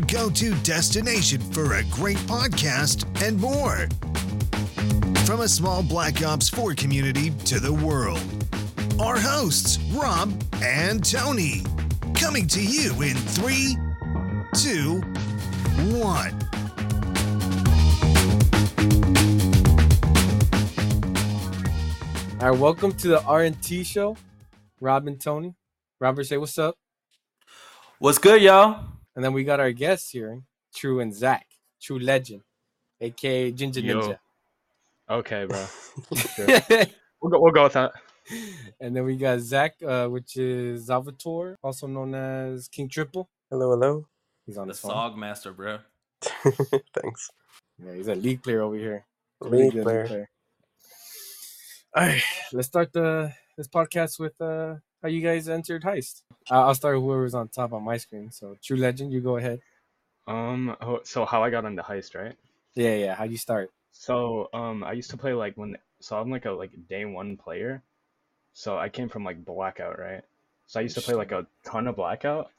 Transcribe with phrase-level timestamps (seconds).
[0.00, 3.88] your go to destination for a great podcast and more.
[5.24, 8.20] From a small Black Ops 4 community to the world.
[8.98, 10.32] Our hosts, Rob
[10.62, 11.62] and Tony,
[12.14, 13.76] coming to you in three,
[14.54, 15.00] two,
[15.98, 16.38] one.
[22.40, 24.16] All right, welcome to the RNT show.
[24.80, 25.54] Rob and Tony.
[26.00, 26.74] Robert, say what's up.
[27.98, 28.99] What's good, y'all?
[29.20, 30.40] And then we got our guests here,
[30.74, 31.46] True and Zach,
[31.78, 32.40] True Legend,
[33.02, 34.00] aka Ginger Yo.
[34.00, 34.18] Ninja.
[35.10, 35.66] Okay, bro.
[36.16, 36.46] Sure.
[37.20, 37.38] we'll go.
[37.38, 37.92] We'll go with that.
[38.80, 43.28] and then we got Zach, uh, which is Salvatore, also known as King Triple.
[43.50, 44.06] Hello, hello.
[44.46, 44.92] He's on The his phone.
[44.92, 45.80] Sog Master, bro.
[46.22, 47.30] Thanks.
[47.78, 49.04] Yeah, he's a league player over here.
[49.42, 50.30] A League good player.
[51.94, 52.22] All right,
[52.54, 56.22] let's start the this podcast with uh how you guys entered heist.
[56.50, 58.30] Uh, I'll start with whoever's on top on my screen.
[58.30, 59.60] So True Legend, you go ahead.
[60.26, 60.76] Um.
[60.80, 62.36] oh, So how I got into heist, right?
[62.74, 63.14] Yeah, yeah.
[63.14, 63.70] How you start?
[63.92, 65.76] So um, I used to play like when.
[66.00, 67.82] So I'm like a like day one player.
[68.52, 70.22] So I came from like blackout, right?
[70.66, 72.50] So I used to play like a ton of blackout,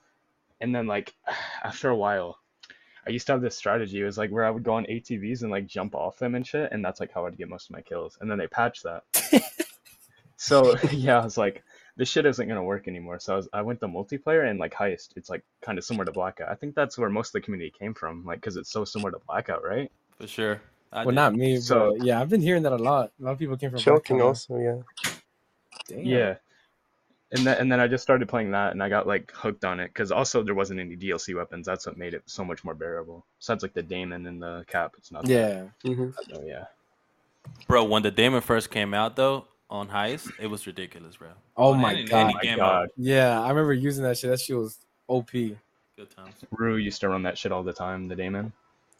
[0.59, 1.13] and then like
[1.63, 2.39] after a while,
[3.07, 4.01] I used to have this strategy.
[4.01, 6.45] It was like where I would go on ATVs and like jump off them and
[6.45, 8.17] shit, and that's like how I'd get most of my kills.
[8.19, 9.03] And then they patched that.
[10.41, 11.63] So yeah, I was like,
[11.97, 13.19] this shit isn't gonna work anymore.
[13.19, 15.09] So I, was, I went to multiplayer and like heist.
[15.15, 16.49] It's like kind of similar to blackout.
[16.49, 19.11] I think that's where most of the community came from, like because it's so similar
[19.11, 19.91] to blackout, right?
[20.17, 20.61] For sure.
[20.93, 21.15] I well, did.
[21.15, 23.11] not me, So- but yeah, I've been hearing that a lot.
[23.19, 24.27] A lot of people came from Shocking Blackout.
[24.27, 25.11] also, yeah.
[25.87, 26.05] Damn.
[26.05, 26.35] Yeah.
[27.33, 29.79] And then and then I just started playing that, and I got like hooked on
[29.79, 31.65] it because also there wasn't any DLC weapons.
[31.65, 33.25] That's what made it so much more bearable.
[33.39, 35.25] Besides like the Daemon and the cap, it's not.
[35.25, 35.67] Yeah.
[35.85, 36.65] hmm That, oh, yeah.
[37.67, 41.29] bro, when the Daemon first came out though on Heist, it was ridiculous, bro.
[41.57, 42.35] Oh On my any- god.
[42.43, 42.89] any my God.
[42.97, 44.29] Yeah, I remember using that shit.
[44.29, 45.31] That shit was OP.
[45.31, 45.57] Good
[46.15, 46.35] times.
[46.51, 48.07] Rue used to run that shit all the time.
[48.07, 48.51] The Daemon.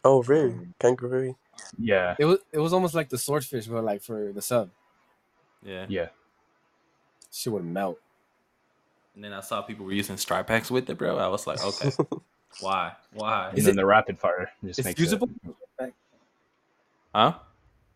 [0.04, 0.54] Oh, really?
[0.80, 1.36] Kangaroo.
[1.78, 2.16] Yeah.
[2.18, 4.70] It was it was almost like the swordfish, but like for the sub.
[5.62, 5.86] Yeah.
[5.88, 6.08] Yeah.
[7.30, 7.98] Shit would melt.
[9.14, 11.18] And then I saw people were using strike packs with it, bro.
[11.18, 11.90] I was like, okay,
[12.60, 12.92] why?
[13.12, 13.50] Why?
[13.50, 15.28] And Is then it- the rapid fire just It's makes usable.
[15.78, 15.92] it.
[17.14, 17.34] Huh?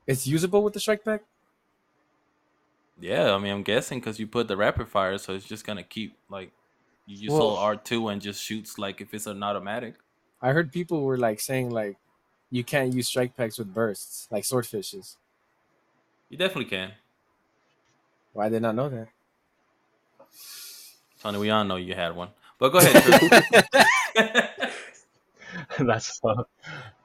[0.07, 1.23] It's usable with the strike pack.
[2.99, 5.83] Yeah, I mean, I'm guessing because you put the rapid fire, so it's just gonna
[5.83, 6.51] keep like
[7.07, 9.95] you use Well- all R two and just shoots like if it's an automatic.
[10.41, 11.97] I heard people were like saying like
[12.51, 15.17] you can't use strike packs with bursts, like swordfishes.
[16.29, 16.93] You definitely can.
[18.33, 19.09] Why did not know that?
[21.23, 23.69] Tony, we all know you had one, but go ahead.
[25.79, 26.45] That's uh,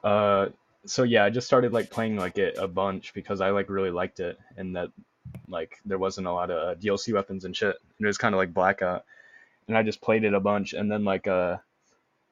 [0.06, 0.48] uh
[0.84, 3.90] so yeah, I just started like playing like it a bunch because I like really
[3.90, 4.90] liked it and that
[5.48, 7.76] like there wasn't a lot of uh, DLC weapons and shit.
[8.00, 9.04] It was kind of like blackout.
[9.68, 11.58] And I just played it a bunch and then like uh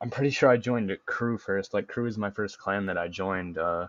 [0.01, 1.75] I'm pretty sure I joined crew first.
[1.75, 3.89] Like crew is my first clan that I joined uh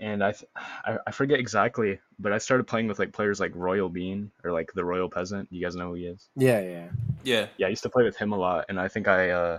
[0.00, 3.52] and I, th- I I forget exactly, but I started playing with like players like
[3.54, 5.48] Royal Bean or like the Royal Peasant.
[5.50, 6.28] You guys know who he is?
[6.36, 6.88] Yeah, yeah.
[7.24, 9.58] yeah, yeah, I used to play with him a lot, and I think I uh,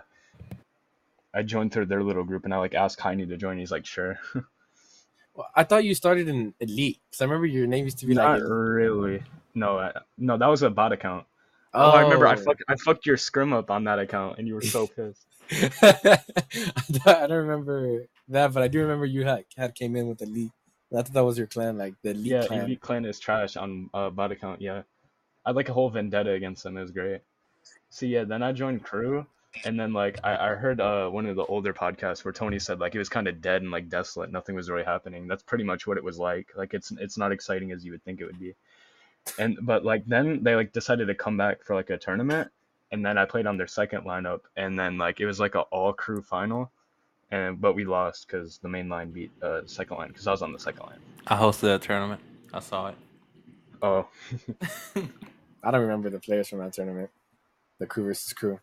[1.33, 3.57] I joined through their little group, and I like asked Heine to join.
[3.57, 4.19] He's like, sure.
[5.37, 8.15] Well, I thought you started in elite because I remember your name used to be
[8.15, 8.25] like.
[8.27, 8.49] Not Elite.
[8.49, 9.23] really.
[9.53, 11.25] No, I, no, that was a bot account.
[11.75, 12.25] Oh, I remember.
[12.27, 12.37] I Oh.
[12.37, 15.27] fucked I fucked your scrim up on that account, and you were so pissed.
[15.51, 16.19] I
[16.91, 20.21] don't I don't remember that, but I do remember you had, had came in with
[20.23, 20.51] elite.
[20.91, 22.65] I thought that was your clan, like the elite yeah, clan.
[22.65, 24.59] Elite Clan is trash on uh, bot account.
[24.61, 24.81] Yeah,
[25.45, 26.77] I had like a whole vendetta against them.
[26.77, 27.21] It was great.
[27.89, 29.25] So yeah, then I joined crew,
[29.65, 32.79] and then like I, I heard uh one of the older podcasts where Tony said
[32.79, 34.31] like it was kind of dead and like desolate.
[34.31, 35.27] Nothing was really happening.
[35.27, 36.49] That's pretty much what it was like.
[36.55, 38.53] Like it's it's not exciting as you would think it would be.
[39.39, 42.49] And but like then they like decided to come back for like a tournament,
[42.91, 45.61] and then I played on their second lineup, and then like it was like a
[45.61, 46.71] all crew final.
[47.29, 50.41] And, but we lost because the main line beat uh, second line because I was
[50.41, 50.99] on the second line.
[51.27, 52.21] I hosted a tournament.
[52.53, 52.95] I saw it.
[53.81, 54.07] Oh,
[55.63, 57.09] I don't remember the players from that tournament.
[57.79, 58.59] The crew versus crew.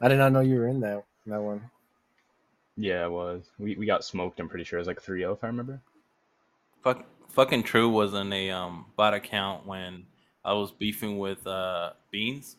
[0.00, 1.70] I did not know you were in that that one.
[2.76, 3.44] Yeah, it was.
[3.58, 4.40] We we got smoked.
[4.40, 5.80] I'm pretty sure it was like 3-0 if I remember.
[6.82, 10.04] Fuck, fucking True was in a um bot account when
[10.44, 12.56] I was beefing with uh Beans,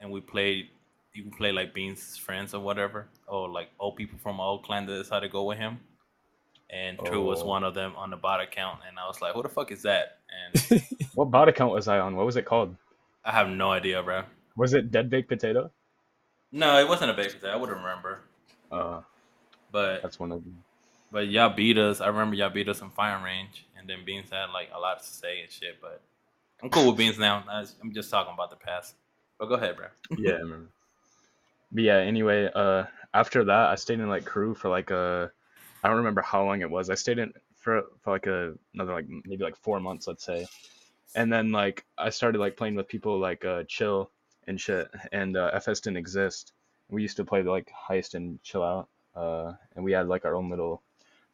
[0.00, 0.68] and we played.
[1.12, 4.64] You can play like Beans' friends or whatever, or like old people from our old
[4.64, 5.78] clan that decided to go with him.
[6.70, 7.46] And True was Oh.
[7.46, 9.82] one of them on the bot account, and I was like, "Who the fuck is
[9.82, 10.82] that?" And
[11.14, 12.16] What bot account was I on?
[12.16, 12.74] What was it called?
[13.24, 14.24] I have no idea, bro.
[14.56, 15.70] Was it Dead Baked Potato?
[16.54, 17.50] No, it wasn't a big thing.
[17.50, 18.20] I wouldn't remember,
[18.70, 19.00] Uh,
[19.72, 20.62] but that's one of them.
[21.10, 22.00] But y'all beat us.
[22.00, 25.00] I remember y'all beat us in firing range, and then Beans had like a lot
[25.02, 25.80] to say and shit.
[25.82, 26.00] But
[26.62, 27.42] I'm cool with Beans now.
[27.50, 28.94] I'm just talking about the past.
[29.36, 29.86] But go ahead, bro.
[30.16, 30.68] Yeah, I remember.
[31.72, 35.32] but yeah, anyway, uh, after that, I stayed in like crew for like a,
[35.82, 36.88] I don't remember how long it was.
[36.88, 40.46] I stayed in for for like a another like maybe like four months, let's say,
[41.16, 44.10] and then like I started like playing with people like uh chill
[44.46, 46.52] and shit, and uh, FS didn't exist.
[46.90, 50.34] We used to play like heist and chill out, uh, and we had like our
[50.34, 50.82] own little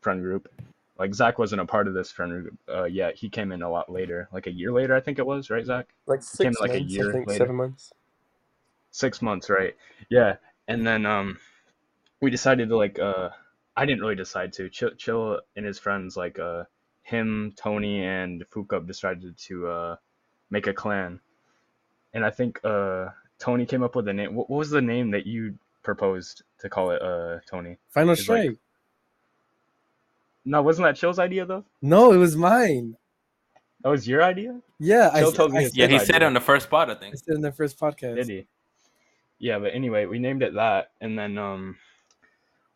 [0.00, 0.48] friend group.
[0.98, 3.16] Like Zach wasn't a part of this friend group uh, yet.
[3.16, 5.64] He came in a lot later, like a year later, I think it was, right,
[5.64, 5.88] Zach?
[6.06, 7.38] Like Came six like a months, year I think, later.
[7.38, 7.92] seven months.
[8.90, 9.74] six months, right?
[10.10, 10.36] Yeah,
[10.68, 11.38] and then um,
[12.20, 13.30] we decided to like uh,
[13.76, 14.68] I didn't really decide to.
[14.68, 16.64] Chill, Chill and his friends like uh,
[17.02, 19.96] him, Tony, and Fukup decided to uh,
[20.50, 21.20] make a clan,
[22.14, 23.08] and I think uh,
[23.38, 24.34] Tony came up with a name.
[24.34, 27.76] What, what was the name that you proposed to call it, uh, Tony?
[27.88, 28.56] Final It's like- strike.
[30.44, 31.64] No, wasn't that Chill's idea though?
[31.82, 32.96] no, it was mine.
[33.82, 34.60] That was your idea.
[34.78, 36.00] Yeah, I, Chill s- told me I Yeah, he idea.
[36.06, 37.16] said it on the first spot, I I think.
[37.16, 38.16] said in the first podcast.
[38.16, 38.46] Did he?
[39.38, 41.76] Yeah, but anyway, we named it that, and then um,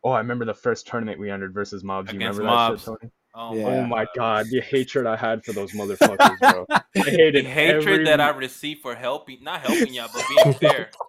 [0.03, 2.11] oh, I remember the first tournament we entered versus Mobs.
[2.11, 2.81] You Against remember that Mobs.
[2.81, 3.11] shit, Tony?
[3.37, 3.65] Oh, Yeah.
[3.65, 6.65] Oh my god, the hatred I had for those motherfuckers, bro.
[6.69, 10.23] I hated The hated hatred every, that I received for helping, not helping y'all, but
[10.29, 10.89] being fair.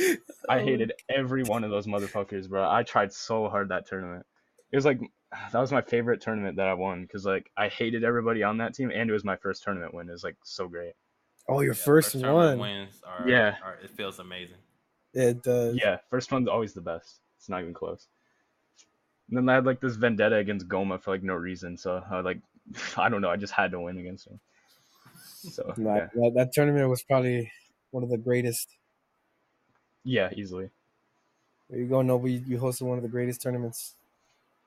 [0.00, 0.16] Oh.
[0.48, 2.66] I hated every one of those motherfuckers, bro.
[2.68, 4.24] I tried so hard that tournament.
[4.72, 4.98] It was like
[5.52, 8.74] that was my favorite tournament that I won because like I hated everybody on that
[8.74, 10.08] team, and it was my first tournament win.
[10.08, 10.94] It was like so great.
[11.46, 12.70] Oh, your Yeah, first, tournament one.
[12.70, 13.56] wins are, Yeah.
[13.62, 14.56] are- it feels amazing.
[15.12, 15.76] It does.
[15.76, 17.20] Yeah, first one's always the best.
[17.36, 18.08] It's not even close.
[19.32, 22.20] And then I had like this vendetta against Goma for like no reason, so I
[22.20, 22.38] like
[22.98, 24.38] I don't know, I just had to win against him.
[25.24, 27.50] So Nah, yeah, that, that tournament was probably
[27.92, 28.68] one of the greatest.
[30.04, 30.68] yeah, easily.
[31.70, 32.28] There you go, Noble.
[32.28, 33.94] You, you hosted one of the greatest tournaments.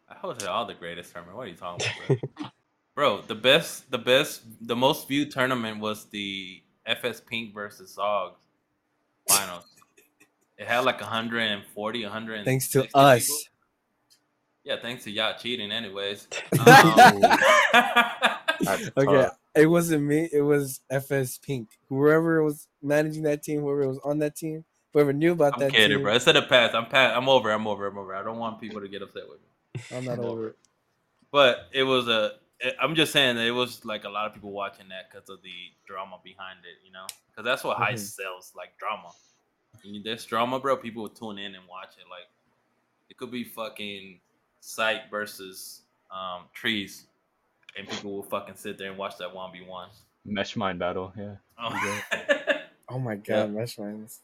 [0.10, 1.38] I hosted all the greatest tournament.
[1.38, 2.48] What are you talking about, bro?
[2.96, 8.38] bro, the best, the best, the most viewed tournament was the FS Pink versus Zogs
[9.30, 9.66] finals.
[10.58, 12.46] It had like 140, 100.
[12.46, 13.50] Thanks to us.
[14.66, 16.28] Yeah, thanks to y'all cheating, anyways.
[16.52, 16.84] That's
[18.98, 19.38] Okay, tough.
[19.54, 20.28] it wasn't me.
[20.34, 21.70] It was FS Pink.
[21.88, 25.72] Whoever was managing that team, whoever was on that team, whoever knew about I'm that
[25.72, 26.04] kidding, team.
[26.04, 26.16] bro.
[26.16, 26.74] It's in the past.
[26.74, 27.16] I'm past.
[27.16, 27.52] I'm over.
[27.52, 27.86] I'm over.
[27.86, 28.16] I'm over.
[28.16, 29.82] I don't want people to get upset with me.
[29.96, 30.58] I'm not over it.
[31.32, 32.32] But it was a.
[32.82, 35.44] I'm just saying that it was like a lot of people watching that because of
[35.44, 35.52] the
[35.86, 37.92] drama behind it, you know, because that's what Mhm.
[37.92, 39.12] heist sells, like drama.
[39.84, 40.76] And there's drama, bro.
[40.78, 42.06] People will tune in and watch it.
[42.10, 42.28] Like
[43.10, 44.22] it could be fucking
[44.66, 45.82] sight versus
[46.12, 47.06] um, trees,
[47.78, 49.90] and people will fucking sit there and watch that one v one.
[50.26, 51.36] Mesh mine battle, yeah.
[51.60, 52.02] Oh.
[52.90, 53.48] Oh my Yeah.
[53.48, 54.22] god, mesh mines.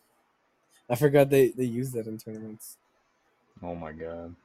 [0.89, 2.77] I forgot they they used that in tournaments.
[3.63, 4.35] Oh my god.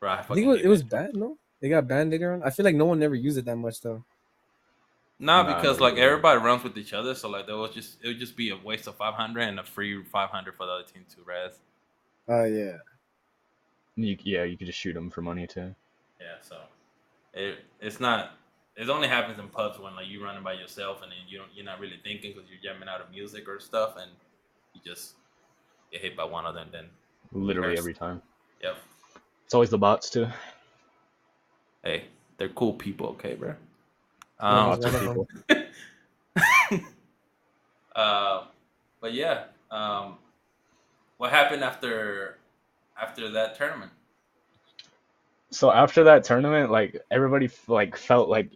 [0.00, 1.14] Bro, I, I think it was, it was bad.
[1.16, 2.42] No, they got banned later on.
[2.42, 4.04] I feel like no one ever used it that much though.
[5.18, 6.02] Nah, Nah, because like no.
[6.02, 8.56] everybody runs with each other, so like there was just it would just be a
[8.56, 11.58] waste of five hundred and a free five hundred for the other team to res.
[12.28, 12.78] Oh yeah.
[13.96, 15.74] You, yeah, you could just shoot them for money too.
[16.20, 16.58] Yeah, so
[17.32, 18.32] it it's not.
[18.76, 21.48] It only happens in pubs when like you're running by yourself and then you don't
[21.54, 24.10] you're not really thinking because you're jamming out of music or stuff and
[24.74, 25.14] you just
[25.90, 26.68] get hit by one of them.
[26.70, 26.84] Then
[27.32, 28.20] Literally every time.
[28.62, 28.76] yep,
[29.46, 30.26] It's always the bots too.
[31.82, 32.04] hey,
[32.36, 33.54] they're cool people, okay, bro.
[34.38, 35.28] Um, people.
[37.96, 38.44] uh,
[39.00, 40.18] but yeah, um,
[41.16, 42.36] what happened after
[43.00, 43.92] after that tournament?
[45.50, 48.50] so after that tournament like everybody like felt like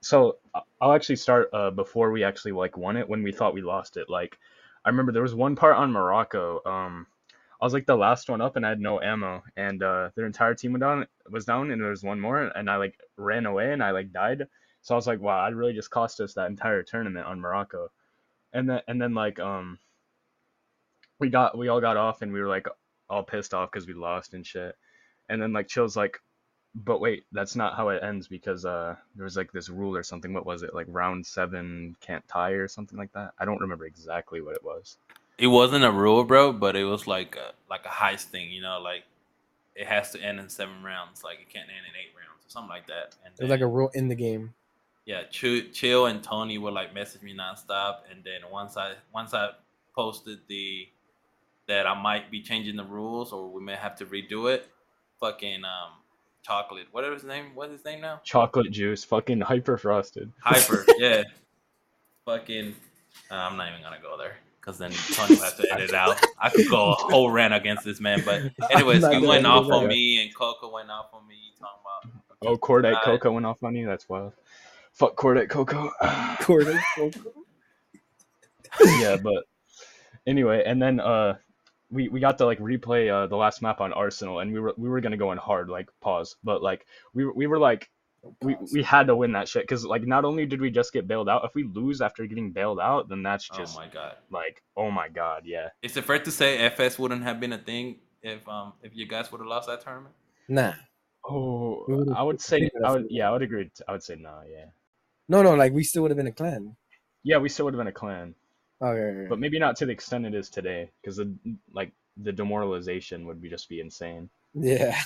[0.00, 0.36] so
[0.80, 3.96] i'll actually start uh before we actually like won it when we thought we lost
[3.96, 4.08] it.
[4.08, 4.38] Like
[4.84, 7.06] i remember there was one part on morocco um
[7.60, 9.42] i was like the last one up and i had no ammo.
[9.56, 12.70] And uh their entire team went down was down and there was one more and
[12.70, 14.46] i like ran away and i like died.
[14.82, 17.90] So i was like wow i really just cost us that entire tournament on morocco.
[18.52, 19.78] And then and then like um
[21.18, 22.66] we got we all got off and we were like
[23.08, 24.76] all pissed off because we lost and shit.
[25.28, 26.18] And then like chill's like
[26.74, 30.02] but wait that's not how it ends because uh there was like this rule or
[30.02, 30.32] something.
[30.32, 30.74] What was it?
[30.74, 33.32] Like round seven can't tie or something like that?
[33.38, 34.98] I don't remember exactly what it was.
[35.38, 38.60] It wasn't a rule, bro, but it was like a like a heist thing, you
[38.62, 39.04] know, like
[39.74, 42.50] it has to end in seven rounds, like it can't end in eight rounds or
[42.50, 43.14] something like that.
[43.24, 44.54] And It was like a rule in the game.
[45.04, 49.34] yeah, Chill, Chill and Tony would like message me nonstop, and then once I once
[49.34, 49.50] I
[49.94, 50.88] posted the
[51.68, 54.68] that I might be changing the rules or we may have to redo it,
[55.20, 55.92] fucking um
[56.42, 58.20] chocolate, whatever his name, what's his name now?
[58.24, 61.22] chocolate juice fucking hyper frosted Hyper, yeah,
[62.24, 62.74] fucking.
[63.30, 65.94] Uh, I'm not even gonna go there because then Tony will have to edit it
[65.94, 66.20] out.
[66.38, 69.70] I could go a whole rant against this man, but anyways, I'm he went off
[69.70, 72.22] on me and Coco went off on me talking about.
[72.52, 74.32] oh cordate Uh, coco went off on you that's wild
[74.92, 75.90] fuck cordate coco
[76.46, 76.78] Gordon.
[79.00, 79.44] yeah but
[80.26, 81.36] anyway and then uh
[81.90, 84.74] we we got to like replay uh, the last map on Arsenal, and we were
[84.76, 87.88] we were gonna go in hard, like pause, but like we were- we were like
[88.42, 91.06] we we had to win that shit because like not only did we just get
[91.06, 94.16] bailed out, if we lose after getting bailed out, then that's just Oh my god.
[94.30, 95.68] like oh my god, yeah.
[95.82, 99.06] Is it fair to say FS wouldn't have been a thing if um if you
[99.06, 100.14] guys would have lost that tournament?
[100.48, 100.72] Nah.
[101.28, 103.70] Oh, I would say I would yeah I would agree.
[103.86, 104.66] I would say nah, yeah,
[105.28, 106.74] No, no, like we still would have been a clan.
[107.22, 107.38] yeah.
[107.38, 108.34] We still would have been a clan,
[108.80, 109.28] Okay, okay.
[109.28, 111.32] but maybe not to the extent it is today because the
[111.72, 114.30] like the demoralization would be just be insane.
[114.54, 114.98] yeah.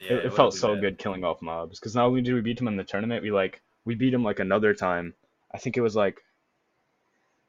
[0.00, 0.80] Yeah, it, it would've felt so bad.
[0.80, 3.30] good killing off mobs because not only did we beat him in the tournament, we
[3.30, 5.14] like we beat him like another time.
[5.52, 6.22] I think it was like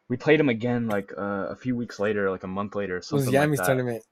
[0.09, 3.01] we played him again like uh, a few weeks later, like a month later, or
[3.11, 3.65] It was Yami's like that.
[3.65, 4.03] tournament.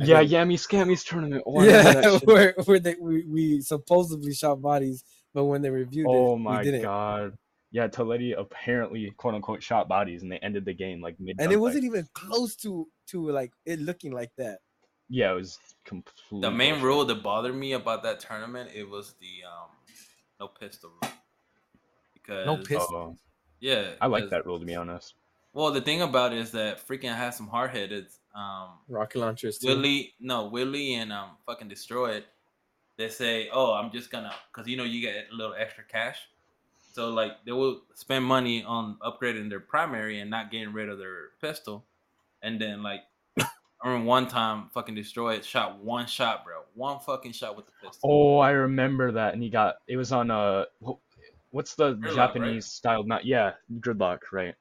[0.00, 0.32] I Yeah, think.
[0.32, 1.44] Yami Scammy's tournament.
[1.46, 5.04] Oh, I remember that yeah, where where they we, we supposedly shot bodies,
[5.34, 6.92] but when they reviewed Oh it, my we didn't.
[6.92, 7.38] god.
[7.74, 11.40] Yeah, Toledi apparently quote unquote shot bodies and they ended the game like mid.
[11.40, 14.60] And it wasn't even close to to like it looking like that.
[15.08, 16.40] Yeah, it was complete.
[16.40, 16.84] The main bullshit.
[16.84, 19.70] rule that bothered me about that tournament it was the um
[20.38, 21.12] no pistol rule.
[22.12, 22.96] Because No pistol.
[22.96, 23.18] Oh,
[23.58, 25.14] yeah, I like 'cause- that rule to be honest.
[25.52, 29.58] Well, the thing about it is that freaking has some hard headed um Rocket launchers
[29.58, 29.66] too.
[29.66, 32.26] Willie, no Willie and um fucking destroy it.
[32.98, 36.20] They say, "Oh, I'm just gonna," because you know you get a little extra cash.
[36.94, 40.98] So like they will spend money on upgrading their primary and not getting rid of
[40.98, 41.84] their pistol,
[42.40, 43.00] and then like
[43.40, 43.44] I
[43.84, 47.72] remember one time fucking destroy it shot one shot, bro, one fucking shot with the
[47.82, 48.10] pistol.
[48.10, 51.02] Oh, I remember that, and he got it was on uh, wh-
[51.50, 53.02] what's the Gridlock, Japanese style?
[53.02, 54.54] Not yeah, gridlock, right?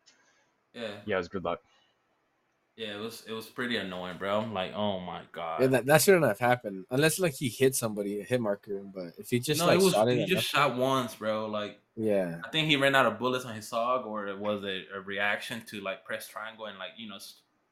[0.74, 1.58] yeah, Yeah, it was gridlock.
[2.76, 4.40] Yeah, it was it was pretty annoying, bro.
[4.42, 5.62] I'm like, oh my god.
[5.62, 8.82] Yeah, that, that shouldn't have happened unless like he hit somebody, a hit marker.
[8.84, 11.46] But if he just no, like it was shot he at just shot once, bro.
[11.46, 14.64] Like yeah, I think he ran out of bullets on his Saug, or it was
[14.64, 17.18] a, a reaction to like press triangle and like you know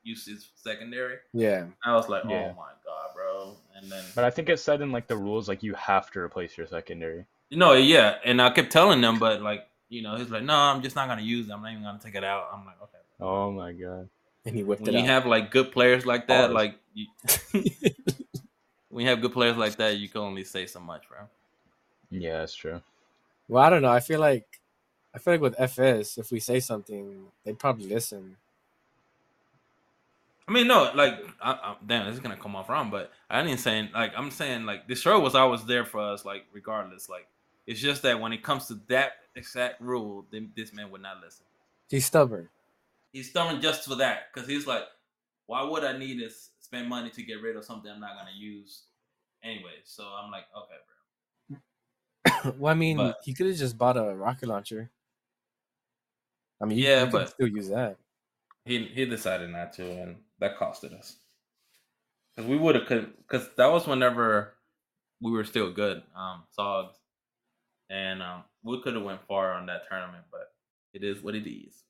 [0.04, 1.18] use his secondary.
[1.34, 1.66] yeah.
[1.84, 2.52] I was like, oh Yeah.
[2.52, 3.58] oh my god, bro.
[3.76, 6.20] And then But I think it said in like the rules like you have to
[6.20, 7.26] replace your secondary.
[7.50, 10.82] no, yeah, and I kept telling them, but like you know, he's like, no, I'm
[10.84, 11.52] just not gonna use it.
[11.52, 12.50] I'm not even gonna take it out.
[12.54, 12.98] I'm like, okay.
[13.20, 14.08] Oh my god.
[14.46, 15.08] And he whipped When it you out.
[15.08, 16.54] have like good players like that, Pause.
[16.54, 17.06] like you,
[18.90, 21.20] when you have good players like that, you can only say so much, bro.
[22.10, 22.82] Yeah, that's true.
[23.48, 23.92] well, I don't know.
[23.92, 24.60] I feel like
[25.14, 28.38] I feel like with FS, if we say something, they'd probably listen.
[30.48, 33.44] I mean, no, like, I, I, damn, this is gonna come off wrong, but I
[33.44, 37.08] didn't say like I'm saying like the show was always there for us, like regardless.
[37.10, 37.28] Like,
[37.68, 41.22] it's just that when it comes to that exact rule, then this man would not
[41.24, 41.46] listen.
[41.90, 42.50] He's stubborn.
[43.12, 44.84] He's stubborn just for that, because he's like,
[45.48, 48.32] why would I need to spend money to get rid of something I'm not gonna
[48.36, 48.84] use
[49.44, 49.82] anyway?
[49.84, 51.60] So I'm like, okay,
[52.44, 52.54] bro.
[52.58, 54.90] well, I mean, But- he could have just bought a rocket launcher.
[56.62, 57.98] I mean, Yeah, but- still use that.
[58.64, 61.18] He he decided not to, and that costed us.
[62.36, 62.88] Because we would have,
[63.18, 64.54] because that was whenever
[65.20, 66.94] we were still good, um, Sogs,
[67.90, 70.54] and um, we could have went far on that tournament, but
[70.94, 71.84] it is what it is.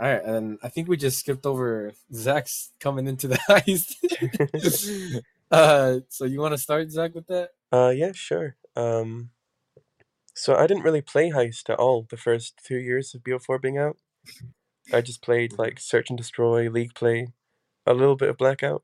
[0.00, 5.22] All right, and I think we just skipped over Zach's coming into the heist.
[5.50, 7.50] uh, so you want to start, Zach, with that?
[7.72, 8.56] Uh, yeah, sure.
[8.74, 9.30] Um,
[10.34, 13.78] so I didn't really play Heist at all the first two years of BO4 being
[13.78, 13.96] out.
[14.92, 17.28] I just played like Search and Destroy, League Play,
[17.86, 18.82] a little bit of Blackout,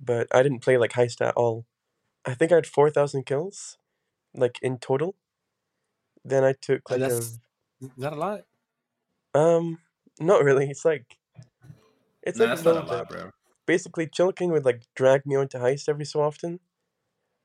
[0.00, 1.64] but I didn't play like Heist at all.
[2.26, 3.78] I think I had 4,000 kills,
[4.34, 5.14] like in total.
[6.24, 7.38] Then I took Oh, like a, that's-
[7.80, 8.42] Is that a lot?
[9.34, 9.78] um,
[10.20, 10.70] not really.
[10.70, 11.18] It's like,
[12.22, 13.30] it's Nah, like that's not a lot, bro.
[13.66, 16.60] Basically, Chilking would like drag me onto Heist every so often.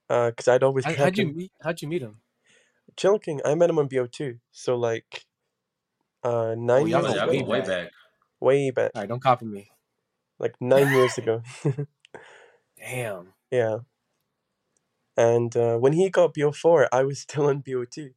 [0.09, 1.35] Uh, cause I'd always catch how'd you him.
[1.35, 1.51] meet?
[1.61, 2.21] How'd you meet him?
[2.95, 5.25] Chilking, I met him on BO2, so like
[6.23, 7.91] uh nine Oh, years go ago, go way back.
[8.39, 9.71] way back, All right, don't copy me.
[10.39, 11.41] like nine years ago.
[12.77, 13.33] Damn.
[13.51, 13.79] yeah.
[15.15, 18.13] And uh, when he got BO4, I was still on BO2,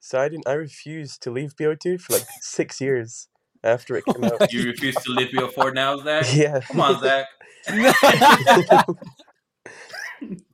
[0.00, 0.48] so I didn't.
[0.48, 3.28] I refused to leave BO2 for like six years
[3.64, 4.52] after it came out.
[4.52, 6.26] You refuse to live your four now, Zach?
[6.34, 6.60] yeah.
[6.60, 7.26] Come on, Zach.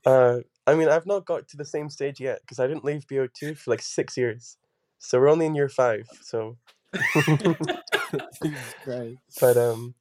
[0.05, 3.07] uh, I mean, I've not got to the same stage yet because I didn't leave
[3.07, 4.57] BO2 for like six years,
[4.99, 6.07] so we're only in year five.
[6.21, 6.57] So.
[9.39, 9.93] But um,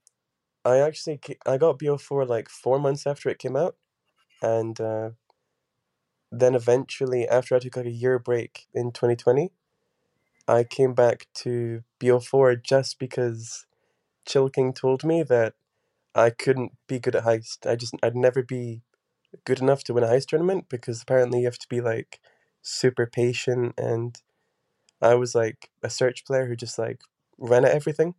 [0.64, 3.76] I actually I got BO4 like four months after it came out,
[4.42, 5.10] and uh,
[6.30, 9.50] then eventually after I took like a year break in 2020,
[10.48, 13.66] I came back to BO4 just because
[14.26, 15.54] Chill King told me that
[16.14, 17.70] I couldn't be good at heist.
[17.70, 18.80] I just I'd never be
[19.44, 22.18] good enough to win a heist tournament because apparently you have to be like
[22.62, 24.16] super patient and
[25.00, 27.02] I was like a search player who just like
[27.36, 28.14] ran at everything.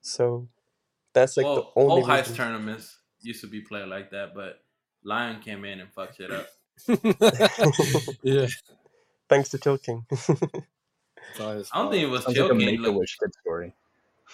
[0.00, 0.48] So
[1.14, 2.36] That's like well, the only all heist reason.
[2.36, 4.60] tournaments used to be played like that, but
[5.02, 6.46] Lion came in and fucked shit up.
[8.22, 8.46] yeah.
[9.28, 10.04] Thanks to Tilking.
[11.30, 12.66] It's all his I don't think it was Sounds like a joking.
[12.66, 13.72] Make a Like, Wish kid story.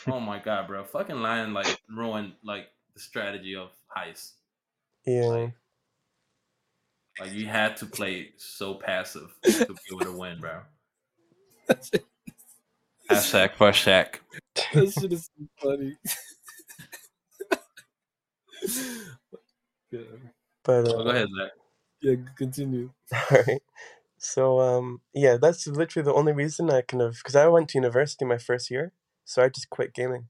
[0.08, 0.84] oh my god, bro!
[0.84, 4.32] Fucking Lion like ruined like the strategy of heist.
[5.06, 5.48] yeah.
[7.20, 10.60] Like you had to play so passive to be able to win, bro.
[13.10, 14.14] Hashtag for Shaq.
[14.72, 15.96] that shit is so funny.
[19.90, 20.00] yeah.
[20.64, 21.50] But Oh, uh, go ahead, Zach.
[22.00, 22.90] yeah, continue.
[23.30, 23.62] Alright.
[24.24, 27.78] So um yeah, that's literally the only reason I kind of because I went to
[27.78, 28.92] university my first year,
[29.24, 30.28] so I just quit gaming.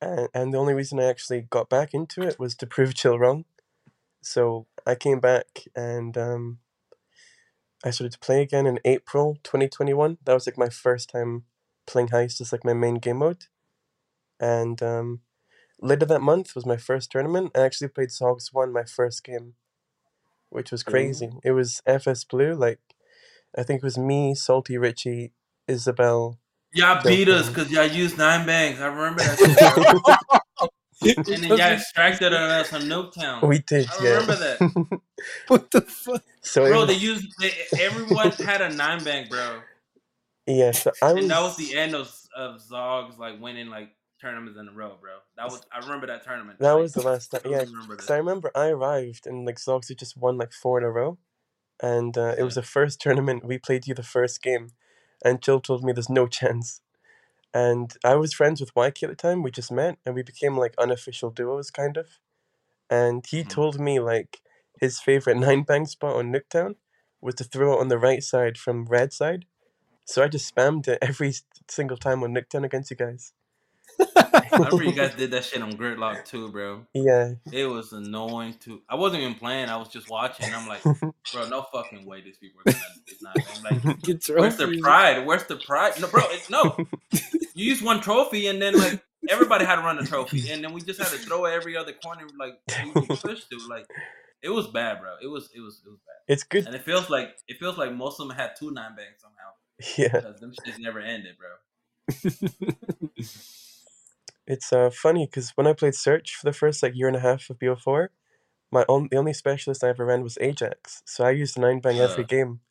[0.00, 3.18] And and the only reason I actually got back into it was to prove Chill
[3.18, 3.46] wrong.
[4.22, 6.60] So I came back and um
[7.84, 10.18] I started to play again in April 2021.
[10.24, 11.46] That was like my first time
[11.88, 13.46] playing Heist as like my main game mode.
[14.38, 15.22] And um
[15.80, 17.50] later that month was my first tournament.
[17.56, 19.54] I actually played Sogs 1 my first game,
[20.48, 21.30] which was crazy.
[21.42, 22.78] It was FS Blue, like
[23.56, 25.32] I think it was me, Salty Richie,
[25.66, 26.38] Isabel.
[26.72, 28.80] Y'all beat us because y'all used nine bangs.
[28.80, 30.18] I remember that.
[31.02, 33.46] and then y'all extracted on us on Nuketown.
[33.48, 34.10] We did, I yeah.
[34.10, 35.00] remember that.
[35.48, 36.22] what the fuck?
[36.42, 39.60] so Bro, was- they used they, everyone had a nine bang, bro.
[40.46, 43.90] yeah, so I was, And that was the end of of Zogs like winning like
[44.20, 45.12] tournaments in a row, bro.
[45.36, 46.58] That was I remember that tournament.
[46.60, 47.40] that Like, was the last time.
[47.44, 48.14] I Yeah, remember because that.
[48.14, 51.18] I remember I arrived and like Zogs had just won like four in a row,
[51.82, 54.68] and uh, it was the first tournament we played you the first game,
[55.24, 56.80] and Jill told me there's no chance,
[57.54, 59.42] and I was friends with Wyke at the time.
[59.42, 62.08] We just met and we became like unofficial duos kind of,
[62.90, 63.48] and he Mhm.
[63.48, 64.40] told me like
[64.80, 66.76] his favorite nine bang spot on Nuketown
[67.20, 69.46] was to throw it on the right side from red side.
[70.06, 71.34] So I just spammed it every
[71.68, 73.32] single time on Nuketown against you guys.
[74.52, 76.86] I remember you guys did that shit on Gridlock too, bro.
[76.94, 78.82] Yeah, It was annoying too.
[78.88, 79.68] I wasn't even playing.
[79.68, 80.52] I was just watching.
[80.54, 83.80] I'm like, bro, no fucking way these people are gonna do not bang.
[83.84, 85.26] Like, Get where's the pride?
[85.26, 86.00] Where's the pride?
[86.00, 86.76] No, bro, it's no.
[87.54, 90.72] You use one trophy and then like everybody had to run a trophy, and then
[90.72, 93.58] we just had to throw every other corner like we would push to.
[93.68, 93.86] Like
[94.42, 95.16] it was bad, bro.
[95.22, 96.32] It was it was it was bad.
[96.32, 96.66] it's good.
[96.66, 99.50] And it feels like it feels like most of them had two nine bangs somehow
[99.98, 100.20] Yeah.
[100.20, 101.50] because them shits never ended, bro.
[104.50, 107.20] It's uh funny because when I played Search for the first like year and a
[107.20, 108.08] half of BO4,
[108.72, 111.98] my on- the only specialist I ever ran was Ajax, so I used nine bang
[112.00, 112.60] every game.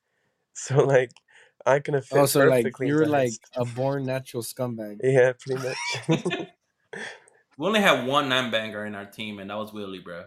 [0.53, 1.11] So like,
[1.65, 4.97] I kind of fit oh, so like you were like a born natural scumbag.
[5.01, 6.47] yeah, pretty much.
[7.57, 10.25] We only had one nine banger in our team, and that was Willie, bro.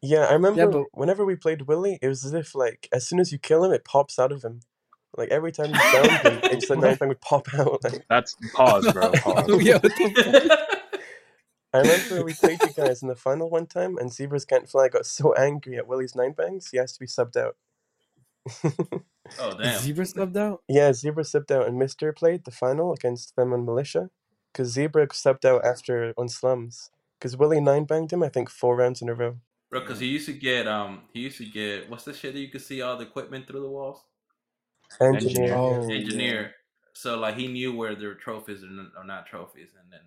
[0.00, 3.06] yeah, I remember yeah, but- whenever we played Willy, it was as if like as
[3.06, 4.60] soon as you kill him, it pops out of him.
[5.16, 7.84] Like every time you found him, it just the nine bang would pop out.
[7.84, 9.12] Like That's pause, bro.
[9.16, 9.62] Pause.
[9.62, 9.78] yeah,
[11.74, 14.88] I remember we played you guys in the final one time, and Zebras Can't Fly
[14.88, 17.56] got so angry at Willie's nine bangs, he has to be subbed out.
[18.64, 18.70] oh
[19.30, 19.58] fuck?
[19.58, 19.80] damn.
[19.80, 20.62] Zebra subbed out?
[20.68, 24.10] Yeah, Zebra subbed out and Mister played the final against them on Militia.
[24.52, 26.90] Because Zebra subbed out after on Slums.
[27.18, 29.36] Because Willie nine banged him, I think, four rounds in a row.
[29.70, 32.40] Bro, because he used to get um he used to get what's the shit that
[32.40, 34.02] you could see all the equipment through the walls?
[35.00, 35.54] Engineer.
[35.54, 35.54] Engineer.
[35.54, 36.54] Oh, Engineer.
[36.94, 38.68] So like he knew where there were trophies or,
[39.00, 40.00] or not trophies, and then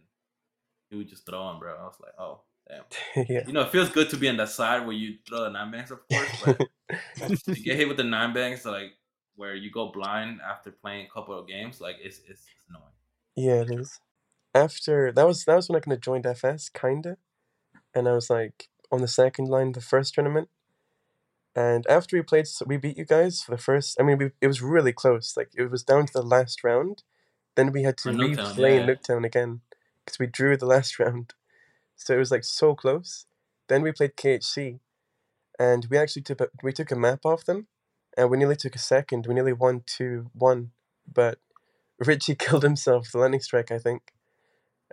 [0.90, 1.76] he would just throw them, bro.
[1.76, 3.26] I was like, oh damn.
[3.30, 3.44] yeah.
[3.48, 5.72] You know, it feels good to be on the side where you throw the nine
[5.72, 8.92] bangs, of course, but to get hit with the nine bangs, like
[9.36, 12.84] where you go blind after playing a couple of games, like it's it's, it's annoying.
[13.36, 14.00] yeah, it is.
[14.54, 17.18] After that was that was when I kind of joined FS, kinda,
[17.94, 20.50] and I was like on the second line the first tournament.
[21.56, 23.98] And after we played, we beat you guys for the first.
[24.00, 25.38] I mean, we, it was really close.
[25.38, 27.04] Like it was down to the last round.
[27.56, 28.86] Then we had to replay yeah.
[28.86, 29.62] Nuketown again
[30.04, 31.34] because we drew the last round.
[31.96, 33.26] So it was like so close.
[33.68, 34.80] Then we played KHC,
[35.58, 37.68] and we actually took a, we took a map off them,
[38.18, 39.26] and we nearly took a second.
[39.26, 40.72] We nearly won two one,
[41.12, 41.40] but
[42.00, 44.12] Richie killed himself with the landing strike, I think.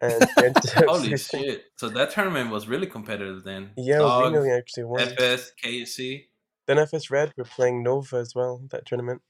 [0.01, 0.25] And
[0.87, 1.65] Holy shit!
[1.77, 3.71] So that tournament was really competitive then.
[3.77, 5.01] Yeah, we Dogs, nearly actually won.
[5.01, 6.27] FS, KC,
[6.67, 9.23] Then FS Red were playing Nova as well that tournament.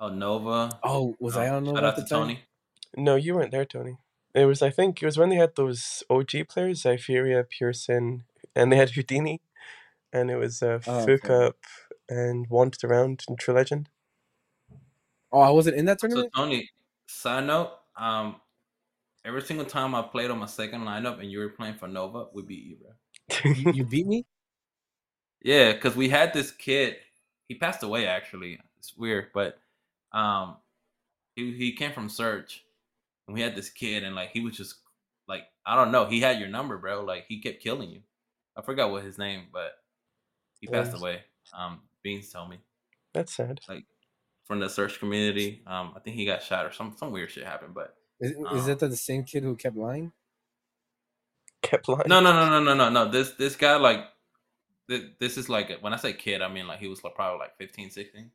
[0.00, 0.70] oh Nova.
[0.82, 2.20] Oh, was I Oh, on Nova Shout at out the to time?
[2.22, 2.44] Tony.
[2.96, 3.98] No, you weren't there, Tony.
[4.34, 8.72] It was I think it was when they had those OG players, Zypheria, Pearson, and
[8.72, 9.40] they had Houdini,
[10.12, 11.46] and it was uh, Oh, Fook okay.
[11.46, 11.56] Up
[12.08, 13.88] and Wanted Around and True Legend.
[15.32, 16.32] Oh, I wasn't in that tournament.
[16.34, 16.52] So tournament?
[16.52, 16.70] Tony,
[17.06, 18.40] side note, um,
[19.24, 22.26] every single time I played on my second lineup and you were playing for Nova,
[22.32, 22.92] we beat you, bro.
[23.52, 24.26] you, you beat me?
[25.42, 26.96] Yeah, because we had this kid.
[27.48, 28.58] He passed away actually.
[28.78, 29.58] It's weird, but
[30.12, 30.56] um,
[31.36, 32.64] he he came from Search,
[33.26, 34.76] and we had this kid, and like he was just
[35.28, 36.06] like I don't know.
[36.06, 37.04] He had your number, bro.
[37.04, 38.00] Like he kept killing you.
[38.56, 39.72] I forgot what his name, but
[40.60, 40.98] he passed Yeah.
[40.98, 41.20] away.
[41.56, 42.58] Um, Beans told me
[43.14, 43.60] That's sad.
[43.68, 43.84] like
[44.46, 45.62] from the search community.
[45.66, 47.74] Um, I think he got shot or some some weird shit happened.
[47.74, 50.12] But Is, is Um, that the same kid who kept lying?
[51.62, 52.04] Kept lying.
[52.06, 53.10] no, no, no, no, no, no, no.
[53.10, 54.00] This this guy like
[54.88, 57.38] thi- this is like when I say kid, I mean like he was like probably
[57.40, 58.30] like 15, 16.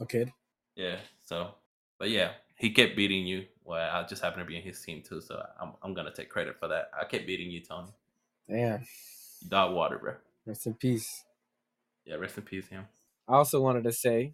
[0.00, 0.32] A kid.
[0.76, 0.96] Yeah.
[1.24, 1.54] So,
[1.98, 3.46] but yeah, he kept beating you.
[3.64, 6.28] Well, I just happened to be in his team too, so I'm I'm gonna take
[6.30, 6.90] credit for that.
[6.98, 7.88] I kept beating you, Tony.
[8.48, 8.84] Damn.
[9.48, 10.14] Dog water, bro.
[10.46, 11.24] Rest in peace.
[12.04, 12.86] Yeah, rest in peace, him.
[13.28, 14.32] I also wanted to say,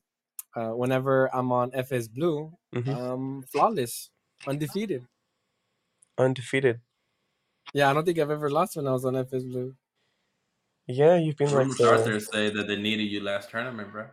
[0.55, 2.95] uh, whenever I'm on FS Blue, Mhm.
[2.95, 4.11] um, flawless,
[4.47, 5.07] undefeated.
[6.17, 6.81] Undefeated.
[7.73, 9.75] Yeah, I don't think I've ever lost when I was on FS Blue.
[10.87, 11.91] Yeah, you've been like Bruce the.
[11.91, 14.07] Arthur said that they needed you last tournament, bro.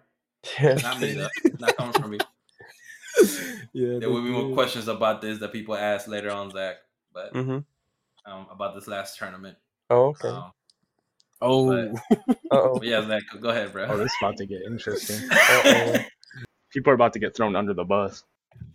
[0.59, 0.75] Yeah.
[0.75, 1.27] Not me though.
[1.59, 2.17] Not coming from me.
[3.73, 6.77] yeah, There will be more questions about this that people ask later on, Zach.
[7.13, 8.31] But Mm-hmm.
[8.31, 9.57] um, about this last tournament.
[9.89, 10.29] Oh, okay.
[10.29, 10.51] Um,
[11.43, 11.71] Oh,
[12.51, 12.77] Uh-oh.
[12.79, 13.85] but yeah, Zach, go ahead, bro.
[13.89, 15.27] Oh, this is about to get interesting.
[16.71, 18.23] People are about to get thrown under the bus.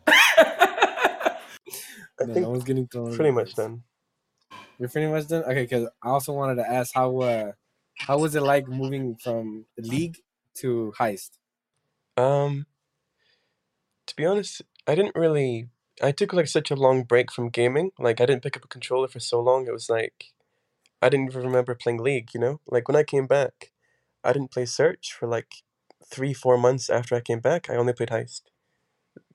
[0.09, 1.37] I
[2.21, 3.15] no, think no one's getting thrown.
[3.15, 3.83] pretty much done.
[4.79, 5.45] You're pretty much done.
[5.45, 7.53] Okay, because I also wanted to ask how uh,
[7.99, 10.19] how was it like moving from the league
[10.55, 11.31] to heist?
[12.17, 12.67] Um,
[14.07, 15.69] to be honest, I didn't really.
[16.03, 17.91] I took like such a long break from gaming.
[17.99, 19.67] Like I didn't pick up a controller for so long.
[19.67, 20.33] It was like
[21.03, 22.31] I didn't even remember playing League.
[22.35, 23.73] You know, like when I came back,
[24.23, 25.63] I didn't play Search for like
[26.05, 27.69] three, four months after I came back.
[27.71, 28.43] I only played Heist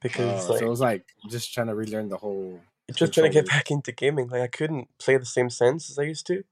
[0.02, 2.62] because Oh, like so it was like just trying to relearn the whole.
[2.96, 4.30] just trying to get back into gaming.
[4.30, 6.44] Like I couldn't play the same sense as I used to,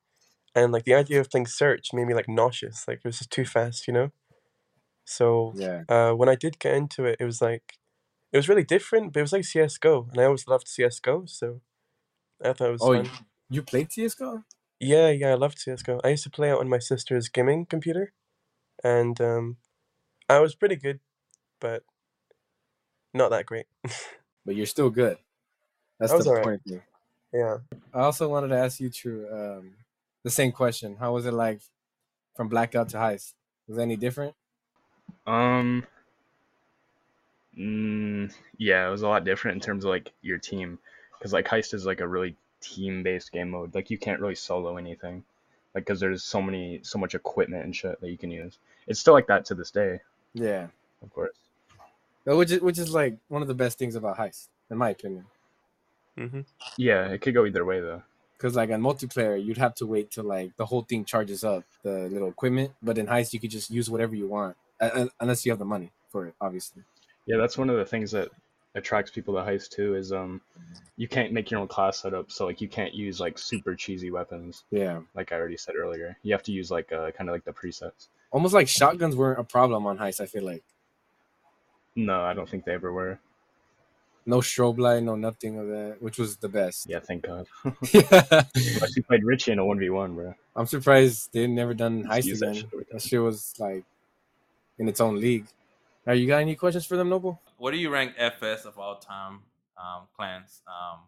[0.55, 2.87] and like the idea of playing Search made me like nauseous.
[2.87, 4.11] Like it was just too fast, you know.
[5.05, 5.83] So Yeah.
[5.89, 7.79] uh, when I did get into it, it was like
[8.31, 11.61] it was really different, but it was like CS:GO, and I always loved CS:GO, so
[12.43, 13.05] I thought it was Oh, fun.
[13.05, 13.11] you,
[13.49, 14.43] you played CS:GO?
[14.79, 15.99] Yeah, yeah, I loved CS:GO.
[16.03, 18.13] I used to play it on my sister's gaming computer,
[18.83, 19.57] and um,
[20.29, 20.99] I was pretty good,
[21.59, 21.83] but
[23.13, 23.65] not that great.
[24.45, 25.17] But you're still good.
[25.99, 26.61] That's the point.
[27.33, 27.57] Yeah.
[27.93, 29.73] I also wanted to ask you, True, um,
[30.23, 30.97] the same question.
[30.99, 31.61] How was it like
[32.35, 33.33] from blackout to heist?
[33.67, 34.35] Was any different?
[35.27, 35.85] Um.
[37.57, 40.79] Mm, yeah, it was a lot different in terms of like your team,
[41.17, 43.75] because like heist is like a really team-based game mode.
[43.75, 45.23] Like you can't really solo anything,
[45.75, 48.59] like because there's so many, so much equipment and shit that you can use.
[48.87, 49.99] It's still like that to this day,
[50.33, 50.67] Yeah.
[51.03, 51.35] of course.
[52.25, 54.91] But Which is which is like one of the best things about heist, in my
[54.91, 55.25] opinion.
[56.17, 56.41] hmm
[56.77, 58.03] Yeah, it could go either way though.
[58.39, 61.65] Because like on multiplayer, you'd have to wait till like the whole thing charges up
[61.83, 62.71] the little equipment.
[62.81, 65.59] But in heist, you could just use whatever you want, uh, uh, unless you have
[65.59, 66.83] the money for it, obviously.
[67.25, 68.29] Yeah, that's one of the things that
[68.75, 69.95] attracts people to heist too.
[69.95, 70.39] Is um,
[70.95, 74.09] you can't make your own class setup, so like you can't use like super cheesy
[74.09, 74.63] weapons.
[74.71, 75.01] Yeah.
[75.15, 77.51] Like I already said earlier, you have to use like uh, kind of like the
[77.51, 78.07] presets.
[78.31, 80.21] Almost like shotguns weren't a problem on heist.
[80.21, 80.63] I feel like
[81.95, 83.19] No, I don't think they ever were.
[84.25, 86.87] No strobe light, no nothing of that, which was the best.
[86.89, 87.47] Yeah, thank God.
[87.93, 88.03] Yeah.
[88.55, 90.33] Unless you played Richie in a one v one, bro.
[90.55, 92.69] I'm surprised they never done Just heist use that again.
[92.71, 92.91] shit.
[92.91, 93.83] That shit was like
[94.77, 95.45] in its own league.
[96.05, 97.39] Now, you got any questions for them, Noble?
[97.57, 99.41] What do you rank FS of all time
[99.77, 100.61] um, clans?
[100.67, 100.99] Um,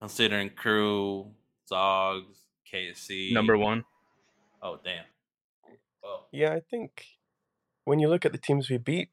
[0.00, 1.26] considering crew,
[1.70, 2.38] Zogs,
[2.72, 3.32] KSC.
[3.32, 3.84] Number one.
[4.62, 5.04] Oh damn.
[6.04, 7.04] Oh, Yeah, I think
[7.84, 9.08] when you look at the teams we beat,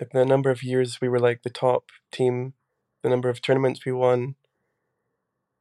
[0.00, 2.54] like the number of years we were like the top team,
[3.02, 4.36] the number of tournaments we won,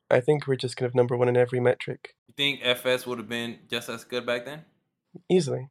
[0.10, 2.16] I think we're just kind of number one in every metric.
[2.28, 4.66] you think FS would have been just as good back then?
[5.30, 5.70] Easily.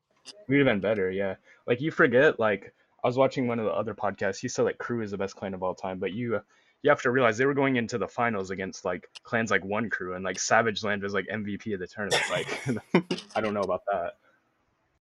[0.49, 1.37] We'd have been better, yeah.
[1.67, 4.39] Like you forget, like I was watching one of the other podcasts.
[4.39, 6.41] He said like Crew is the best clan of all time, but you uh,
[6.83, 9.91] you have to realize they were going into the finals against like clans like One
[9.91, 12.23] Crew and like Savage Land was like MVP of the tournament.
[12.31, 14.15] Like I don't know about that.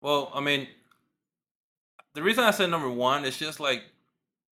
[0.02, 0.68] Well, I mean,
[2.18, 3.84] the reason I said number one is just like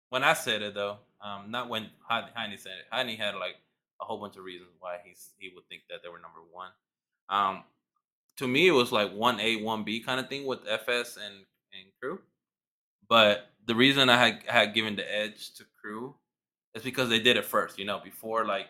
[0.10, 2.86] when I said it though, um, not when Heine said it.
[2.91, 3.56] Heine had like
[4.02, 6.71] a whole bunch of reasons why he's he would think that they were number one.
[7.30, 7.63] Um,
[8.36, 11.36] to me, it was like one A, one B kind of thing with FS and
[11.71, 12.19] and Crew.
[13.08, 16.15] But the reason I had had given the edge to Crew
[16.76, 17.80] is because they did it first.
[17.80, 18.67] You know, before like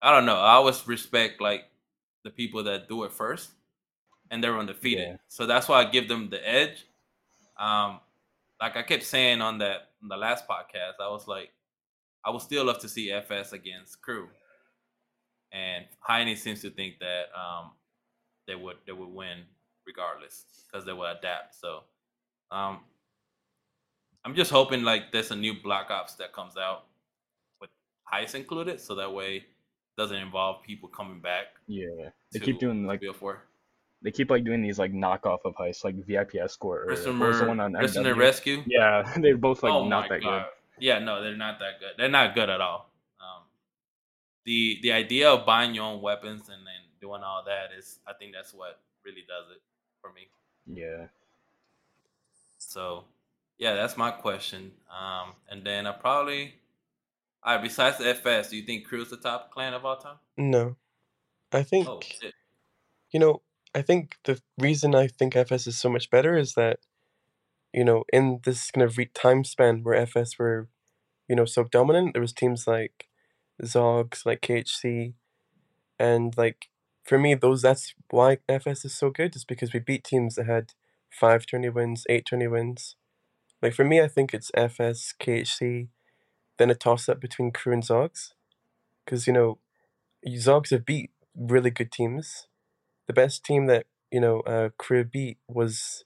[0.00, 0.36] I don't know.
[0.36, 1.64] I always respect like
[2.22, 3.50] the people that do it first,
[4.30, 5.08] and they're undefeated.
[5.08, 5.16] Yeah.
[5.26, 6.84] So that's why I give them the edge.
[7.58, 8.00] Um,
[8.60, 11.50] like I kept saying on that on the last podcast, I was like,
[12.24, 14.28] I would still love to see FS against Crew,
[15.52, 17.70] and Heine seems to think that um,
[18.46, 19.44] they would they would win
[19.86, 21.54] regardless because they will adapt.
[21.54, 21.84] So,
[22.50, 22.80] um,
[24.24, 26.84] I'm just hoping like there's a new Black Ops that comes out
[27.60, 27.70] with
[28.12, 29.46] Heist included, so that way
[29.96, 31.46] doesn't involve people coming back.
[31.66, 33.38] Yeah, they to, keep doing like BO4.
[34.02, 37.40] They keep like doing these like knockoff of heists, like VIP escort or what was
[37.40, 38.18] the one on Prisoner MW?
[38.18, 38.62] Rescue.
[38.66, 40.46] Yeah, they're both like oh not that god.
[40.78, 41.90] Yeah, no, they're not that good.
[41.98, 42.90] They're not good at all.
[43.20, 43.42] Um,
[44.44, 48.12] the the idea of buying your own weapons and then doing all that is, I
[48.12, 49.60] think that's what really does it
[50.00, 50.28] for me.
[50.66, 51.06] Yeah.
[52.58, 53.04] So,
[53.58, 54.72] yeah, that's my question.
[54.90, 56.54] Um, and then I probably,
[57.42, 57.62] all right.
[57.62, 60.16] Besides the FS, do you think Crew's the top clan of all time?
[60.36, 60.76] No,
[61.52, 62.34] I think Oh shit.
[63.10, 63.42] you know.
[63.74, 66.80] I think the reason I think FS is so much better is that
[67.72, 70.68] you know in this kind of re- time span where FS were
[71.28, 73.08] you know so dominant, there was teams like
[73.62, 75.14] Zogs, like KHC,
[75.98, 76.68] and like
[77.04, 80.46] for me those that's why FS is so good is because we beat teams that
[80.46, 80.72] had
[81.10, 82.96] five tourney wins, eight tourney wins.
[83.62, 85.88] Like for me, I think it's FS, KHC,
[86.58, 88.32] then a toss up between Crew and Zogs,
[89.04, 89.58] because you know
[90.26, 92.46] Zogs have beat really good teams.
[93.08, 96.04] The best team that you know uh, Crew beat was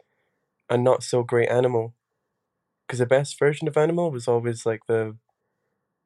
[0.71, 1.95] a not so great Animal,
[2.87, 5.17] because the best version of Animal was always like the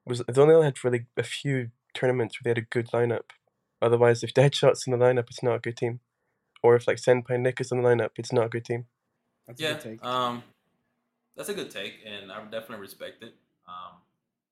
[0.06, 3.30] was they only had really a few tournaments where they had a good lineup.
[3.82, 6.00] Otherwise, if Deadshot's in the lineup, it's not a good team.
[6.62, 8.86] Or if like Senpai Nick is in the lineup, it's not a good team.
[9.46, 10.00] That's a Yeah, good take.
[10.02, 10.42] um,
[11.36, 13.34] that's a good take, and I definitely respect it.
[13.68, 13.98] Um,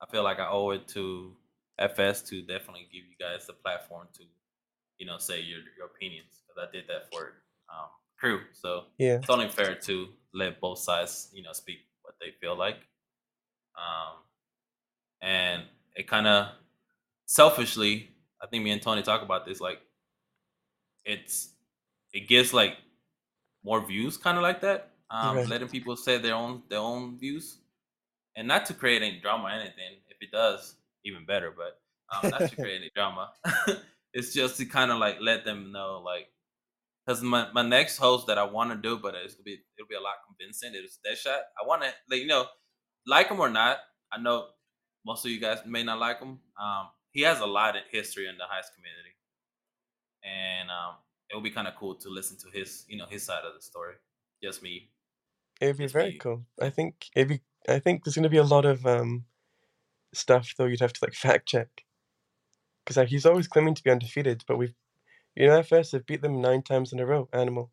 [0.01, 1.37] I feel like I owe it to
[1.79, 4.25] FS to definitely give you guys the platform to,
[5.05, 7.35] you know, say your your opinions because I did that for
[7.69, 7.89] um,
[8.19, 8.41] Crew.
[8.53, 9.17] So Yeah.
[9.17, 12.79] it's only fair to let both sides, you know, speak what they feel like.
[13.77, 14.15] Um,
[15.21, 15.65] and
[15.95, 16.49] it kind of
[17.27, 18.09] selfishly,
[18.43, 19.61] I think me and Tony talk about this.
[19.61, 19.81] Like,
[21.05, 21.51] it's
[22.15, 22.79] it gives like
[23.63, 24.93] more views, kind of like that.
[25.11, 25.49] Um, Right.
[25.51, 27.59] letting people say their own their own views,
[28.37, 30.01] and not to create any drama or anything.
[30.09, 31.53] If it does, even better.
[31.55, 31.79] But
[32.11, 33.33] um, not to create any drama.
[34.15, 36.29] it's just to kind of like let them know, like,
[37.07, 39.89] because my, my next host that I want to do, but it's gonna be it'll
[39.89, 40.73] be a lot convincing.
[40.75, 41.41] It's Deadshot.
[41.63, 42.47] I want to like you know,
[43.07, 43.79] like him or not.
[44.13, 44.49] I know
[45.07, 46.41] most of you guys may not like him.
[46.61, 49.17] Um, he has a lot of history in the heist community,
[50.25, 50.97] and um,
[51.31, 53.55] it would be kind of cool to listen to his you know his side of
[53.55, 53.95] the story.
[54.43, 54.91] Just me.
[55.61, 56.19] It'd be Just very me.
[56.19, 56.47] cool.
[56.61, 57.43] I think it'd be.
[57.69, 59.27] I think there's gonna be a lot of um,
[60.15, 60.67] stuff though.
[60.67, 61.84] You'd have to like fact check,
[62.85, 64.75] because like, he's always claiming to be undefeated, but we've,
[65.35, 67.29] you know, FS have beat them nine times in a row.
[67.33, 67.71] Animal,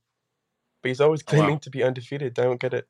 [0.81, 1.39] but he's always Oh, wow.
[1.43, 2.37] claiming to be undefeated.
[2.39, 2.87] I don't get it.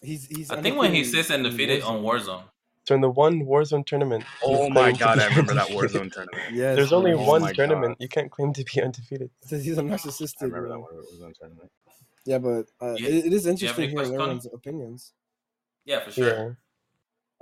[0.00, 0.50] He's he's.
[0.50, 2.24] I think when he undefeated sits in undefeated on Warzone.
[2.26, 2.42] Warzone,
[2.88, 5.68] So in the one Warzone tournament, Oh my god, I remember that.
[5.68, 6.42] Warzone tournament.
[6.52, 7.22] Yes, There's only bro.
[7.22, 7.98] Oh one tournament.
[7.98, 8.02] God.
[8.02, 9.30] You can't claim to be undefeated.
[9.48, 10.42] He's he's a I narcissistic.
[10.42, 10.78] remember that.
[10.78, 11.70] Warzone tournament.
[12.24, 13.08] Yeah, but uh, Yeah.
[13.08, 14.22] it, it is Do you have interesting hearing questions, Tony?
[14.22, 15.12] everyone's opinions.
[15.84, 16.28] yeah, for sure.
[16.36, 16.50] Yeah.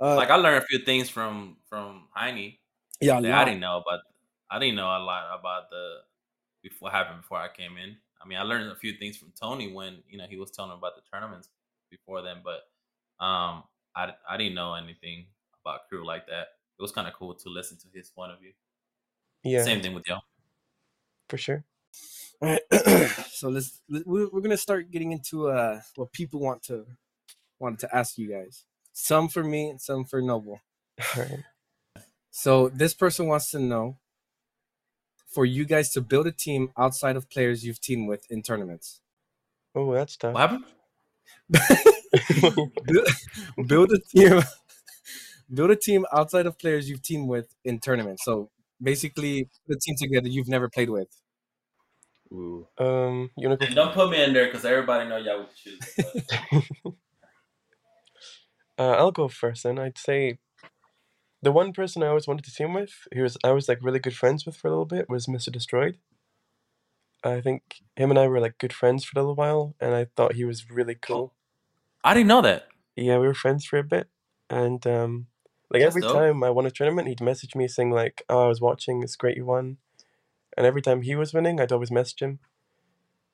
[0.07, 2.57] Uh, Like I learned a few things from from Heine
[3.01, 4.01] yeah, I didn't know about.
[4.49, 5.99] I didn't know a lot about the
[6.63, 7.97] before what happened before I came in.
[8.23, 10.71] I mean, I learned a few things from Tony when you know he was telling
[10.71, 11.49] about the tournaments
[11.89, 13.63] before then, but um,
[13.95, 15.25] I I didn't know anything
[15.63, 16.47] about crew like that.
[16.77, 18.53] It was kind of cool to listen to his point of view.
[19.43, 20.21] Yeah, Same thing with y'all.
[21.29, 21.63] for sure.
[22.41, 22.61] All right.
[23.31, 26.85] so let's we're, we're gonna start getting into uh what people want to
[27.59, 28.65] want to ask you guys.
[28.93, 30.61] Some for me, and some for Noble.
[31.17, 31.39] All right.
[32.31, 33.97] So this person wants to know
[35.27, 39.01] for you guys to build a team outside of players you've teamed with in tournaments.
[39.75, 40.33] Oh, that's tough.
[40.33, 40.65] What happened?
[42.85, 43.07] build,
[43.67, 44.41] build a team
[45.53, 48.23] build a team outside of players you've teamed with in tournaments.
[48.23, 48.49] So
[48.81, 51.09] basically put a team together you've never played with.
[52.33, 52.65] Ooh.
[52.77, 53.65] um, you wanna go?
[53.73, 56.95] Don't put me in there because everybody know y'all would choose.
[58.79, 60.39] Uh, I'll go first and I'd say
[61.41, 63.99] the one person I always wanted to team with, who was I was like really
[63.99, 65.51] good friends with for a little bit, was Mr.
[65.51, 65.97] Destroyed.
[67.23, 70.07] I think him and I were like good friends for a little while, and I
[70.15, 71.33] thought he was really cool.
[72.03, 72.67] I didn't know that.
[72.95, 74.07] Yeah, we were friends for a bit,
[74.49, 75.27] and um,
[75.69, 76.13] like That's every dope.
[76.13, 79.03] time I won a tournament, he'd message me saying like, "Oh, I was watching.
[79.03, 79.77] It's great you won,"
[80.57, 82.39] and every time he was winning, I'd always message him.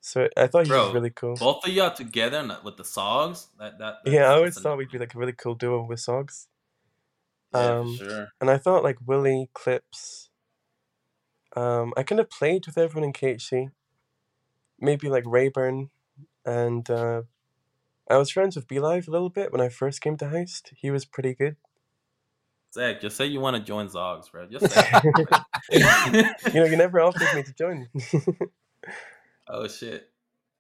[0.02, 1.36] So I thought he was really cool.
[1.36, 3.48] Both of y'all together and with the songs.
[3.60, 4.00] That that.
[4.06, 6.48] Yeah, I always thought we'd be like a really cool duo with Sogs.
[7.54, 8.28] Yeah, um, for sure.
[8.42, 10.30] And I thought like Willie, Clips.
[11.56, 13.72] Um, I kind of played with everyone in KHC.
[14.80, 15.90] Maybe like Rayburn,
[16.46, 17.24] and uh,
[18.10, 20.72] I was friends with Live a little bit when I first came to Heist.
[20.76, 21.56] He was pretty good.
[22.74, 24.46] Zach, just say you want to join Zogs, bro.
[24.48, 24.92] Just say.
[25.72, 25.80] You
[26.62, 27.90] know, you never offered me to join.
[29.50, 30.10] oh shit.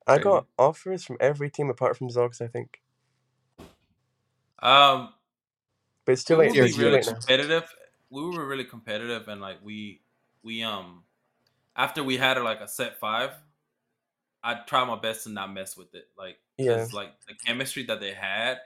[0.05, 0.23] I Crazy.
[0.23, 2.81] got offers from every team apart from Zogs, I think.
[4.59, 5.13] Um,
[6.07, 7.65] But it's too we were really late competitive.
[8.09, 10.01] We were really competitive, and like we
[10.43, 11.03] we um
[11.77, 13.31] after we had like a set five,
[14.43, 16.07] I tried my best to not mess with it.
[16.17, 16.87] Like, Yeah.
[16.93, 18.59] like the chemistry that they had,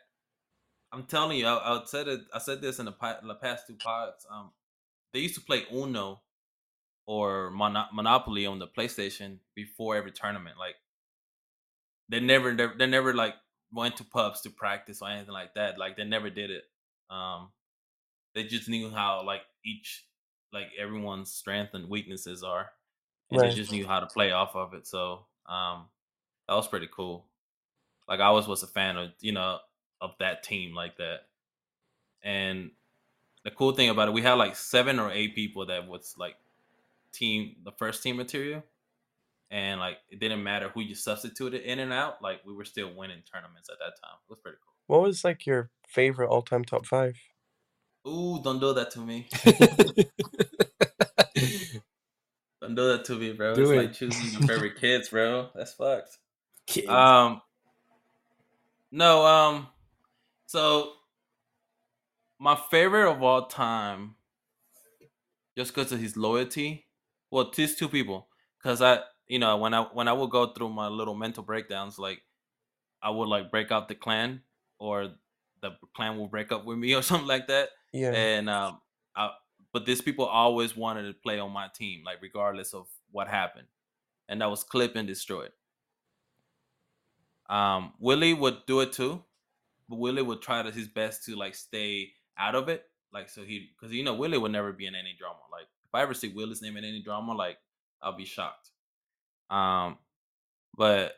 [0.94, 2.22] I'm telling you, I, I said it.
[2.34, 4.26] I said this in the, pi- the past two pods.
[4.32, 4.52] Um,
[5.14, 6.22] they used to play Uno
[7.06, 10.58] or Mono- Monopoly on the PlayStation before every tournament.
[10.60, 10.76] Like,
[12.10, 13.36] they never, they never like
[13.74, 15.80] went to pubs to practice or anything like that.
[15.80, 16.64] Like, they never did it.
[17.12, 17.52] Um,
[18.36, 20.08] they just knew how like each,
[20.54, 22.72] like everyone's strength and weaknesses are,
[23.32, 23.44] and Right.
[23.44, 24.88] they just knew how to play off of it.
[24.88, 25.90] So, um,
[26.48, 27.28] that was pretty cool.
[28.08, 29.60] Like, I always was a fan of you know
[30.02, 31.30] of that team like that.
[32.24, 32.72] And
[33.44, 36.38] the cool thing about it, we had like seven or eight people that was like
[37.14, 38.64] team the first team material.
[39.52, 42.94] And like it didn't matter who you substituted in and out, like we were still
[42.96, 44.18] winning tournaments at that time.
[44.26, 44.60] It was pretty
[44.92, 47.16] What was like your favorite all-time top five?
[48.06, 49.30] Ooh, don't do that to me.
[52.62, 53.56] Don't do that to me, bro.
[53.56, 53.78] Do it's it.
[53.78, 55.48] like choosing your favorite kids, bro.
[55.56, 56.18] That's fucked.
[56.68, 56.90] Kids.
[56.90, 57.42] Um,
[58.92, 59.68] no, um,
[60.46, 60.92] so
[62.38, 64.16] my favorite of all time,
[65.58, 66.86] just because of his loyalty.
[67.32, 68.28] Well, these two people,
[68.62, 71.98] because I, you know, when I when I would go through my little mental breakdowns,
[71.98, 72.24] like
[73.02, 74.42] I would like break out the clan,
[74.82, 75.14] or
[75.62, 78.12] the clan will break up with me, or something like that Yeah.
[78.14, 78.82] and um,
[79.16, 79.32] I,
[79.74, 83.68] but these people always wanted to play on my team, like regardless of what happened,
[84.28, 85.52] and that was clip and destroyed.
[87.50, 89.24] Um, Willie would do it too,
[89.90, 93.44] but Willie would try to his best to like stay out of it, like so
[93.44, 95.40] he, because you know Willie would never be in any drama.
[95.52, 97.58] Like if I ever see Willie's name in any drama, like
[98.02, 98.70] I'll be shocked.
[99.50, 99.98] Um,
[100.78, 101.16] but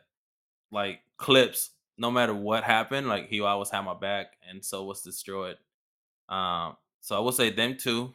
[0.72, 5.02] like clips, no matter what happened, like he always had my back, and so was
[5.02, 5.56] destroyed.
[6.28, 8.14] Um, so I will say them two,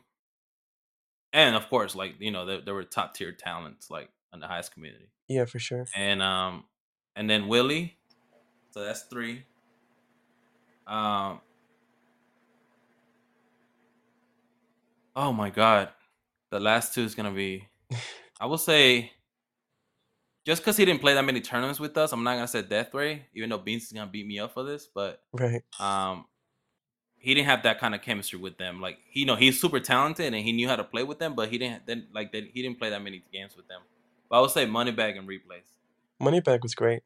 [1.34, 4.48] and of course, like you know, there, there were top tier talents like in the
[4.48, 5.86] heist community, Yeah, for sure.
[5.96, 6.65] and um,
[7.15, 7.98] and then Willie,
[8.72, 9.46] so that's three.
[10.88, 11.39] Um,
[15.15, 15.89] oh my god,
[16.52, 17.68] the last two is gonna be,
[18.42, 19.12] I will say,
[20.50, 22.92] just because he didn't play that many tournaments with us, I'm not gonna say Death
[22.96, 25.62] Ray, even though Beans is gonna beat me up for this, but Right.
[25.80, 26.26] um
[27.18, 28.82] he didn't have that kind of chemistry with them.
[28.82, 31.36] Like he you know he's super talented and he knew how to play with them,
[31.36, 33.82] but he didn't then like that he didn't play that many games with them.
[34.28, 35.70] But I would say Moneybag and replays.
[36.20, 37.04] Moneybag was great.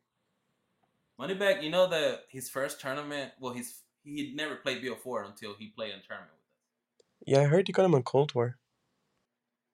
[1.19, 5.67] Moneybag, you know that his first tournament, well, he's he never played BO4 until he
[5.67, 7.27] played in a tournament with us.
[7.27, 8.58] Yeah, I heard you got him in Cold War.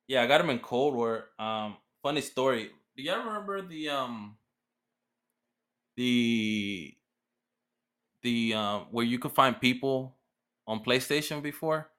[0.08, 1.30] Yeah, I got him in Cold War.
[1.38, 2.72] Um, funny story.
[3.00, 4.36] Do y'all remember the um
[5.96, 6.94] the
[8.24, 10.18] the um where you could find people
[10.68, 11.90] on PlayStation before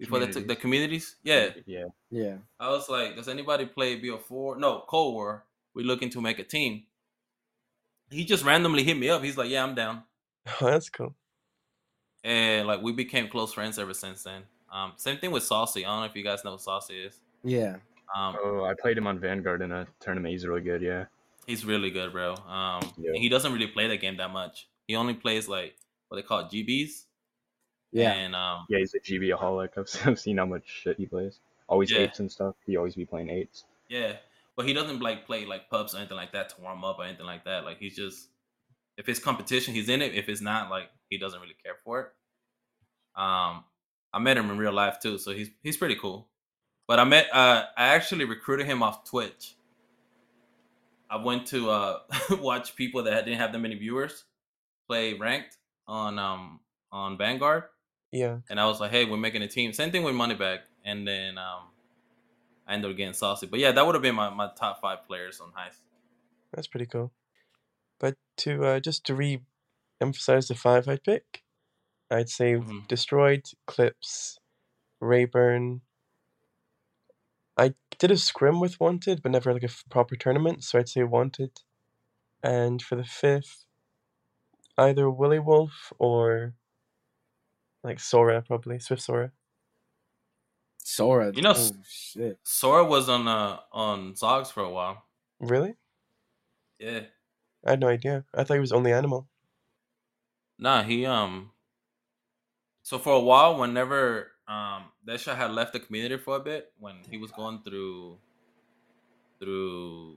[0.00, 1.14] before they took the communities?
[1.22, 1.50] Yeah.
[1.64, 1.84] Yeah.
[2.10, 2.38] yeah.
[2.58, 4.58] I was like, does anybody play BO4?
[4.58, 5.44] No, Cold War.
[5.76, 6.86] We're looking to make a team.
[8.10, 9.22] He just randomly hit me up.
[9.22, 10.02] He's like, yeah, I'm down.
[10.60, 11.14] Oh, that's cool.
[12.24, 14.42] And like we became close friends ever since then.
[14.72, 15.84] Um, same thing with Saucy.
[15.84, 17.20] I don't know if you guys know what Saucy is.
[17.44, 17.76] Yeah.
[18.16, 20.32] Um, Oh, I played him on Vanguard in a tournament.
[20.32, 20.82] He's really good.
[20.82, 21.06] Yeah.
[21.46, 22.34] he's really good, bro.
[22.34, 23.12] Um, Yeah.
[23.14, 24.68] he doesn't really play the game that much.
[24.86, 25.76] He only plays like
[26.08, 27.04] what they call it, GBs.
[27.90, 28.12] Yeah.
[28.12, 29.70] And um, Yeah, he's a GB aholic.
[29.76, 31.40] I've, I've seen how much shit he plays.
[31.68, 32.00] Always Yeah.
[32.00, 32.54] eights and stuff.
[32.66, 33.64] He always be playing eights.
[33.88, 34.16] yeah,
[34.56, 37.04] but he doesn't like play like pubs or anything like that to warm up or
[37.04, 37.64] anything like that.
[37.64, 38.28] Like he's just
[38.98, 40.14] if it's competition, he's in it.
[40.14, 42.06] If it's not, like he doesn't really care for it.
[43.20, 43.64] Um,
[44.12, 46.28] I met him in real life too, so he's he's pretty cool.
[46.92, 49.54] But I met uh I actually recruited him off Twitch.
[51.08, 52.00] I went to uh
[52.32, 54.24] watch people that didn't have that many viewers
[54.86, 55.56] play ranked
[55.88, 57.62] on um on Vanguard
[58.10, 58.40] Yeah.
[58.50, 61.38] and I was like, "Hey, we're making a team." Same thing with Moneybag, and then
[61.38, 61.62] um,
[62.68, 63.46] I ended up getting saucy.
[63.46, 65.80] But yeah, that would have been my, my top five players on Heist.
[66.52, 67.10] That's pretty cool.
[68.00, 71.42] But to uh, just to re-emphasize the five I'd pick,
[72.10, 72.86] I'd say Mhm.
[72.86, 74.38] Destroyed, Clips,
[75.00, 75.80] Rayburn.
[77.56, 80.88] I did a scrim with Wanted, but never like a f- proper tournament, so I'd
[80.88, 81.60] say Wanted.
[82.42, 83.64] And for the fifth,
[84.78, 86.54] either Willy Wolf or
[87.84, 89.32] like Sora, probably Swift Sora.
[90.78, 91.32] Sora.
[91.34, 92.38] You know, Oh shit.
[92.42, 95.04] Sora was on uh on Zogs for a while.
[95.40, 95.74] Really?
[96.78, 97.02] Yeah,
[97.64, 98.24] I had no idea.
[98.34, 99.28] I thought he was only animal.
[100.58, 101.52] nah, he um.
[102.82, 106.96] So for a while, whenever um Desha had left the community for a bit, when
[107.10, 108.18] he was going through
[109.38, 110.16] through through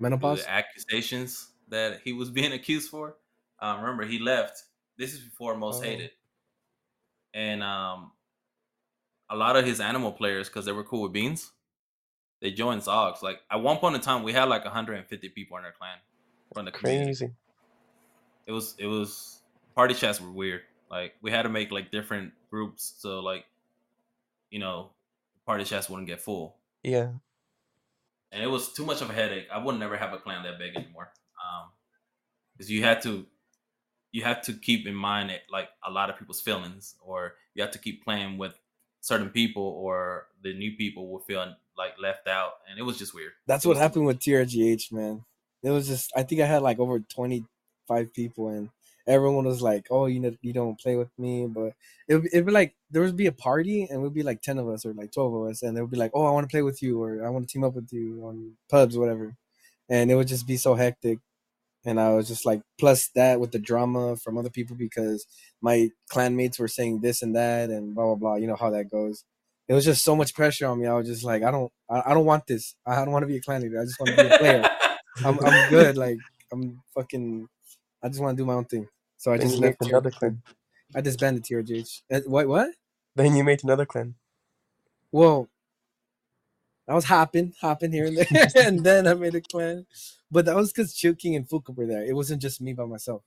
[0.00, 0.42] Menopause.
[0.44, 3.16] the accusations that he was being accused for.
[3.60, 4.62] Um, remember, he left.
[4.98, 5.82] This is before Most Oh.
[5.82, 6.10] Hated,
[7.34, 8.12] and um,
[9.30, 11.52] a lot of his animal players, because they were cool with Beans,
[12.40, 13.22] they joined Zogs.
[13.22, 15.98] Like at one point in time, we had like 150 people in our clan
[16.54, 17.06] from the community.
[17.06, 17.30] Crazy.
[18.46, 19.42] It was it was
[19.74, 20.62] party chats were weird.
[20.90, 23.44] Like we had to make like different groups so like
[24.50, 24.90] you know
[25.46, 26.56] party chats wouldn't get full.
[26.82, 27.10] Yeah.
[28.32, 29.46] and it was too much of a headache.
[29.52, 31.12] I would never have a clan that big anymore.
[31.42, 31.70] Um,
[32.56, 33.26] because you had to,
[34.12, 37.62] you have to keep in mind it, like a lot of people's feelings, or you
[37.62, 38.58] have to keep playing with
[39.00, 43.14] certain people, or the new people will feel like left out, and it was just
[43.14, 43.32] weird.
[43.46, 45.24] That's It what happened with TRGH, man.
[45.62, 47.44] It was just I think I had like over twenty
[47.88, 48.70] five people, and
[49.06, 51.72] everyone was like, "Oh, you know, you don't play with me," but
[52.08, 54.42] it would it'd be like there would be a party, and it would be like
[54.42, 56.30] ten of us or like twelve of us, and they would be like, "Oh, I
[56.30, 58.96] want to play with you," or "I want to team up with you on pubs,
[58.98, 59.34] whatever,"
[59.88, 61.18] and it would just be so hectic.
[61.84, 65.24] And I was just like, plus that with the drama from other people because
[65.62, 68.34] my clanmates were saying this and that and blah blah blah.
[68.36, 69.24] You know how that goes.
[69.68, 70.86] It was just so much pressure on me.
[70.86, 72.76] I was just like, I don't, I, I don't want this.
[72.86, 73.80] I don't want to be a clan leader.
[73.80, 74.64] I just want to be a player.
[75.24, 75.96] I'm, I'm good.
[75.96, 76.18] Like
[76.52, 77.48] I'm fucking.
[78.02, 78.88] I just want to do my own thing.
[79.26, 79.82] So I Then just made left.
[79.90, 80.18] another TRGH.
[80.18, 80.42] clan.
[80.94, 82.02] I just disbanded TRGH.
[82.12, 82.46] Uh, What?
[82.46, 82.70] What?
[83.16, 84.14] Then you made another clan.
[85.10, 85.48] Well,
[86.88, 88.26] I was hopping, hopping here and there,
[88.64, 89.86] and then I made a clan.
[90.30, 92.04] But that was because Chill King and Fuka were there.
[92.04, 93.22] It wasn't just me by myself.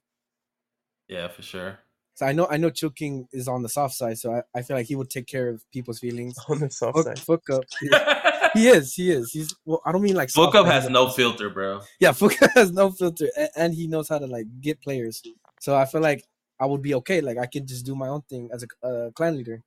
[1.09, 1.79] yeah, for sure.
[2.13, 4.17] So I know, I know, Chill King is on the soft side.
[4.19, 6.35] So I, I feel like he would take care of people's feelings.
[6.47, 7.17] On the soft Fuck, side.
[7.17, 9.31] Fuka, he is, he is.
[9.31, 9.81] He's well.
[9.85, 11.81] I don't mean like Fuck up has no filter, bro.
[11.99, 15.21] Yeah, Fuka has no filter, and, and he knows how to like get players.
[15.59, 16.25] So I feel like
[16.59, 17.21] I would be okay.
[17.21, 19.61] Like I could just do my own thing as a uh, clan leader.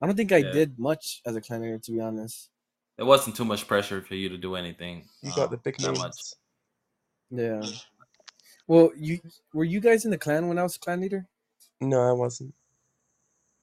[0.00, 0.52] I don't think I Yeah.
[0.52, 2.48] did much as a clan leader, to be honest.
[2.96, 5.04] There wasn't too much pressure for you to do anything.
[5.22, 6.34] You got um, the big that much.
[7.30, 7.66] Yeah.
[8.66, 9.20] Well, you
[9.52, 11.26] were you guys in the clan when I was clan leader?
[11.80, 12.54] No, I wasn't.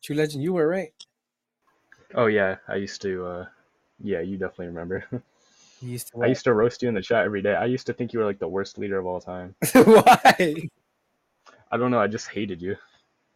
[0.04, 0.93] True Legend, you were right.
[2.16, 3.26] Oh yeah, I used to.
[3.26, 3.45] uh
[4.00, 5.06] Yeah, you definitely remember.
[5.80, 6.24] You used to.
[6.24, 7.54] I used to roast you in the chat every day.
[7.54, 9.54] I used to think you were like the worst leader of all time.
[9.74, 10.70] Why?
[11.72, 11.99] I don't know.
[11.99, 12.76] I just hated you.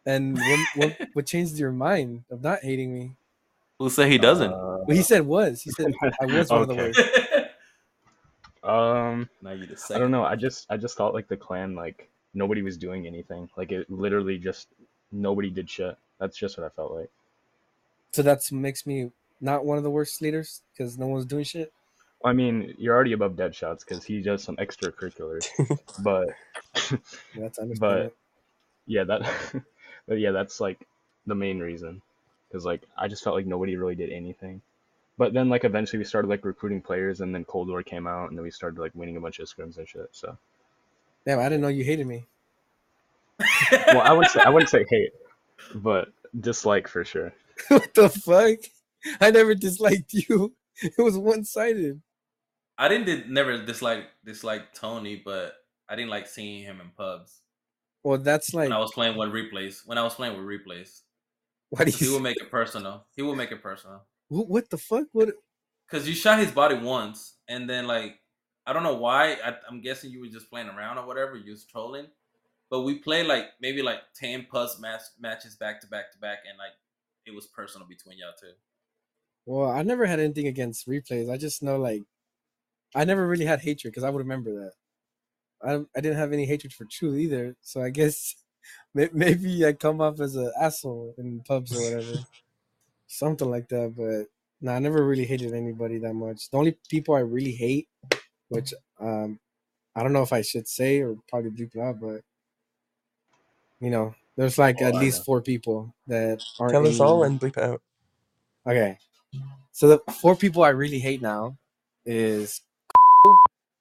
[0.06, 3.16] And what, what what changed your mind of not hating me?
[3.78, 4.52] Who said he doesn't?
[4.52, 5.62] Uh, Well, he said was.
[5.62, 7.00] He said I was one of the worst.
[8.62, 10.24] um, now you I don't know.
[10.24, 13.48] I just I just thought like the clan like nobody was doing anything.
[13.56, 14.68] Like it literally just
[15.10, 15.96] nobody did shit.
[16.18, 17.10] That's just what I felt like.
[18.12, 19.10] So that makes me
[19.40, 21.72] not one of the worst leaders because no one's doing shit.
[22.24, 25.44] I mean, you're already above dead shots because he does some extracurriculars.
[26.04, 26.28] but
[27.36, 27.78] That's understandable.
[27.80, 28.16] but
[28.86, 29.30] yeah, that
[30.08, 30.86] but yeah, that's like
[31.26, 32.02] the main reason.
[32.48, 34.60] Because like I just felt like nobody really did anything.
[35.18, 38.28] But then like eventually we started like recruiting players, and then Cold War came out,
[38.28, 40.08] and then we started like winning a bunch of scrims and shit.
[40.12, 40.36] So
[41.26, 42.24] Damn, I didn't know you hated me.
[43.88, 45.12] well, I wouldn't say I wouldn't say hate,
[45.74, 46.08] but
[46.38, 47.32] dislike for sure.
[47.68, 48.58] what the fuck?
[49.20, 50.52] I never disliked you.
[50.82, 52.00] It was one sided.
[52.78, 55.54] I didn't did, never dislike dislike Tony, but
[55.88, 57.41] I didn't like seeing him in pubs
[58.04, 59.86] Well, that's like when I was playing with replays.
[59.86, 61.00] When I was playing with replays,
[61.70, 62.12] what do he you?
[62.12, 63.06] would make it personal.
[63.16, 65.06] He would make it personal What, what the fuck?
[65.12, 65.34] What?
[65.86, 68.20] because you shot his body once, and then like
[68.66, 69.34] I don't know why.
[69.34, 71.36] I, I'm guessing you were just playing around or whatever.
[71.36, 72.06] You was trolling,
[72.70, 76.38] but we played like maybe like ten plus match, matches back to back to back,
[76.48, 76.72] and like
[77.26, 78.52] it was personal between y'all two.
[79.46, 81.30] Well, I never had anything against replays.
[81.30, 82.04] I just know like
[82.94, 84.72] I never really had hatred because I would remember that.
[85.64, 87.56] I I didn't have any hatred for True either.
[87.62, 88.34] So I guess
[88.94, 92.22] maybe I come off as an asshole in pubs or whatever,
[93.06, 93.94] something like that.
[93.96, 94.26] But
[94.60, 96.50] no, I never really hated anybody that much.
[96.50, 97.88] The only people I really hate,
[98.48, 99.38] which um
[99.94, 102.22] I don't know if I should say or probably bleep it out, but
[103.80, 105.24] you know, there's like Oh, at I least know.
[105.24, 106.72] four people that aren't.
[106.72, 107.82] Tell us all and bleep it out.
[108.66, 108.96] Okay.
[109.72, 111.56] So the four people I really hate now
[112.06, 112.60] is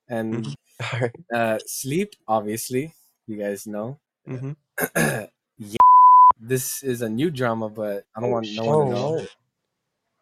[0.09, 0.55] and Mhm.
[0.79, 1.11] All right.
[1.33, 2.93] uh sleep, obviously.
[3.27, 3.99] You guys know.
[4.25, 4.51] hmm
[4.95, 5.77] yeah.
[6.39, 8.65] This is a new drama, but I don't Oh, want no shit.
[8.65, 9.11] one Oh, to know.
[9.11, 9.29] what?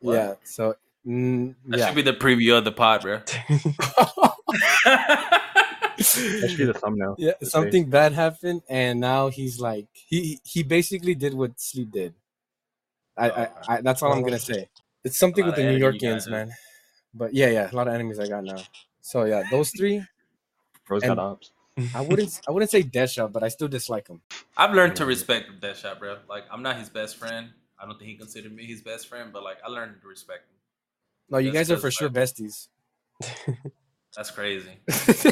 [0.01, 0.13] What?
[0.13, 0.33] Yeah.
[0.43, 0.75] So
[1.07, 1.87] mm, That yeah.
[1.87, 3.21] should be the preview of the pod, bro.
[5.99, 7.15] That should be the thumbnail.
[7.17, 11.91] yeah, His something bad happened, and now he's like he he basically did what sleep
[11.91, 12.13] did.
[13.17, 14.69] I, I, I that's all I'm gonna say.
[15.03, 16.51] It's something with the New enemy you Yorkians, man.
[17.13, 18.63] But yeah, yeah, a lot of enemies I got now.
[19.01, 20.01] So yeah, those three.
[20.89, 21.51] Rose and- got ops.
[21.95, 24.21] I wouldn't I wouldn't say Deadshot, but I still dislike him.
[24.57, 26.17] I've learned to respect that shot, bro.
[26.27, 27.49] Like I'm not his best friend.
[27.79, 30.49] I don't think he considered me his best friend, but like I learned to respect
[30.49, 30.57] him.
[31.29, 32.67] No, you That's guys are for sure like- besties.
[34.15, 34.71] That's crazy.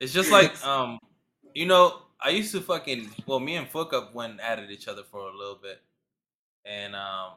[0.00, 0.98] It's just like um,
[1.54, 4.88] you know, I used to fucking well, me and Fuck Up went at it each
[4.88, 5.80] other for a little bit,
[6.64, 7.34] and um,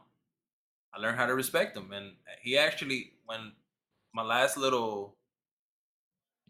[0.94, 3.52] I learned how to respect him, and he actually when
[4.14, 5.15] my last little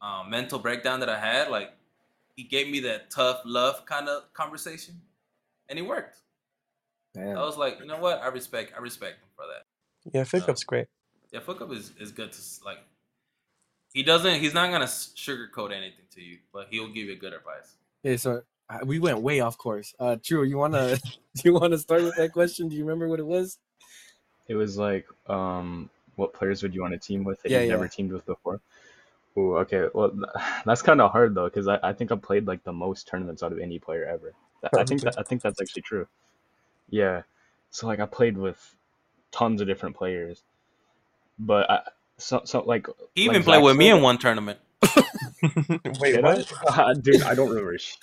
[0.01, 1.71] um, mental breakdown that I had, like
[2.35, 4.95] he gave me that tough love kind of conversation,
[5.69, 6.17] and it worked.
[7.13, 7.37] Damn.
[7.37, 8.21] I was like, you know what?
[8.21, 9.65] I respect I respect him for that.
[10.13, 10.87] Yeah, Fickup's great.
[11.31, 12.79] Yeah, fuck up is, is good to like.
[13.93, 14.41] He doesn't.
[14.41, 17.75] He's not gonna sugarcoat anything to you, but he'll give you good advice.
[18.05, 18.41] Okay, so
[18.85, 19.95] we went way off course.
[19.99, 20.97] Uh, True, you wanna
[21.35, 22.67] do you wanna start with that question?
[22.67, 23.57] Do you remember what it was?
[24.47, 27.67] It was like, um, what players would you want to team with that Yeah, you've
[27.67, 27.73] yeah.
[27.73, 28.61] never teamed with before?
[29.37, 29.87] Ooh, okay.
[29.93, 30.11] Well,
[30.65, 33.43] that's kind of hard though, because I, I think I played like the most tournaments
[33.43, 34.33] out of any player ever.
[34.77, 36.07] I think that I think that's actually true.
[36.89, 37.23] Yeah.
[37.69, 38.75] So like I played with
[39.31, 40.41] tons of different players,
[41.37, 41.79] but I,
[42.17, 44.59] so so like He like even played Zach with me in one tournament.
[45.99, 46.51] Wait, Did what?
[46.69, 46.93] I?
[46.93, 47.97] Dude, I don't remember shit.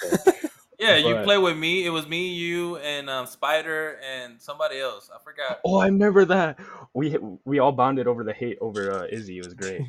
[0.79, 1.87] Yeah, you But- played with me.
[1.87, 5.11] It was me, you, and um, Spider, and somebody else.
[5.15, 5.61] I forgot.
[5.65, 6.59] Oh, I remember that.
[6.93, 9.39] We we all bonded over the hate over uh, Izzy.
[9.39, 9.83] It was great.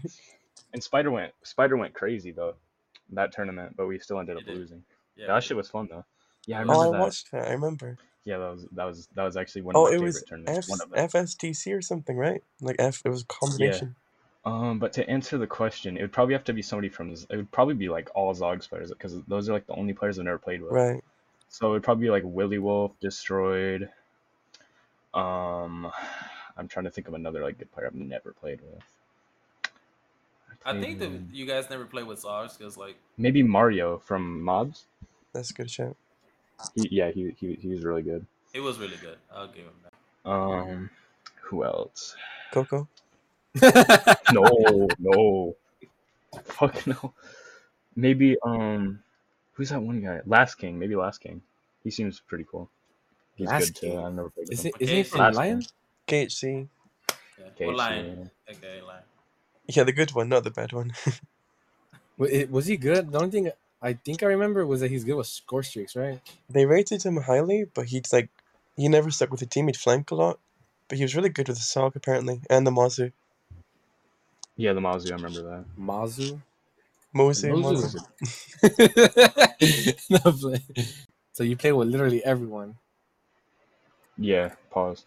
[0.74, 2.56] And Spider went Spider went crazy though
[3.12, 4.84] that tournament, but we still ended up losing.
[5.16, 6.06] Yeah, Yeah, that shit was fun though.
[6.46, 7.00] Yeah, I Oh, remember Oh, I that.
[7.02, 7.48] watched that.
[7.48, 7.98] I remember.
[8.26, 10.24] Yeah, that was that was that was actually one Oh, of my it favorite was
[10.24, 10.70] F- tournaments.
[10.70, 11.10] One of them.
[11.10, 12.44] FSTC or something, right?
[12.62, 13.02] Like F.
[13.06, 13.96] It was a combination.
[14.46, 17.12] Um, but to answer the question, it would probably have to be somebody from.
[17.12, 20.20] It would probably be like all Zogs players because those are like the only players
[20.20, 20.72] I've never played with.
[20.72, 21.04] Right.
[21.50, 23.90] So it would probably be like Willy Wolf, Destroyed.
[25.14, 25.92] Um,
[26.58, 28.84] I'm trying to think of another like good player I've never played with.
[30.66, 34.86] I think that you guys never played with Zogs because like maybe Mario from Mobs.
[35.34, 35.96] That's a good shout.
[36.76, 38.26] He, yeah, he, he he was really good.
[38.54, 39.18] it was really good.
[39.34, 40.30] I'll give him that.
[40.30, 40.90] Um,
[41.42, 42.16] who else?
[42.52, 42.88] Coco.
[44.32, 45.56] No, no,
[46.46, 47.14] fuck no.
[47.96, 49.00] Maybe um,
[49.54, 50.22] who's that one guy?
[50.26, 50.80] Last King.
[50.80, 51.42] Maybe Last King.
[51.84, 52.70] He seems pretty cool.
[53.36, 53.88] He's Last good too.
[53.88, 54.00] King?
[54.00, 54.72] I've never played Is him.
[54.80, 55.64] it, isn't he Okay, from Lion?
[56.08, 56.68] KHC.
[57.40, 57.46] Yeah.
[57.48, 58.30] Okay, what so- line?
[58.50, 59.02] Okay, line.
[59.68, 60.94] Yeah, the good one, not the bad one.
[62.18, 63.12] Was he good?
[63.12, 63.52] The only thing
[63.82, 66.22] I think I remember was that he's good with score streaks, right?
[66.50, 68.30] they rated him highly, but he'd like
[68.78, 69.68] he never stuck with the team.
[69.68, 70.40] He'd flank a lot,
[70.88, 73.12] but he was really good with the Saug apparently, and the Mazu.
[74.56, 75.12] Yeah, the Mazu.
[75.12, 75.66] I remember that.
[75.78, 76.40] Mazu.
[77.16, 77.52] Mozu.
[77.52, 78.00] Mozu.
[78.72, 80.00] Mazu.
[80.10, 80.62] No play.
[81.34, 82.76] so you play with literally everyone.
[84.18, 84.54] Yeah.
[84.70, 85.06] Pause.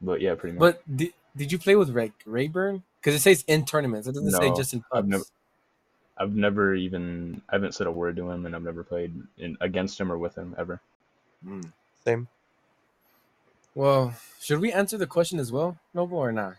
[0.00, 0.60] But yeah, pretty much.
[0.60, 2.82] But did, did you play with Ray, Rayburn?
[3.04, 4.08] Because it says in tournaments.
[4.08, 5.24] It doesn't say just in I've never-
[6.16, 9.58] I've never even I haven't said a word to him, and I've never played in
[9.60, 10.80] against him or with him ever.
[11.44, 11.70] Mm.
[12.04, 12.28] Same.
[13.74, 16.54] Well, should we answer the question as well, Noble, or not?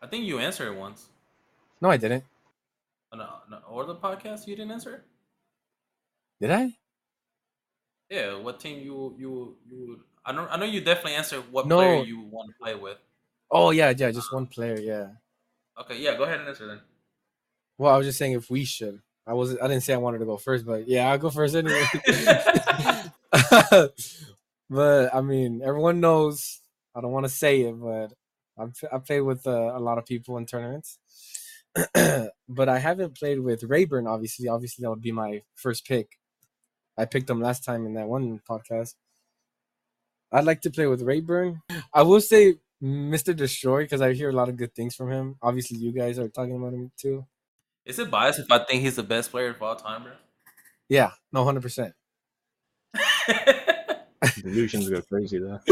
[0.00, 1.08] I think you answered it once.
[1.80, 2.24] No, I didn't.
[3.12, 5.02] Oh, No, no, or the podcast you didn't answer.
[6.40, 6.76] Did I?
[8.10, 9.86] Yeah, what team you you you?
[9.88, 11.78] would- I know I know you definitely answered what No.
[11.78, 12.98] player you want to play with.
[13.50, 14.78] Oh yeah, yeah, just one player.
[14.78, 15.08] Yeah.
[15.80, 16.80] Okay, yeah, go ahead and answer then.
[17.78, 19.00] Well, I was just saying if we should.
[19.26, 19.56] I was.
[19.58, 21.84] I didn't say I wanted to go first, but yeah, I'll go first anyway.
[24.70, 26.60] but I mean, everyone knows.
[26.94, 28.12] I don't want to say it, but
[28.58, 30.98] I've I played with uh, a lot of people in tournaments.
[31.94, 34.06] but I haven't played with Rayburn.
[34.06, 36.18] Obviously, obviously that would be my first pick.
[36.98, 38.94] I picked him last time in that one podcast.
[40.30, 41.62] I'd like to play with Rayburn.
[41.92, 43.34] I will say Mr.
[43.36, 45.36] Destroy because I hear a lot of good things from him.
[45.40, 47.26] Obviously, you guys are talking about him too.
[47.84, 50.12] Is it biased if I think he's the best player of all time, bro?
[50.88, 51.94] Yeah, no, hundred percent.
[54.42, 55.60] Delusions go crazy though.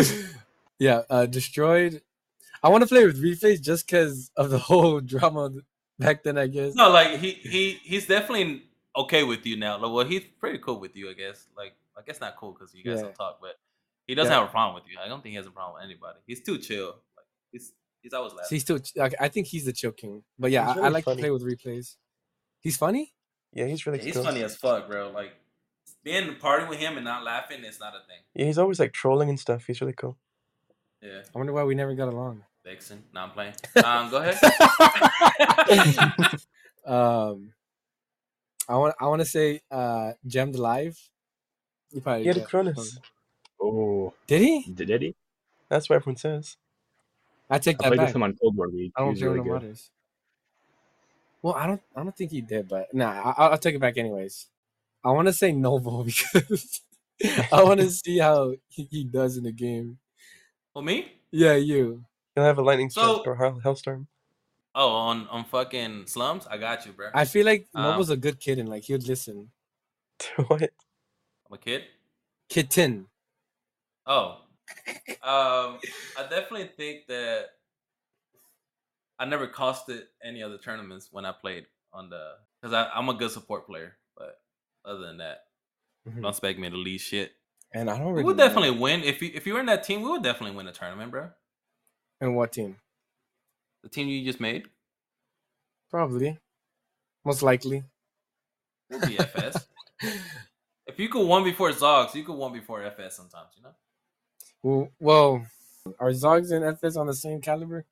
[0.79, 2.01] Yeah, uh, destroyed.
[2.63, 5.51] I want to play with Reface just because of the whole drama
[5.99, 6.39] back then.
[6.39, 6.75] I guess.
[6.75, 8.63] no, like he he he's definitely
[8.97, 9.77] okay with you now.
[9.77, 11.49] Like, well, he's pretty cool with you, I guess.
[11.55, 13.03] Like, I guess not cool because you guys Yeah.
[13.03, 13.59] don't talk, but
[14.11, 14.41] he doesn't Yeah.
[14.41, 14.97] have a problem with you.
[15.05, 16.19] I don't think he has a problem with anybody.
[16.27, 16.89] He's too chill.
[17.17, 18.47] Like, he's he's always laughing.
[18.49, 18.79] So he's still.
[19.03, 20.23] Like, I think he's the chill king.
[20.39, 21.17] But yeah, He's I, I like funny.
[21.17, 21.97] to play with replays.
[22.61, 23.15] He's funny.
[23.53, 24.25] Yeah, he's really Yeah, he's cool.
[24.25, 25.11] funny as fuck, bro.
[25.11, 25.33] Like
[26.05, 28.21] being partying with him and not laughing is not a thing.
[28.35, 29.65] Yeah, he's always like trolling and stuff.
[29.67, 30.17] He's really cool.
[31.03, 32.45] Yeah, I wonder why we never got along.
[32.65, 33.05] Vixen.
[33.15, 33.55] No, I'm playing.
[33.85, 34.39] Um, go ahead.
[36.87, 37.53] um,
[38.69, 38.95] I want.
[39.01, 40.99] I want to say, uh, gemmed live.
[41.91, 42.99] You probably He had a get- Cronus.
[43.61, 44.63] Oh, Did he?
[44.73, 45.15] did, did he?
[45.69, 46.57] That's what everyone says.
[47.49, 48.07] I take I played back.
[48.09, 48.93] with him on Cold War League.
[48.97, 49.79] I don't was really with no good.
[51.43, 51.81] Well, I don't.
[51.97, 54.47] I don't think he did, but nah, I, I'll, I'll take it back anyways.
[55.03, 56.81] I want to say Noble because
[57.53, 59.99] I want to see how he, he does in the game.
[60.73, 61.13] For me?
[61.31, 62.05] Yeah, you.
[62.35, 64.07] He'll have a lightning So- strike or hellstorm.
[64.75, 66.47] Oh, on on fucking slums.
[66.47, 67.09] I got you, bro.
[67.13, 69.51] I feel like Um, Noble's a good kid and like he would listen.
[70.21, 70.63] To what?
[70.63, 71.85] I'm a kid.
[72.49, 73.07] Kitten.
[74.11, 74.39] Oh,
[75.23, 75.79] Um,
[76.19, 77.47] I definitely think that
[79.19, 83.31] I never costed any other tournaments when I played on the because I'm a good
[83.31, 83.97] support player.
[84.17, 84.41] But
[84.85, 85.45] other than that,
[86.07, 86.23] Mhm.
[86.23, 87.33] don't expect me to lead shit.
[87.73, 88.47] And I don't We really would know.
[88.49, 90.03] definitely win if you if you were in that team.
[90.03, 91.31] We would definitely win a tournament, bro.
[92.21, 92.81] And what team?
[93.83, 94.69] The team you just made
[95.91, 96.39] Probably.
[97.25, 97.85] Most likely.
[98.91, 99.69] would be FS.
[100.87, 103.55] if you could one before Zogs, you could one before FS sometimes.
[103.57, 103.75] You know.
[104.63, 105.47] Well, well,
[105.99, 107.85] are Zogs and FS on the same caliber?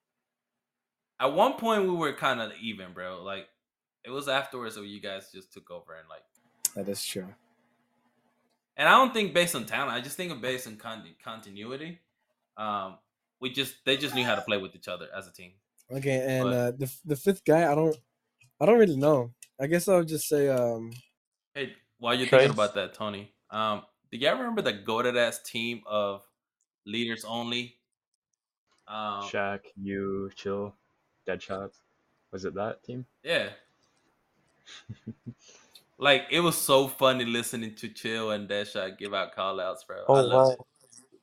[1.21, 3.23] At one point, we were kind of even, bro.
[3.23, 3.49] Like
[4.05, 6.23] it was afterwards that you guys just took over and like.
[6.75, 7.27] That is true.
[8.77, 9.93] And I don't think based on talent.
[9.93, 11.99] I just think of based on con- continuity.
[12.57, 12.99] Um,
[13.41, 15.53] we just they just knew how to play with each other as a team.
[15.91, 17.97] Okay, and But- uh, the the fifth guy, I don't,
[18.61, 19.33] I don't really know.
[19.61, 20.93] I guess I'll just say, um,
[21.55, 22.43] Hey, while you're Trace?
[22.43, 26.23] thinking about that, Tony, um, do y'all remember the goated ass team of
[26.89, 27.77] leaders only?
[28.89, 30.75] Um, Shaq, you, Chill,
[31.27, 31.77] Deadshots.
[32.33, 33.07] Was it that team?
[33.23, 33.49] yeah.
[35.99, 39.99] like it was so funny listening to Chill and Deadshot give out call outs, bro.
[39.99, 40.51] I Oh loved wow.
[40.51, 40.59] it.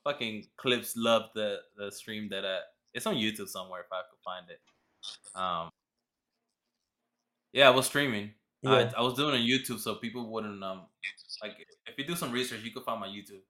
[0.04, 2.60] Fucking clips love the the stream that uh
[2.94, 4.62] it's on YouTube somewhere if I could find it.
[5.36, 5.70] Um
[7.54, 8.32] Yeah, I was streaming.
[8.64, 8.92] Yeah.
[8.96, 10.88] I, I was doing it on YouTube so people wouldn't um
[11.44, 11.54] like
[11.88, 13.42] if you do some research you could find my YouTube.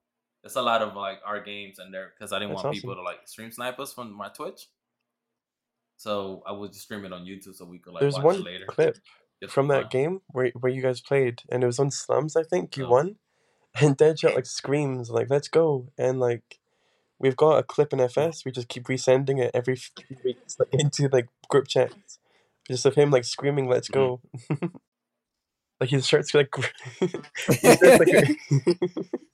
[0.45, 2.93] There's a lot of like our games in there because I didn't That's want people
[2.93, 4.67] to like stream snipe us from my Twitch.
[5.97, 8.35] So I would just stream it on YouTube so we could like There's watch one
[8.35, 8.65] it later.
[8.67, 8.99] clip
[9.41, 12.35] just from that game where where you guys played, and it was on slums.
[12.35, 12.89] I think you Oh.
[12.89, 13.15] won,
[13.81, 16.59] and Deadshot like screams like "Let's go!" and like
[17.17, 18.05] we've got a clip in hmm.
[18.05, 18.45] FS.
[18.45, 22.19] We just keep resending it every few weeks like, into like group chats,
[22.67, 24.67] just of him like screaming "Let's go!" Hmm.
[25.79, 26.53] like he starts like
[26.99, 28.37] he starts, like,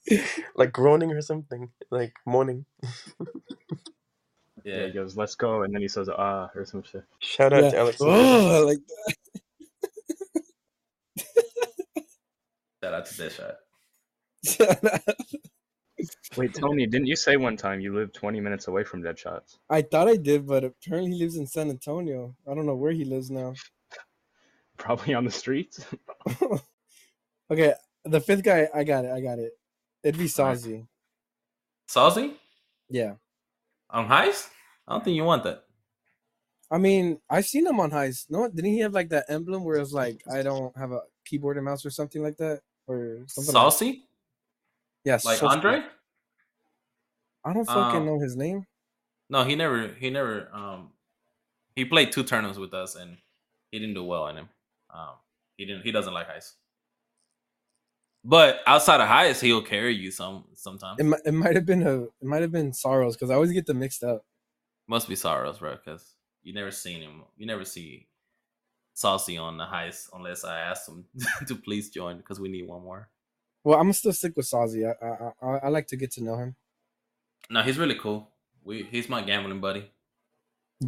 [0.56, 2.66] like groaning or something, like moaning.
[4.64, 4.78] Yeah.
[4.78, 4.86] Yeah.
[4.88, 7.04] he goes, "Let's go," and then he says, "Ah," or some shit.
[7.20, 7.70] Shout out yeah.
[7.72, 7.98] to Alex.
[8.00, 9.16] Oh, like that.
[12.84, 13.56] Shout out to Deadshot.
[14.58, 15.16] that.
[16.36, 19.58] Wait, Tony, didn't you say one time you live 20 minutes away from Deadshots?
[19.70, 22.36] I thought I did, but apparently he lives in San Antonio.
[22.50, 23.54] I don't know where he lives now.
[24.82, 25.86] Probably on the streets.
[27.52, 27.74] okay,
[28.06, 29.12] the fifth guy, I got it.
[29.12, 29.52] I got it.
[30.04, 30.88] It'd be Alright.
[31.88, 32.34] Sazi.
[32.90, 33.14] Yeah.
[33.92, 34.48] On heist?
[34.88, 35.66] I don't think you want that.
[36.72, 38.26] I mean, I've seen him on heist.
[38.30, 41.58] No, didn't he have like that emblem where it's like I don't have a keyboard
[41.58, 43.54] and mouse or something like that, or something?
[43.54, 44.06] Like, Saucy?
[45.04, 45.84] yeah, Like so- Andre?
[47.44, 48.66] I don't fucking Um, know his name.
[49.30, 50.92] No, he never he never um
[51.76, 53.18] he played two tournaments with us and
[53.72, 54.50] he didn't do well in him.
[54.94, 55.16] Um
[55.58, 56.54] he didn't he doesn't like heist.
[58.24, 61.00] But outside of heist, he'll carry you some sometimes.
[61.00, 62.04] It, it might have been a.
[62.04, 64.26] It might have been Sorrows because I always get them mixed up.
[64.88, 67.24] Must be Sorrows, bro, because you never seen him.
[67.36, 68.08] You never see
[68.94, 71.06] Saucy on the heist unless I ask him
[71.48, 73.10] to please join because we need one more.
[73.64, 74.86] Well, I'm gonna still stick with Sazi.
[74.88, 76.56] I, I I I like to get to know him.
[77.50, 78.30] No, he's really cool.
[78.64, 79.90] We he's my gambling buddy.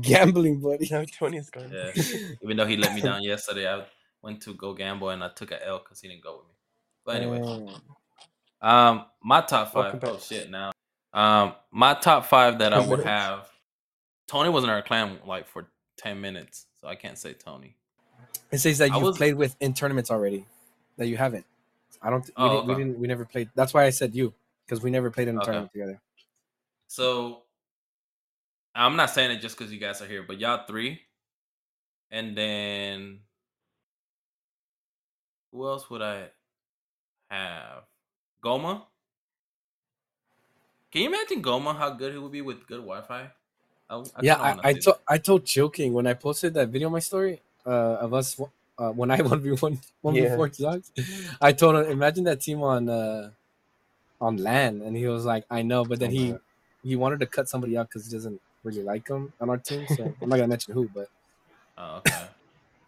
[0.01, 0.87] Gambling buddy.
[0.91, 1.71] Now Tony's gone.
[1.73, 1.91] Yeah.
[2.43, 3.83] Even though he let me down yesterday, I
[4.21, 6.53] went to go gamble and I took a L because he didn't go with me.
[7.05, 8.67] But anyway, Oh.
[8.67, 9.99] um, my top five.
[10.03, 10.49] Oh shit!
[10.49, 10.71] Now,
[11.13, 13.05] um, my top five that I would minutes.
[13.05, 13.49] have.
[14.27, 15.67] Tony was in our clan like for
[15.97, 17.75] ten minutes, so I can't say Tony.
[18.51, 20.45] It says that you've was- played with in tournaments already.
[20.97, 21.45] That you haven't.
[22.01, 22.25] I don't.
[22.25, 22.99] We, Oh, didn't, we didn't.
[22.99, 23.49] We never played.
[23.55, 24.33] That's why I said you
[24.65, 25.45] because we never played in a Okay.
[25.45, 26.01] tournament together.
[26.87, 27.42] So,
[28.76, 31.01] I'm not saying it just because you guys are here, but y'all three,
[32.11, 33.19] and then
[35.51, 36.30] who else would I
[37.30, 37.84] have?
[38.43, 38.84] Goma.
[40.91, 41.78] Can you imagine Goma?
[41.78, 43.30] How good he would be with good Wi-Fi?
[43.89, 46.69] I, I yeah, I, I see told I told Chill King when I posted that
[46.69, 48.39] video my story uh, of us
[48.80, 50.36] uh, when I one v one one v Yeah.
[50.36, 50.91] four dogs.
[51.41, 53.32] I told him imagine that team on uh,
[54.21, 56.39] on land, and he was like, I know, but then Oh, he man.
[56.84, 59.86] he wanted to cut somebody out because he doesn't really like him on our team.
[59.88, 61.09] So I'm not gonna mention who, but.
[61.78, 62.26] Oh, okay.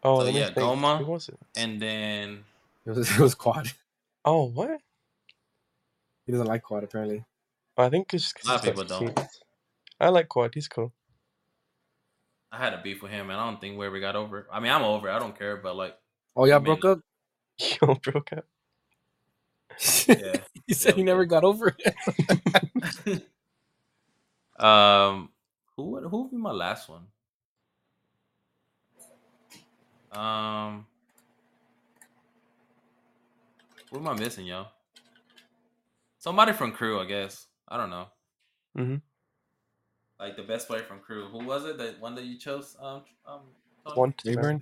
[0.03, 0.57] Oh, So, yeah, think.
[0.57, 0.99] Goma.
[0.99, 1.37] Who was it?
[1.55, 2.43] and then
[2.85, 3.71] it was it was quad.
[4.23, 4.79] Oh, what?
[6.25, 7.23] He doesn't like quad apparently.
[7.77, 9.27] I think it's A lot of because people don't.
[9.99, 10.53] I like Quad.
[10.53, 10.91] He's cool.
[12.51, 14.45] I had a beef with him, and I don't think we ever got over it.
[14.51, 15.09] I mean, I'm over.
[15.09, 15.13] it.
[15.13, 15.97] I don't care, but like,
[16.37, 16.99] Oh, y'all I mean- broke up.
[17.81, 18.45] Y'all broke up.
[20.07, 20.35] yeah.
[20.67, 23.23] he said he never got over it.
[24.59, 25.29] um,
[25.77, 27.07] who would who would be my last one?
[30.11, 30.85] Um,
[33.89, 34.65] what am I missing, yo?
[36.19, 37.47] Somebody from crew, I guess.
[37.67, 38.07] I don't know.
[38.77, 39.01] Mhm.
[40.19, 41.27] Like the best player from crew.
[41.27, 41.77] Who was it?
[41.77, 42.77] That one that you chose?
[42.79, 43.41] Um, um,
[43.85, 43.99] Tony?
[43.99, 44.61] Want Rayburn?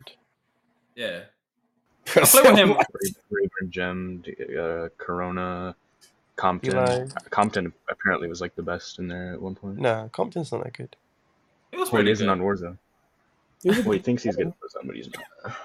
[0.96, 1.26] Yeah.
[2.16, 2.72] I played with him.
[2.72, 2.84] Ra-
[3.30, 4.24] Rayburn, Gem,
[4.60, 5.76] uh, Corona,
[6.36, 6.72] Compton.
[6.76, 7.08] Eli.
[7.30, 9.78] Compton apparently was like the best in there at one point.
[9.78, 10.96] Nah, Compton's not that good.
[11.74, 12.32] He was Well, he pretty isn't good.
[12.32, 12.78] on Warzone.
[13.64, 15.10] He Well, he thinks he's good at Warzone, but he's
[15.44, 15.58] not.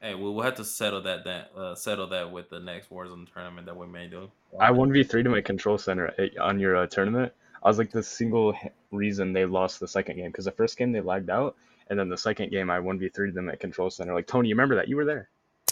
[0.00, 3.30] Hey, we'll, we'll have to settle that that uh, settle that with the next Warzone
[3.32, 4.30] tournament that we may do.
[4.58, 7.32] I one v three to my control center at- on your uh, tournament.
[7.62, 8.54] I was like the single
[8.92, 11.56] reason they lost the second game because the first game they lagged out,
[11.90, 14.14] and then the second game I one v three them at control center.
[14.14, 14.88] Like Tony, you remember that?
[14.88, 15.28] You were there.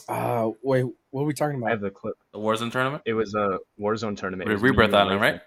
[0.08, 1.86] Uh, wait, what are we talking I have about?
[1.86, 2.14] the clip.
[2.32, 3.02] The Warzone tournament.
[3.06, 4.48] It was a Warzone tournament.
[4.50, 5.40] It Re- was me, Rebirth Island, right?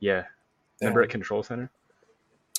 [0.00, 0.24] Yeah.
[0.80, 1.70] Remember at control center?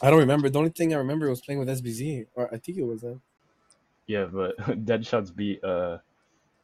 [0.03, 0.49] I don't remember.
[0.49, 3.19] The only thing I remember was playing with SBZ, or I think it was that.
[4.05, 5.99] Yeah, but Deadshots beat uh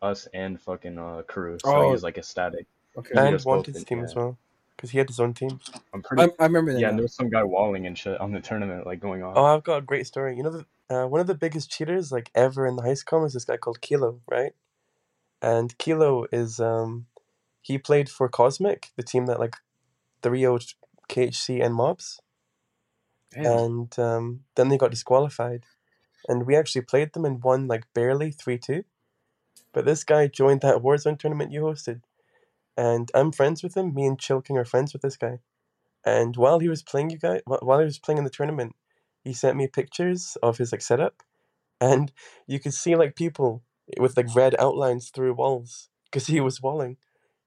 [0.01, 1.85] us and fucking uh crew, so Oh.
[1.85, 2.67] he was like ecstatic.
[2.97, 3.11] Okay.
[3.15, 3.25] Yeah.
[3.25, 4.03] And us both Wanted's team yeah.
[4.03, 4.37] as well,
[4.75, 5.59] because he had his own team.
[5.93, 6.23] I'm pretty.
[6.23, 6.79] I, I remember that.
[6.79, 6.89] yeah, now.
[6.91, 9.33] and there was some guy walling and shit on the tournament, like going on.
[9.37, 10.35] Oh, I've got a great story.
[10.35, 10.65] You know, the,
[10.95, 13.57] uh, one of the biggest cheaters like ever in the high school is this guy
[13.57, 14.51] called Kilo, right?
[15.41, 17.05] And Kilo is um,
[17.61, 19.55] he played for Cosmic, the team that like
[20.23, 20.59] 3 0
[21.07, 22.19] KHC and Mobs,
[23.31, 23.43] Damn.
[23.45, 25.65] and um, then they got disqualified,
[26.27, 28.83] and we actually played them and won like barely three two.
[29.73, 32.01] But this guy joined that Warzone tournament you hosted,
[32.77, 33.93] and I'm friends with him.
[33.93, 35.39] Me and Chill King are friends with this guy.
[36.05, 38.75] And while he was playing, you guys, wh- while he was playing in the tournament,
[39.23, 41.23] he sent me pictures of his like setup,
[41.81, 42.11] and
[42.47, 43.63] you could see like people
[43.99, 46.97] with like red outlines through walls because he was walling.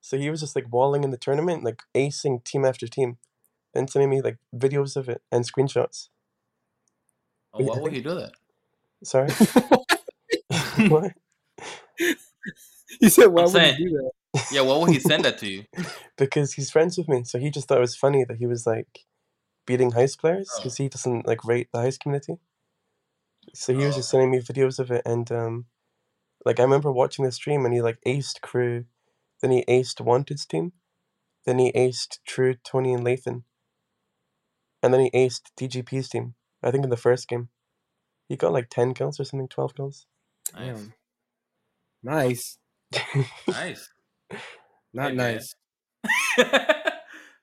[0.01, 3.18] So he was just like walling in the tournament, like acing team after team,
[3.74, 6.08] and sending me like videos of it and screenshots.
[7.54, 8.32] Oh, why I would think- he do that?
[9.04, 9.30] Sorry,
[10.88, 11.12] what?
[13.00, 14.12] he said, "Why I'm would saying- you do that?"
[14.50, 15.64] Yeah, why would he send that to you?
[16.16, 18.66] Because he's friends with me, so he just thought it was funny that he was
[18.66, 19.00] like
[19.66, 20.58] beating heist players Oh.
[20.60, 22.36] because he doesn't like rate the heist community.
[23.54, 25.66] So he was Oh, just sending me videos of it, and um,
[26.46, 28.84] like I remember watching the stream, and he like aced crew,
[29.40, 30.72] then he aced Wanted's team,
[31.44, 33.42] then he aced True, Tony, and Lathan,
[34.83, 36.35] and then he aced DGP's team.
[36.62, 37.49] I think in the first game,
[38.28, 40.07] he got like ten kills or something, twelve kills.
[40.55, 40.93] Nice, Damn.
[42.03, 42.59] Nice,
[43.49, 43.89] nice.
[44.93, 45.55] not Hey, nice.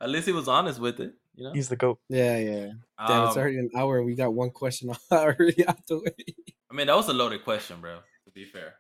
[0.02, 1.52] At least he was honest with it, you know.
[1.54, 2.00] He's the goat.
[2.08, 2.68] Yeah, yeah.
[3.08, 4.02] Damn, it's Um, already an hour.
[4.04, 6.36] We got one question already out the way.
[6.72, 8.00] I mean, that was a loaded question, bro.
[8.26, 8.76] To be fair.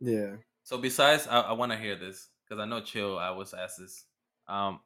[0.00, 0.36] Yeah.
[0.64, 3.18] So besides, I, I want to hear this because I know Chill.
[3.18, 4.04] I was asked this.
[4.48, 4.80] Um,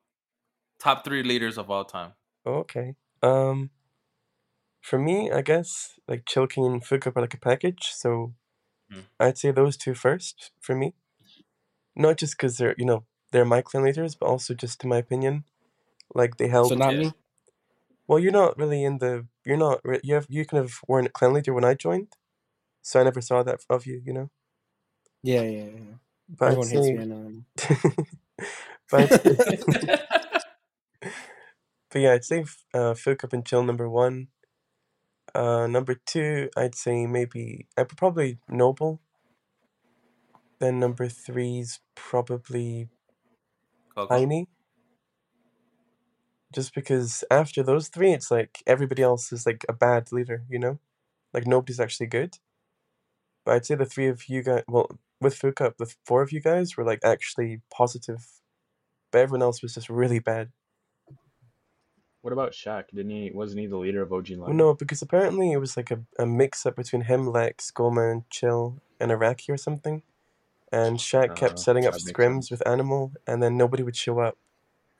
[0.79, 2.12] top three leaders of all time.
[2.47, 2.95] Okay.
[3.22, 3.70] Um,
[4.80, 8.34] for me, I guess like Chill King and Fukup are like a package, so
[8.90, 9.00] Hmm.
[9.20, 10.94] I'd say those two first for me.
[11.94, 14.98] Not just because they're you know they're my clan leaders, but also just in my
[14.98, 15.44] opinion,
[16.14, 16.68] like they help.
[16.68, 17.12] So not me.
[18.06, 19.26] well, you're not really in the.
[19.44, 19.80] You're not.
[20.02, 20.26] You have.
[20.28, 22.14] You kind of weren't a clan leader when I joined,
[22.82, 24.00] so I never saw that of you.
[24.04, 24.30] You know.
[25.22, 25.94] Yeah, yeah, yeah.
[26.28, 26.96] But I'd Everyone hates me.
[26.96, 27.44] And,
[28.90, 29.98] but, I'd say
[31.91, 34.28] but yeah, I'd say uh, Fukup and Chill number one.
[35.34, 39.01] Uh, number two, I'd say maybe I probably Noble.
[40.59, 42.89] Then number three's probably
[43.95, 44.14] Coco.
[44.14, 44.47] Heine.
[46.53, 50.59] Just because after those three, it's like everybody else is like a bad leader, you
[50.59, 50.78] know,
[51.34, 52.39] like nobody's actually good.
[53.45, 56.41] But I'd say the three of you guys, well, with Fukup, the four of you
[56.41, 58.26] guys were like actually positive,
[59.12, 60.51] but everyone else was just really bad.
[62.22, 62.84] What about Shaq?
[62.92, 63.30] Didn't he?
[63.32, 64.56] Wasn't he the leader of OG Lion?
[64.56, 68.80] no, because apparently it was like a, a mix up between him, Lex, and Chill,
[68.98, 70.02] and Iraqi or something.
[70.72, 72.50] And Shaq kept Uh, setting up scrims sense.
[72.50, 74.36] with Animal, and then nobody would show up.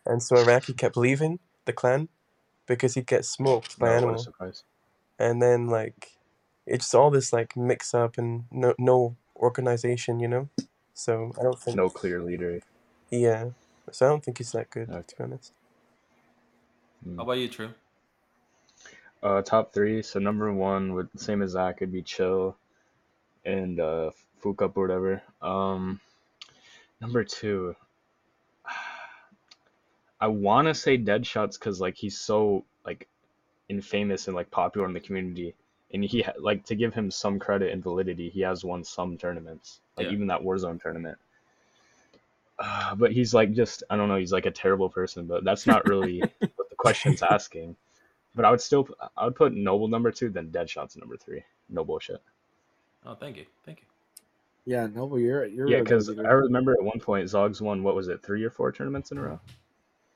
[0.07, 2.09] And so Iraqi kept leaving the clan
[2.67, 4.25] because he'd get smoked by No, Animal.
[5.19, 6.17] And then, like,
[6.65, 10.49] it's all this, like, mix up and no, no organization, you know?
[10.95, 11.77] So I don't think.
[11.77, 12.61] No clear leader.
[13.11, 13.51] Yeah.
[13.91, 15.03] So I don't think he's that good, Okay.
[15.09, 15.53] to be honest.
[17.17, 17.71] How about you, True?
[19.23, 20.03] Uh, top three.
[20.03, 21.77] So number one would same as Zach.
[21.79, 22.57] It'd be Chill,
[23.45, 24.11] and uh,
[24.43, 25.23] Fukup or whatever.
[25.43, 26.01] Um,
[27.01, 27.75] number two.
[30.21, 33.09] I want to say Deadshots because like he's so like
[33.69, 35.55] infamous and like popular in the community,
[35.93, 39.17] and he ha- like to give him some credit and validity, he has won some
[39.17, 40.13] tournaments, like Yeah.
[40.13, 41.19] even that Warzone tournament.
[42.59, 44.19] Uh, but he's like just I don't know.
[44.19, 46.23] He's like a terrible person, but that's not really
[46.79, 47.77] question's asking.
[48.35, 51.43] But I would still I would put Noble number two, then Deadshots number three.
[51.69, 52.23] No bullshit.
[53.05, 53.87] Oh, thank you, thank you.
[54.65, 56.27] yeah, Noble, but you're you're Yeah, because leader.
[56.27, 59.19] I remember at one point Zogs won what was it, three or four tournaments in
[59.19, 59.41] a row?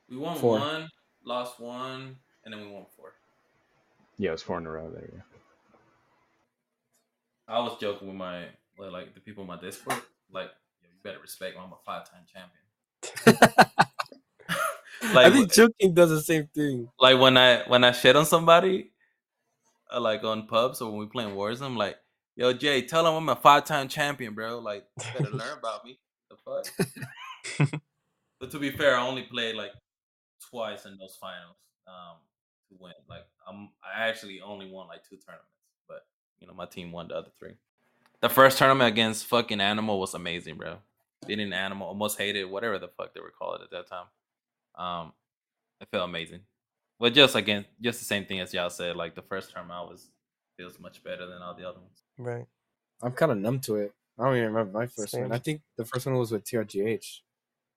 [0.09, 0.59] We won Four.
[0.59, 0.89] one.
[1.25, 3.15] lost one, and then we won four.
[4.19, 5.09] Yeah, it was four in a row there.
[5.15, 5.21] Yeah.
[7.49, 8.45] I was joking with my
[8.79, 10.01] like the people in my Discord,
[10.33, 10.51] like,
[10.83, 11.63] you better respect me.
[11.63, 13.67] I'm a five time champion.
[15.03, 16.89] I like, think joking does the same thing.
[16.99, 18.93] like when I when I shit on somebody,
[19.93, 21.97] uh, like on pubs or when we playing Warzone, I'm like,
[22.37, 24.59] yo, Jay, tell him I'm a five time champion, bro.
[24.59, 25.99] Like, you better learn about me.
[26.31, 26.37] The
[27.59, 27.81] fuck.
[28.41, 29.73] but to be fair, I only played like
[30.51, 32.17] twice in those finals um,
[32.69, 32.93] to win.
[33.09, 35.51] Like, I'm I actually only won like two tournaments,
[35.89, 36.07] but
[36.41, 37.55] you know my team won the other three.
[38.21, 40.77] The first tournament against fucking Animal was amazing, bro.
[41.27, 44.07] Beating Animal, almost hated whatever the fuck they were called at that time.
[44.77, 45.13] Um,
[45.81, 46.41] it felt amazing.
[46.99, 48.97] But just again, just the same thing as y'all said.
[48.97, 50.11] Like the first term I was
[50.57, 52.03] feels much better than all the other ones.
[52.19, 52.47] Right.
[53.03, 53.93] I'm kind of numb to it.
[54.19, 55.33] I don't even remember my first one.
[55.33, 57.21] I think the first one was with TRGH.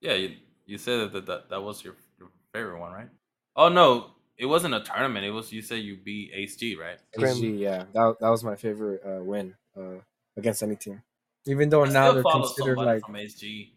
[0.02, 0.36] Yeah, you
[0.66, 3.10] you said that that, that was your, your favorite one, right?
[3.56, 5.26] Oh no, it wasn't a tournament.
[5.26, 7.00] It was you said you beat Ace G, right?
[7.18, 7.36] Grim.
[7.38, 10.00] HG, yeah, that that was my favorite uh, win uh,
[10.38, 11.02] against any team.
[11.48, 13.74] Even though I now still they're considered like from Ace G.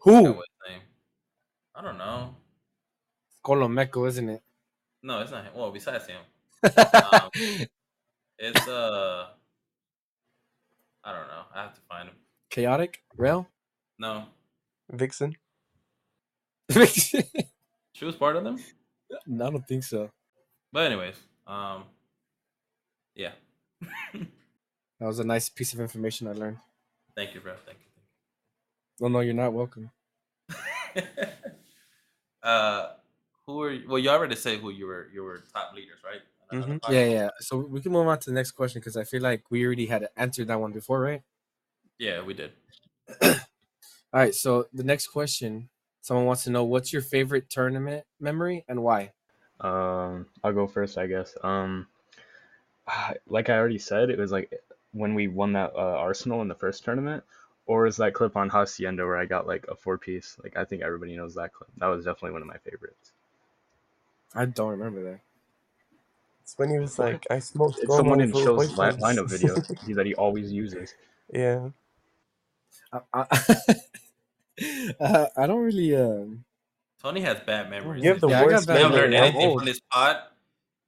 [0.00, 0.82] who Forgot what his name.
[1.78, 2.34] I don't know.
[3.28, 4.42] It's Colomeco, isn't it?
[5.04, 5.52] No, it's not him.
[5.54, 6.20] Well, besides him,
[6.64, 7.30] Um,
[8.36, 9.28] it's uh,
[11.04, 11.42] I don't know.
[11.54, 12.16] I have to find him.
[12.50, 13.46] Chaotic Rail.
[13.96, 14.24] No,
[14.90, 15.36] Vixen.
[16.68, 17.22] Vixen.
[17.92, 18.58] she was part of them.
[19.28, 20.10] No, I don't think so.
[20.72, 21.14] But anyways,
[21.46, 21.84] um,
[23.14, 23.32] yeah.
[25.00, 26.56] That was a nice piece of information I learned.
[27.14, 27.54] Thank you, bro.
[27.64, 29.06] Thank you.
[29.06, 29.92] Oh no, you're not welcome.
[32.42, 32.50] Thank you.
[32.50, 32.92] uh,
[33.46, 33.88] who are you?
[33.88, 35.08] Well, you already said who you were.
[35.12, 36.20] You were top leaders, right?
[36.50, 36.92] On another Mhm.
[36.92, 37.30] Yeah, yeah.
[37.40, 39.86] So we can move on to the next question because I feel like we already
[39.86, 41.22] had answered that one before, right?
[41.98, 42.52] Yeah, we did.
[43.22, 43.34] All
[44.12, 44.34] right.
[44.34, 45.70] So the next question,
[46.02, 49.12] someone wants to know what's your favorite tournament memory and why.
[49.60, 51.34] Um, I'll go first, I guess.
[51.42, 51.88] Um,
[53.26, 54.52] like I already said, it was like
[54.92, 57.24] when we won that uh, Arsenal in the first tournament,
[57.68, 60.36] or is that clip on Hacienda where I got like a four piece?
[60.42, 61.70] Like I think everybody knows that clip.
[61.76, 63.12] That was definitely one of my favorites.
[64.34, 65.20] I don't remember that.
[66.42, 67.12] It's when he was What?
[67.12, 67.78] like, I smoked.
[67.78, 69.54] It's the one in Gorman with Show's li- boyfriends." lineup video
[69.94, 70.94] that he always uses.
[71.32, 71.68] yeah.
[72.92, 73.26] I, I,
[75.00, 75.94] uh, I don't really.
[75.94, 76.44] Um,
[77.02, 78.02] Tony has bad memories.
[78.02, 79.00] You have the Yeah, worst bad You memory.
[79.02, 79.58] learned I'm anything old.
[79.60, 80.16] from this pod.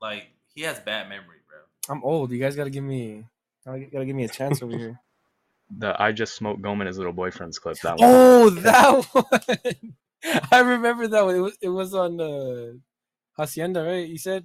[0.01, 1.59] Like he has bad memory, bro.
[1.95, 2.31] I'm old.
[2.33, 3.27] You guys gotta give me.
[3.67, 4.99] Gotta, gotta give me a chance over here.
[5.79, 7.79] The I just smoked Gom and his little boyfriend's clip.
[7.83, 7.99] That one.
[8.03, 9.95] Oh, that one!
[10.53, 11.37] I remember that one.
[11.37, 12.73] It was it was on uh,
[13.39, 14.09] Hacienda, right?
[14.09, 14.45] You said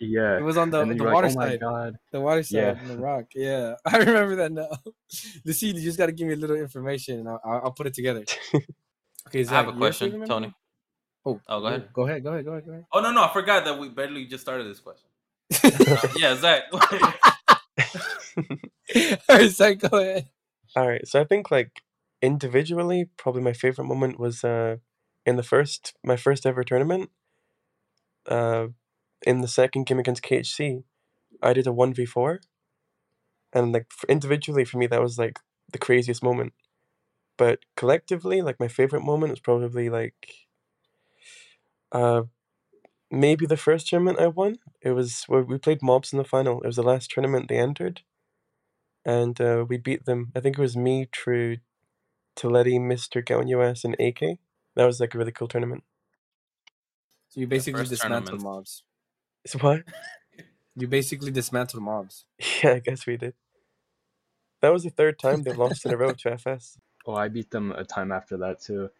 [0.00, 0.38] Yeah.
[0.38, 1.60] it was on the, the you're water like, oh my side.
[1.60, 1.96] god.
[2.12, 2.78] The water side, Yeah.
[2.80, 3.26] and the rock.
[3.34, 4.68] Yeah, I remember that now.
[5.44, 7.86] The see, you just gotta give me a little information, and I'll, I'll I'll put
[7.86, 8.24] it together.
[9.28, 10.54] Okay, I Zach, have a question, Tony.
[11.26, 11.88] Oh, Oh, go ahead.
[11.92, 12.24] Go ahead.
[12.24, 12.44] Go ahead.
[12.44, 12.66] Go ahead.
[12.66, 12.86] Go ahead.
[12.92, 15.08] Oh no, no, I forgot that we barely just started this question.
[15.64, 16.62] Uh, yeah, Zach.
[16.72, 16.80] All
[19.36, 20.28] right, Zach, go ahead.
[20.76, 21.06] All right.
[21.06, 21.82] So I think like
[22.22, 24.76] individually, probably my favorite moment was uh
[25.26, 27.10] in the first my first ever tournament.
[28.26, 28.68] Uh,
[29.26, 30.84] in the second game against KHC,
[31.42, 32.40] I did a one v four,
[33.52, 35.38] and like individually for me that was like
[35.72, 36.52] the craziest moment.
[37.38, 40.48] But collectively, like my favorite moment was probably like,
[41.92, 42.22] uh,
[43.10, 44.58] maybe the first tournament I won.
[44.82, 46.62] It was where we played mobs in the final.
[46.62, 48.02] It was the last tournament they entered,
[49.08, 50.30] and uh, we beat them.
[50.36, 51.56] I think it was me, True,
[52.36, 54.38] Toletti, Mister Gowan US, and AK.
[54.76, 55.82] That was like a really cool tournament.
[57.30, 58.44] So you basically first dismantle tournament.
[58.44, 58.82] mobs.
[59.46, 59.82] So what?
[60.76, 62.26] You basically dismantle mobs.
[62.62, 63.32] Yeah, I guess we did.
[64.60, 66.78] That was the third time they lost in a row to FS.
[67.06, 68.90] Oh, I beat them a time after that too.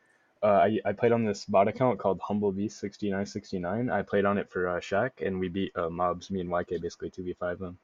[0.43, 3.91] Uh, I I played on this bot account called Humble Beast sixty nine sixty nine.
[3.91, 6.31] I played on it for uh, Shaq, and we beat uh, mobs.
[6.31, 7.79] Me and YK basically two v five them.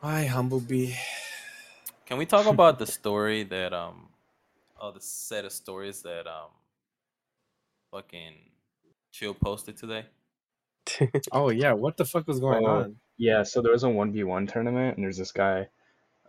[0.00, 0.94] Hi, Humblebee.
[2.06, 4.08] Can we talk about the story that um,
[4.80, 6.50] oh, the set of stories that um,
[7.90, 8.34] fucking
[9.12, 10.06] Chill posted today?
[11.32, 12.96] Oh yeah, what the fuck was going Oh, on?
[13.18, 15.68] Yeah, so there was a one v one tournament, and there's this guy.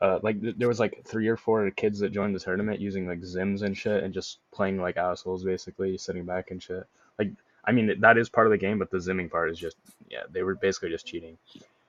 [0.02, 3.08] Uh, like th- there was like three or four kids that joined the tournament using
[3.08, 6.86] like Zims and shit, and just playing like assholes, basically sitting back and shit.
[7.18, 7.32] Like,
[7.66, 9.78] I mean that is part of the game, but the Zimming part is just
[10.10, 11.38] yeah, they were basically just cheating.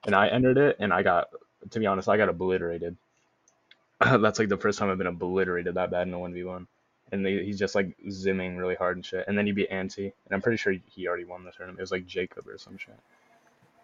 [0.04, 1.28] And I entered it, and I got,
[1.70, 2.96] to be honest, I got obliterated.
[4.00, 6.66] That's like the first time I've been obliterated that bad in a one v one.
[7.12, 9.24] And they, he's just like zimming really hard and shit.
[9.26, 11.80] And then he beat Anti, and I'm pretty sure he already won the tournament.
[11.80, 12.98] It was like Jacob or some shit.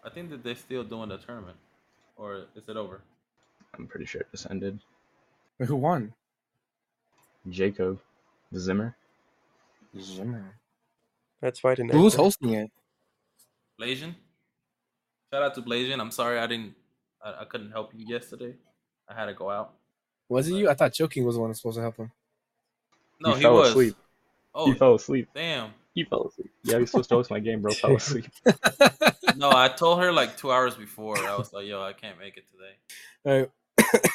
[0.03, 1.57] I think that they're still doing the tournament,
[2.15, 3.01] or is it over?
[3.77, 4.79] I'm pretty sure it just ended.
[5.59, 6.13] Wait, who won?
[7.49, 7.99] Jacob,
[8.51, 8.95] the Zimmer.
[9.99, 10.55] Zimmer.
[11.41, 11.91] That's why I didn't.
[11.91, 12.71] Who's hosting it?
[13.79, 14.15] Blasian.
[15.33, 15.99] Shout out to Blasian.
[15.99, 16.73] I'm sorry I didn't.
[17.23, 18.53] I, I couldn't help you yesterday.
[19.09, 19.73] I had to go out.
[20.29, 20.69] Was it you?
[20.69, 22.11] I thought Choking was the one that's supposed to help him.
[23.19, 23.69] No, He he, fell was.
[23.69, 23.95] asleep.
[24.53, 25.29] Oh, he fell asleep.
[25.33, 25.71] damn.
[25.93, 26.51] He fell asleep.
[26.63, 27.71] Yeah, he's supposed to host my game, bro.
[27.73, 28.25] Fell asleep.
[29.35, 31.17] No, I told her like two hours before.
[31.17, 33.49] I was like, "Yo, I can't make it today."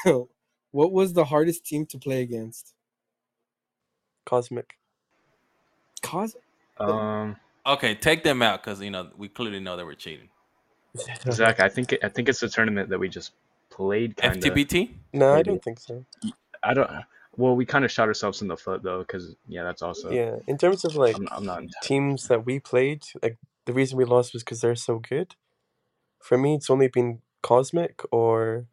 [0.04, 0.26] All right.
[0.70, 2.74] what was the hardest team to play against?
[4.24, 4.78] Cosmic.
[6.02, 6.36] Cos.
[6.78, 10.28] Um, Okay, take them out because you know we clearly know they we're cheating.
[11.30, 13.32] Zach, I think I think it's the tournament that we just
[13.70, 14.16] played.
[14.16, 14.52] Kind of.
[14.52, 14.90] FTBT.
[15.12, 16.04] No, I don't think so.
[16.62, 16.90] I don't.
[17.36, 20.10] Well, we kind of shot ourselves in the foot though, because yeah, that's also.
[20.10, 21.64] Yeah, in terms of like I'm, I'm not.
[21.82, 25.34] teams that we played, like the reason we lost was because they're so good.
[26.20, 28.66] For me, it's only been Cosmic or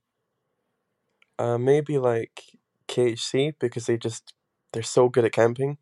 [1.39, 2.43] uh, maybe like
[2.87, 4.33] KHC because they just
[4.73, 5.77] they're so good at camping.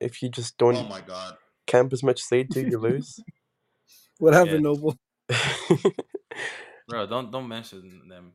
[0.00, 1.36] If you just don't Oh my god.
[1.66, 3.20] camp as much as they do, you lose.
[4.18, 4.70] What happened, Yeah.
[4.70, 4.96] Noble?
[6.88, 8.32] Bro, don't don't mention them.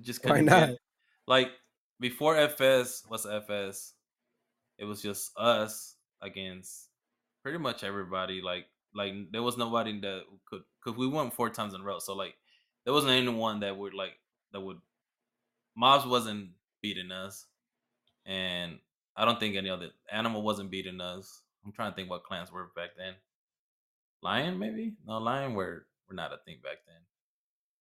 [0.00, 0.68] Just Why not?
[0.70, 0.78] get-
[1.26, 1.50] like
[2.00, 3.94] before FS was FS,
[4.78, 6.88] it was just us against
[7.42, 8.40] pretty much everybody.
[8.42, 11.98] Like like there was nobody that could because we won four times in a row.
[11.98, 12.34] So like
[12.84, 14.14] there wasn't anyone that would like
[14.52, 14.78] that would
[15.76, 16.50] Mobs wasn't
[16.82, 17.46] beating us,
[18.26, 18.78] and
[19.16, 21.42] I don't think any other animal wasn't beating us.
[21.64, 23.14] I'm trying to think what clans were back then.
[24.22, 27.02] Lion maybe no Lion were were not a thing back then.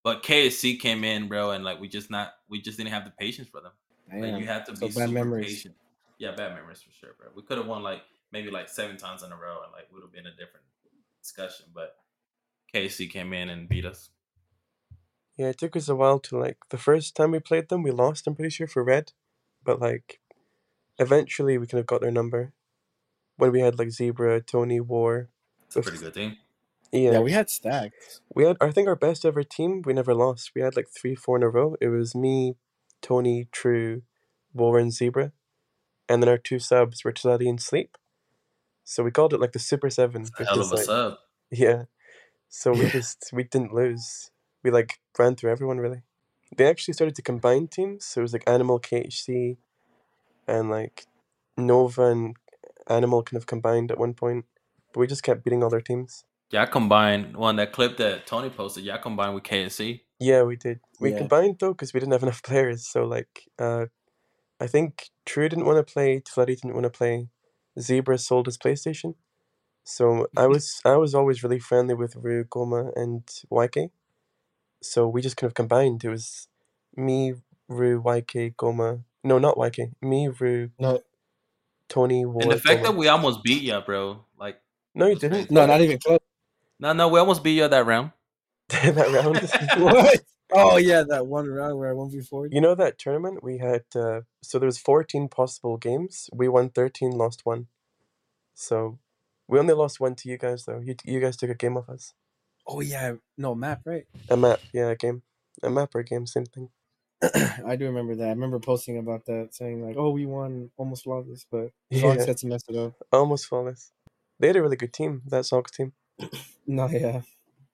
[0.03, 3.11] But KSC came in, bro, and like we just not we just didn't have the
[3.11, 3.73] patience for them.
[4.19, 5.41] Like you had to So be super memories.
[5.41, 5.75] patient.
[6.19, 7.29] Yeah, bad memories for sure, bro.
[7.35, 10.03] We could have won like maybe like seven times in a row, and like would
[10.03, 10.65] have been a different
[11.21, 11.67] discussion.
[11.73, 11.95] But
[12.73, 14.11] KC came in and beat us.
[15.37, 17.91] yeah, it took us a while to like the first time we played them, we
[17.91, 18.27] lost.
[18.27, 19.13] I'm pretty sure for red,
[19.63, 20.19] but like
[20.99, 22.53] eventually we kind of got their number
[23.37, 25.31] when we had like Zebra, Tony, War.
[25.67, 26.37] It's a pretty good team.
[26.91, 28.21] Yeah, Yeah, we had stacks.
[28.33, 29.81] We had, I think, our best ever team.
[29.85, 30.51] We never lost.
[30.55, 31.75] We had like three, four in a row.
[31.81, 32.55] It was me,
[33.01, 34.03] Tony, True,
[34.53, 35.31] Warren, Zebra,
[36.07, 37.97] and then our two subs were Tladi and Sleep.
[38.83, 40.21] So we called it like the Super Seven.
[40.21, 41.17] It's a hell of a like, sub.
[41.51, 41.83] yeah.
[42.49, 44.31] So we just we didn't lose.
[44.63, 46.03] We like ran through everyone really.
[46.55, 48.05] They actually started to combine teams.
[48.05, 49.57] So it was like Animal KHC,
[50.47, 51.05] and like
[51.57, 52.37] Nova and
[52.87, 54.45] Animal kind of combined at one point.
[54.93, 56.23] But we just kept beating all their teams.
[56.51, 58.85] Yeah, I combined one that clip that Tony posted.
[58.85, 60.01] Yeah, I combined with KSC.
[60.19, 60.79] Yeah, we did.
[60.99, 61.17] We Yeah.
[61.17, 62.87] combined though because we didn't have enough players.
[62.87, 63.87] So like, uh,
[64.59, 66.21] I think True didn't want to play.
[66.21, 67.29] Tladi didn't want to play.
[67.79, 69.15] Zebra sold his PlayStation.
[69.83, 73.89] So I was I was always really friendly with Ru, Goma, and YK.
[74.81, 76.03] So we just kind of combined.
[76.03, 76.47] It was
[76.95, 77.33] me,
[77.67, 79.03] Ru, YK, Goma.
[79.23, 79.91] No, not YK.
[80.01, 81.01] Me, Ru, No,
[81.89, 82.43] Tony, War.
[82.43, 82.83] And the fact Goma.
[82.83, 84.23] that we almost beat ya, bro.
[84.97, 85.51] Like, no, you didn't.
[85.51, 86.19] no, not even close.
[86.79, 88.11] no, no, we almost beat you that round.
[88.69, 89.37] that round.
[89.83, 90.21] what?
[90.51, 92.47] Oh yeah, that one round where I won before.
[92.47, 93.83] You know that tournament we had?
[93.95, 96.29] Uh, so there was fourteen possible games.
[96.33, 97.67] We won thirteen, lost one.
[98.55, 98.97] So
[99.47, 100.79] we only lost one to you guys though.
[100.79, 102.13] You you guys took a game off us.
[102.65, 104.05] Oh yeah, no map, right?
[104.29, 105.21] A map, yeah, a game,
[105.61, 106.69] a map or a game, same thing.
[107.65, 108.27] I do remember that.
[108.27, 112.01] I remember posting about that, saying like, "Oh, we won almost flawless," but Yeah.
[112.01, 112.93] Fox had to mess it up.
[113.11, 113.91] Almost flawless.
[114.39, 115.21] They had a really good team.
[115.27, 115.93] That Sox team.
[116.65, 117.21] No, yeah,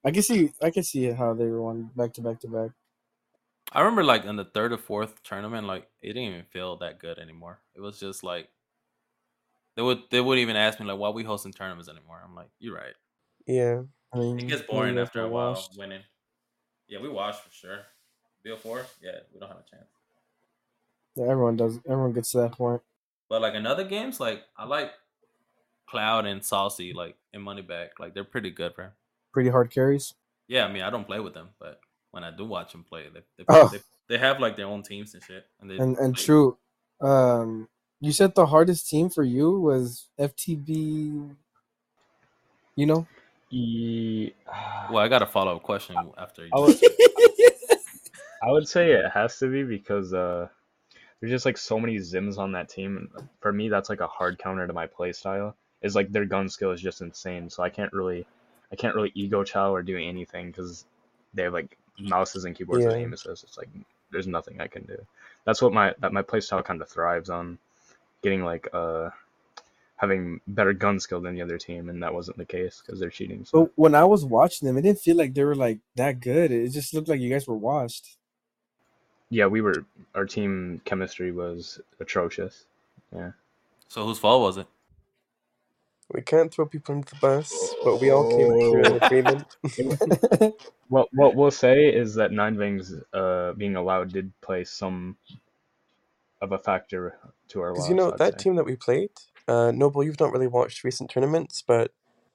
[0.04, 2.70] I can see, I can see how they were won back to back to back.
[3.72, 7.00] I remember like in the third or fourth tournament, like it didn't even feel that
[7.00, 7.60] good anymore.
[7.74, 8.48] It was just like
[9.76, 12.22] they would they wouldn't even ask me like why we hosting tournaments anymore.
[12.24, 12.94] I'm like, you're right.
[13.46, 15.76] Yeah, I mean, It gets boring after a while washed.
[15.76, 16.02] winning.
[16.86, 17.80] Yeah, we watched for sure.
[18.42, 19.88] Bill four, yeah, we don't have a chance.
[21.16, 21.78] Yeah, everyone does.
[21.88, 22.82] Everyone gets to that point.
[23.28, 24.92] But like in other games, like I like
[25.86, 28.88] Cloud and Saucy, like in Moneybag, like they're pretty good, bro.
[29.32, 30.14] Pretty hard carries.
[30.48, 31.80] Yeah, I mean I don't play with them, but
[32.10, 33.68] when I do watch them play, they they, Oh.
[33.68, 33.78] they,
[34.08, 35.46] they have like their own teams and shit.
[35.60, 36.58] And they And and true.
[37.00, 37.68] Um,
[38.00, 41.34] you said the hardest team for you was FTB.
[42.76, 43.06] You know.
[43.50, 44.32] E-
[44.90, 46.50] Well, I got a follow up question after you.
[46.54, 46.76] I would,
[48.42, 50.48] I would say it has to be because uh,
[51.20, 53.08] there's just like so many XIMs on that team.
[53.40, 55.56] For me, that's like a hard counter to my play style.
[55.84, 58.26] Is like their gun skill is just insane, so I can't really,
[58.72, 60.86] I can't really ego chow or do anything because
[61.34, 63.02] they have like mouses and keyboards with Yeah.
[63.02, 63.44] aim assist.
[63.44, 63.68] It's like
[64.10, 64.96] there's nothing I can do.
[65.44, 67.58] That's what my that my play style kind of thrives on,
[68.22, 69.10] getting like uh,
[69.96, 73.10] having better gun skill than the other team, and that wasn't the case because they're
[73.10, 73.44] cheating.
[73.44, 73.64] So.
[73.64, 76.50] But when I was watching them, it didn't feel like they were like that good.
[76.50, 78.16] It just looked like you guys were washed.
[79.30, 82.64] yeah, we were our team chemistry was atrocious.
[83.14, 83.32] Yeah.
[83.88, 84.66] So whose fault was it?
[86.12, 89.06] We can't throw people into the bus, but we all came to an Oh.
[89.06, 90.54] agreement.
[90.88, 95.16] What what we'll say is that Nine Wings uh, being allowed did play some
[96.42, 97.76] of a factor to our loss.
[97.78, 98.44] Because you know I'd that say.
[98.44, 99.10] team that we played,
[99.48, 101.92] uh, Noble, you've not really watched recent tournaments, but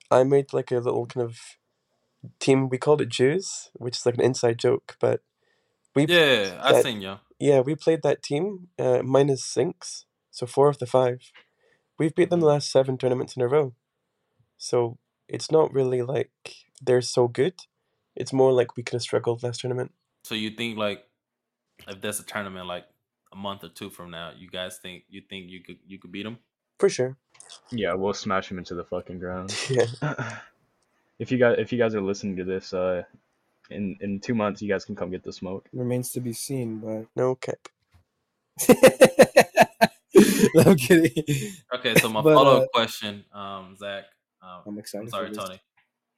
[0.09, 1.37] I made like a little kind of
[2.39, 2.69] team.
[2.69, 5.21] We called it Jews, which is like an inside joke, but
[5.95, 7.19] we Yeah, I that- seen you.
[7.39, 11.31] yeah we played that team uh, minus sinks, so four of the five.
[11.99, 13.73] We've beat them the last seven tournaments in a row,
[14.57, 14.97] so
[15.27, 16.31] it's not really like
[16.81, 17.55] they're so good.
[18.15, 19.91] It's more like we could have struggled last tournament.
[20.23, 21.05] So you think like
[21.87, 22.85] if there's a tournament like
[23.31, 26.11] a month or two from now, you guys think you think you could you could
[26.11, 26.39] beat them?
[26.79, 27.17] For sure.
[27.71, 29.53] Yeah, we'll smash them into the fucking ground.
[29.69, 29.85] Yeah.
[31.19, 33.03] if you guys if you guys are listening to this, uh,
[33.69, 35.67] in in two months, you guys can come get the smoke.
[35.73, 37.67] Remains to be seen, but No cap.
[40.65, 41.23] I'm kidding.
[41.75, 44.05] Okay, so my But, follow uh, up question, um, Zach.
[44.41, 45.05] Um, I'm excited.
[45.05, 45.31] I'm sorry.
[45.31, 45.59] Tony.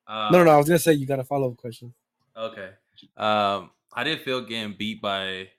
[0.08, 0.52] Uh, No, no, no.
[0.52, 1.94] I was gonna say you got a follow up question.
[2.36, 2.70] Okay.
[3.18, 5.50] Um, how did it feel getting beat by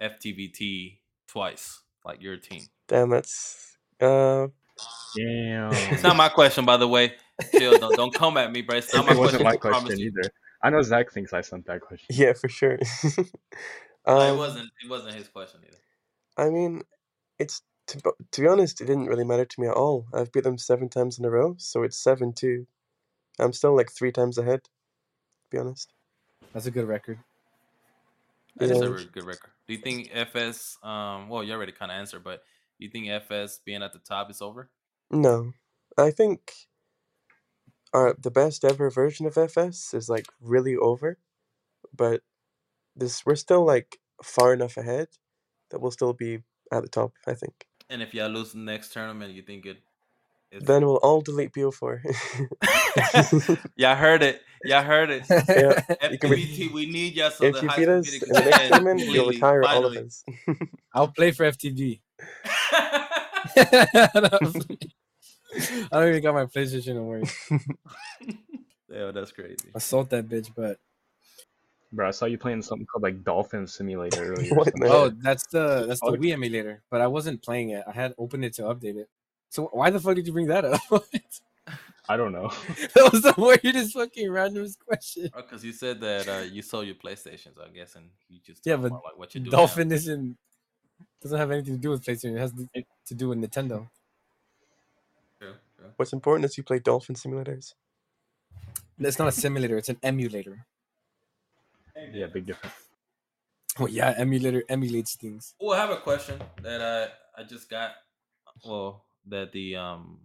[0.00, 2.62] FTVT twice, like your team?
[2.88, 4.46] Damn, that's uh
[5.16, 5.72] Damn.
[5.72, 7.14] It's not my question, by the way.
[7.56, 8.76] Chill, don't, don't come at me, bro.
[8.78, 9.44] It's not my it wasn't question.
[9.44, 10.06] my I promise question you.
[10.22, 10.30] either.
[10.62, 12.06] I know Zach thinks I sent that question.
[12.10, 12.78] yeah for sure.
[14.06, 14.70] No, um, it wasn't.
[14.84, 15.78] It wasn't his question either.
[16.36, 16.82] I mean,
[17.40, 20.06] it's to, b- to be honest, it didn't really matter to me at all.
[20.12, 22.66] I've beat them seven times in a row, so it's seven two.
[23.38, 24.62] I'm still like three times ahead.
[24.64, 24.70] To
[25.50, 25.92] be honest,
[26.52, 27.18] That's a good record.
[28.56, 28.86] That is Yeah.
[28.86, 29.50] a re- good record.
[29.66, 30.78] Do you think FS?
[30.82, 32.42] Um, well, you already kind of answered, but
[32.78, 34.70] do you think FS being at the top is over?
[35.10, 35.52] no,
[35.96, 36.52] I think
[37.92, 41.18] our the best ever version of FS is like really over,
[41.94, 42.22] but
[42.96, 45.08] this we're still like far enough ahead
[45.70, 47.12] that we'll still be at the top.
[47.26, 47.66] I think.
[47.88, 49.78] And if y'all lose the next tournament, you think it?
[50.50, 50.64] It's...
[50.64, 52.00] Then we'll all delete BO4.
[53.76, 54.42] y'all heard it.
[54.64, 55.24] Y'all heard it.
[55.28, 56.08] yeah.
[56.10, 58.40] You can re- FTVT, we need y'all so if the you beat us in the
[58.40, 60.24] next tournament, you'll completely, retire all of us.
[60.94, 62.00] I'll play for FTD.
[63.56, 64.08] I
[65.92, 67.24] don't even got my PlayStation to work.
[68.90, 69.70] yeah, that's crazy.
[69.74, 70.78] I sold that bitch, but
[71.96, 74.54] Bro, I saw you playing something called like Dolphin Simulator earlier.
[74.54, 76.12] What oh, that's the that's the Oh.
[76.12, 76.82] Wii emulator.
[76.90, 77.84] But I wasn't playing it.
[77.88, 79.08] I had opened it to update it.
[79.48, 80.80] So why the fuck did you bring that up?
[82.08, 82.48] I don't know.
[82.94, 85.30] that was the weirdest fucking randomest question.
[85.34, 88.64] Because you said that uh, you sold your PlayStation, so I guess, and you just
[88.66, 89.50] Yeah, but like what you do.
[89.50, 90.36] Dolphin isn't
[91.22, 92.36] doesn't have anything to do with PlayStation.
[92.36, 92.68] It has to,
[93.06, 93.88] to do with Nintendo.
[95.40, 95.86] True, true.
[95.96, 97.72] What's important is you play dolphin simulators.
[98.98, 99.78] It's not a simulator.
[99.78, 100.66] It's an emulator.
[102.12, 102.74] Yeah, big difference.
[103.78, 105.54] Oh yeah, emulator emulates things.
[105.60, 107.92] Well, I have a question that I I just got.
[108.64, 110.18] Well, that the um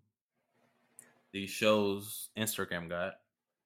[1.34, 3.14] the show's Instagram got.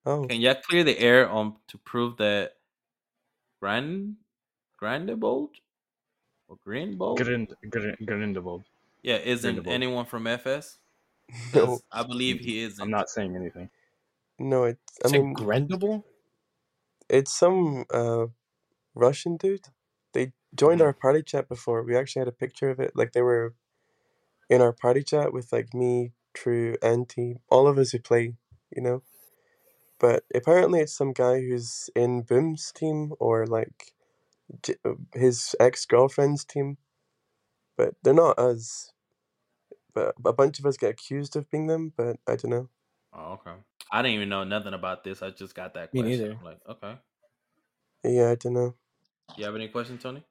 [0.05, 2.53] Oh, Can y'all clear the air on to prove that
[3.59, 4.15] Grand
[4.77, 5.51] Grindelwald
[6.47, 7.17] or Greenbold?
[7.17, 8.63] Grind, grind, Grindelwald.
[9.01, 9.73] Yeah, isn't Grindelwald.
[9.73, 10.77] anyone from FS?
[11.55, 12.79] no, I believe he is.
[12.79, 13.69] I'm not saying anything.
[14.39, 14.65] no.
[14.65, 16.03] It's I it mean, Grendable?
[17.09, 18.27] It's some uh
[18.95, 19.69] Russian dude.
[20.13, 20.85] They joined Mhm.
[20.85, 21.83] our party chat before.
[21.83, 22.93] We actually had a picture of it.
[22.95, 23.55] Like they were
[24.49, 28.35] in our party chat with like me, True, Anti, all of us who play.
[28.75, 29.03] You know.
[29.99, 33.93] But apparently, it's some guy who's in Boom's team or like
[34.63, 34.75] j-
[35.13, 36.77] his ex girlfriend's team.
[37.77, 38.91] But they're not us.
[39.93, 41.93] But a bunch of us get accused of being them.
[41.97, 42.69] But I don't know.
[43.13, 43.53] Oh, okay.
[43.91, 45.21] I didn't even know nothing about this.
[45.21, 46.19] I just got that Me question.
[46.19, 46.31] neither.
[46.39, 46.95] I'm like, okay.
[48.03, 48.73] Yeah, I don't know.
[49.37, 50.23] You have any questions, Tony?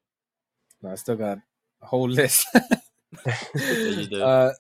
[0.83, 1.39] No, I still got
[1.83, 2.47] a whole list.
[3.55, 4.23] You do.
[4.23, 4.53] uh,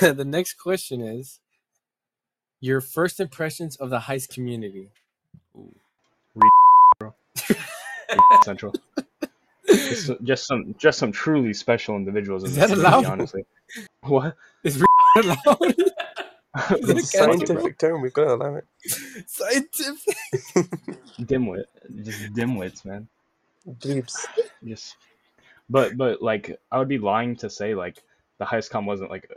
[0.00, 1.40] the next question is
[2.60, 4.90] your first impressions of the heist community.
[8.44, 8.72] Central.
[9.68, 13.06] Just, just some, just some truly special individuals in Is the that community, allowed?
[13.12, 13.44] honestly.
[14.02, 14.36] What?
[14.62, 14.82] Is
[15.16, 15.74] allowed?
[15.74, 15.96] It's a Cancel, bro.
[17.02, 18.00] scientific term.
[18.02, 18.64] We've got to allow it.
[19.26, 20.16] Scientific.
[21.20, 21.64] Dimwit,
[22.02, 23.08] just dimwits, man.
[23.66, 24.26] Bleeps.
[24.64, 24.96] Just,
[25.70, 28.02] but but like I would be lying to say like
[28.38, 29.30] the heistcom wasn't like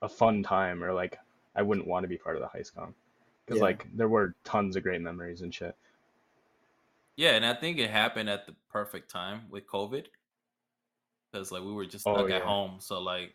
[0.00, 1.18] a fun time or like
[1.54, 2.94] I wouldn't want to be part of the heistcom
[3.44, 3.64] because Yeah.
[3.64, 5.74] like there were tons of great memories and shit.
[7.16, 10.06] Yeah, and I think it happened at the perfect time with COVID.
[11.30, 12.76] Because like we were just Oh, stuck at home.
[12.78, 13.34] So like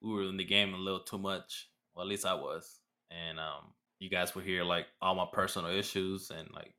[0.00, 1.68] we were in the game a little too much.
[1.98, 2.78] Well at least I was.
[3.10, 6.72] And um you guys would hear like all my personal issues and like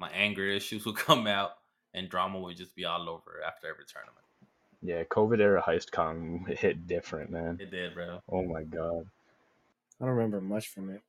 [0.00, 1.50] my anger issues would come out
[1.92, 4.24] and drama would just be all over after every tournament.
[4.80, 7.58] Yeah, COVID era heistcom hit different, man.
[7.60, 8.22] It did, bro.
[8.30, 9.04] Oh my god.
[10.00, 11.02] I don't remember much from it.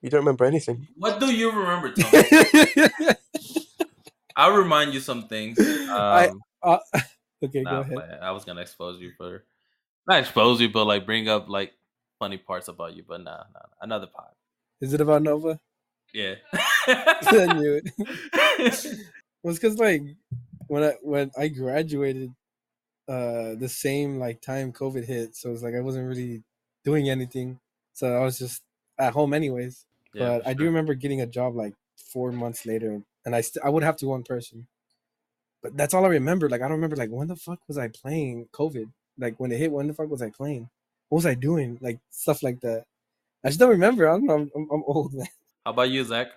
[0.00, 0.86] You don't remember anything.
[0.96, 3.16] What do you remember, Tony?
[4.36, 5.58] I'll remind you some things.
[5.60, 6.78] I- Um, Uh,
[7.44, 8.20] okay, nah, go ahead.
[8.22, 9.44] I was gonna expose you for
[10.06, 11.72] not expose you, but like bring up like
[12.18, 13.04] funny parts about you.
[13.06, 13.60] But nah, nah, nah.
[13.80, 14.30] another pod.
[14.80, 15.58] Is it about Nova?
[16.12, 16.34] Yeah.
[16.86, 17.92] I knew it.
[19.42, 20.02] Well, it's because like
[20.68, 22.30] when I when I graduated,
[23.06, 26.42] uh, the same like time COVID hit, so it's like I wasn't really
[26.84, 27.60] doing anything,
[27.92, 28.62] so I was just
[28.98, 29.84] at home anyways.
[30.14, 33.42] Yeah, but for I do remember getting a job like four months later, and I
[33.42, 34.66] st- I would have to go in person.
[35.62, 36.48] But that's all I remember.
[36.48, 38.90] Like I don't remember like when the fuck was I playing COVID?
[39.18, 40.70] Like when it hit, when the fuck was I playing?
[41.08, 41.78] What was I doing?
[41.80, 42.84] Like stuff like that.
[43.44, 44.08] I just don't remember.
[44.08, 44.34] I don't know.
[44.34, 45.14] I'm, I'm, I'm old.
[45.14, 45.26] Man.
[45.66, 46.28] How about you, Zach?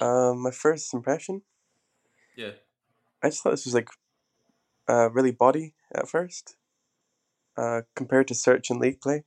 [0.00, 1.42] Um, my first impression,
[2.36, 2.52] Yeah.
[3.22, 3.88] I just thought this was like
[4.88, 6.56] uh, really body at first,
[7.56, 9.24] uh, compared to Search and League play.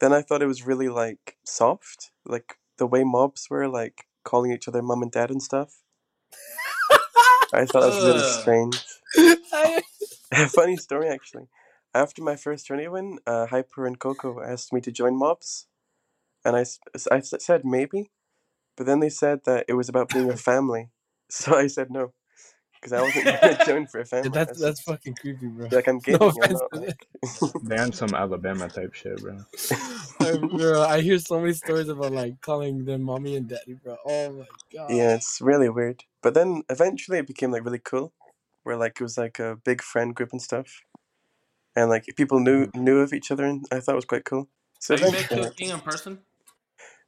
[0.00, 4.52] Then I thought it was really like soft, like the way mobs were like calling
[4.52, 5.82] each other mum and dad and stuff.
[7.54, 8.40] I thought that was really Ugh.
[8.40, 8.84] strange.
[10.54, 11.48] Funny story actually.
[11.96, 15.66] After my first tourney win, uh, Hyper and Coco asked me to join mobs,
[16.44, 16.66] and I,
[17.10, 18.10] I said maybe,
[18.76, 20.90] but then they said that it was about being a family,
[21.30, 22.12] so I said no,
[22.74, 24.28] because I wasn't going to join for a family.
[24.28, 25.68] that's That's that's fucking creepy, bro.
[25.72, 26.28] like I'm No gaming.
[26.28, 27.06] I'm offense not like,
[27.62, 29.38] They some Alabama type shit, bro.
[30.20, 33.96] I, bro, I hear so many stories about like calling them mommy and daddy, bro.
[34.04, 34.90] Oh my god.
[34.90, 36.04] yeah, it's really weird.
[36.22, 38.12] But then eventually it became like really cool,
[38.64, 40.82] where like it was like a big friend group and stuff,
[41.76, 44.48] and like people knew knew of each other, and I thought it was quite cool.
[44.80, 46.18] So Have you met eventually, Kill King in person?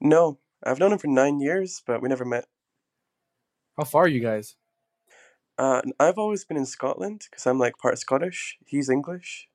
[0.01, 2.47] no, I've known him for nine years, but we never met.
[3.77, 4.57] How far are you guys?
[5.59, 8.59] Uh, n- I've always been in Scotland because I'm like part Scottish.
[8.67, 9.49] He's English.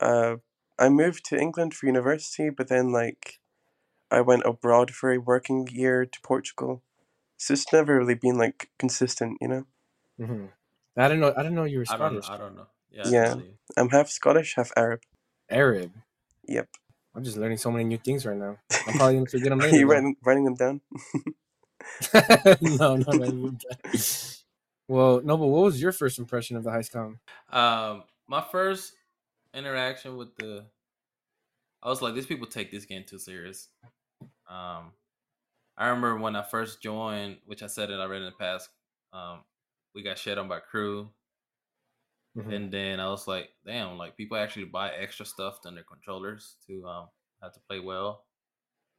[0.00, 0.36] Uh,
[0.78, 3.40] I moved to England for university, but then like
[4.10, 6.82] I went abroad for a working year to Portugal.
[7.38, 9.66] So it's never really been like consistent, you know.
[10.18, 10.46] hmm
[10.96, 11.34] I don't know.
[11.36, 12.24] I don't know you were I don't.
[12.30, 12.66] I don't know.
[12.94, 13.08] Yeah.
[13.08, 13.34] yeah.
[13.76, 15.00] I'm half Scottish, half Arab.
[15.50, 15.92] Arab.
[16.46, 16.68] Yep.
[17.14, 18.56] I'm just learning so many new things right now.
[18.86, 19.78] I'm probably gonna forget them Are later.
[19.78, 20.80] you writing, writing them down?
[22.60, 23.52] no, no, no.
[24.88, 27.18] well, no, but what was your first impression of the heistcom?
[27.52, 28.92] Um, my first
[29.52, 30.64] interaction with the,
[31.82, 33.68] I was like, these people take this game too serious.
[34.48, 34.92] Um,
[35.76, 38.68] I remember when I first joined, which I said it already in the past.
[39.12, 39.40] Um,
[39.94, 41.10] we got shit on by crew,
[42.36, 42.54] Mhm.
[42.54, 46.56] and then I was like, damn, like people actually buy extra stuff than their controllers
[46.66, 47.08] to um
[47.42, 48.26] have to play well.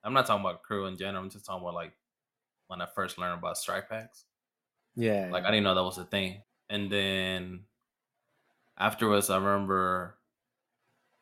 [0.04, 1.24] I'm not talking about crew in general.
[1.24, 1.94] I'm just talking about like
[2.68, 4.26] when I first learned about strike packs.
[4.96, 5.34] Yeah.
[5.34, 6.44] Like I didn't know that was a thing.
[6.70, 7.66] And then
[8.78, 10.20] afterwards, I remember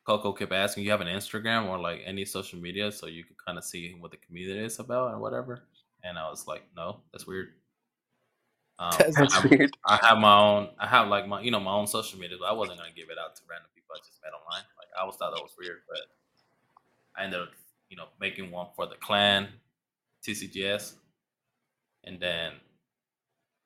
[0.06, 3.38] Coco kept asking, "You have an Instagram or like any social media so you could
[3.38, 5.68] kind of see what the community is about and whatever?"
[6.04, 7.62] And I was like, "No, that's weird."
[8.84, 9.78] Um, That's I, have, weird.
[9.86, 10.70] I have my own.
[10.78, 13.10] I have like my you know my own social media, but I wasn't gonna give
[13.10, 14.64] it out to random people I just met online.
[14.78, 16.00] Like I always thought that was weird, but
[17.16, 17.50] I ended up
[17.90, 19.48] you know making one for the clan,
[20.28, 20.96] TCGS,
[22.04, 22.54] and then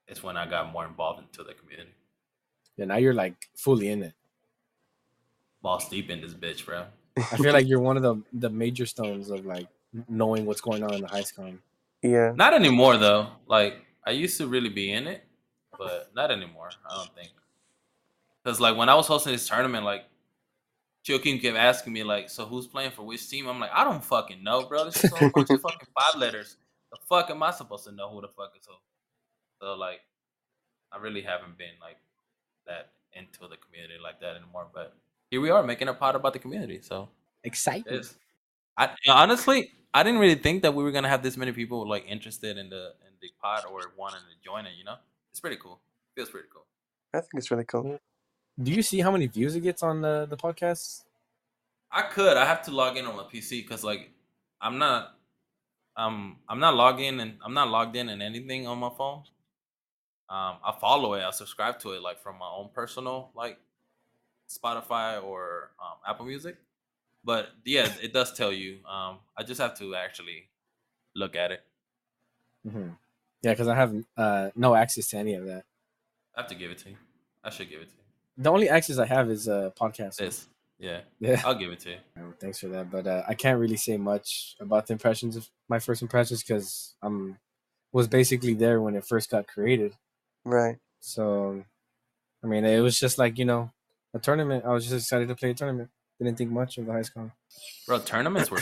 [0.07, 1.91] it's when I got more involved into the community.
[2.75, 4.13] yeah, now you're like fully in it.
[5.63, 6.85] Balls deep in this bitch, bro.
[7.17, 9.67] I feel like you're one of the the major stones of like
[10.07, 11.57] knowing what's going on in the heistcom.
[12.03, 12.33] Yeah.
[12.35, 13.29] Not anymore though.
[13.47, 15.23] Like I used to really be in it,
[15.77, 16.69] but not anymore.
[16.89, 17.29] I don't think.
[18.43, 20.05] Cause like when I was hosting this tournament, like
[21.05, 24.03] Joakim kept asking me like, "So who's playing for which team?" I'm like, "I don't
[24.03, 24.85] fucking know, bro.
[24.85, 26.55] This is a bunch of fucking five letters.
[26.91, 28.73] The fuck am I supposed to know who the fuck is who?"
[29.59, 29.99] So like,
[30.91, 31.97] I really haven't been like
[32.65, 34.67] that into the community like that anymore.
[34.73, 34.95] But
[35.29, 36.79] here we are making a pod about the community.
[36.81, 37.09] So
[37.43, 38.03] Exciting.
[38.77, 42.05] I honestly, I didn't really think that we were gonna have this many people like
[42.07, 44.73] interested in the the pod or wanting to join it.
[44.77, 44.95] You know,
[45.31, 45.79] it's pretty cool.
[46.15, 46.65] Feels pretty cool.
[47.13, 47.99] I think it's really cool.
[48.61, 51.03] Do you see how many views it gets on the the podcast?
[51.91, 52.37] I could.
[52.37, 54.11] I have to log in on my PC because like
[54.61, 55.13] I'm not.
[55.95, 59.23] Um, I'm not logged in and I'm not logged in and anything on my phone.
[60.29, 61.23] Um, I follow it.
[61.23, 63.57] I subscribe to it like from my own personal like
[64.49, 66.57] Spotify or um, Apple Music.
[67.23, 68.79] But yeah, it does tell you.
[68.85, 70.49] Um, I just have to actually
[71.15, 71.63] look at it.
[72.69, 72.89] hmm
[73.41, 75.63] Yeah, because I have uh, no access to any of that.
[76.35, 76.97] I have to give it to you.
[77.43, 78.43] I should give it to you.
[78.43, 80.17] The only access I have is uh, podcast.
[80.17, 80.47] This,
[80.79, 81.41] yeah, Yeah.
[81.43, 81.97] I'll give it to you.
[82.19, 85.49] Oh, thanks for that, but uh, I can't really say much about the impressions of
[85.69, 87.37] my first impressions because I'm
[87.91, 89.93] was basically there when it first got created.
[90.43, 90.77] Right.
[90.99, 91.63] So,
[92.43, 93.71] I mean, it was just like you know
[94.13, 94.65] a tournament.
[94.65, 95.89] I was just excited to play a tournament.
[96.19, 97.31] didn't think much of the heistcom.
[97.87, 98.61] Bro, tournaments were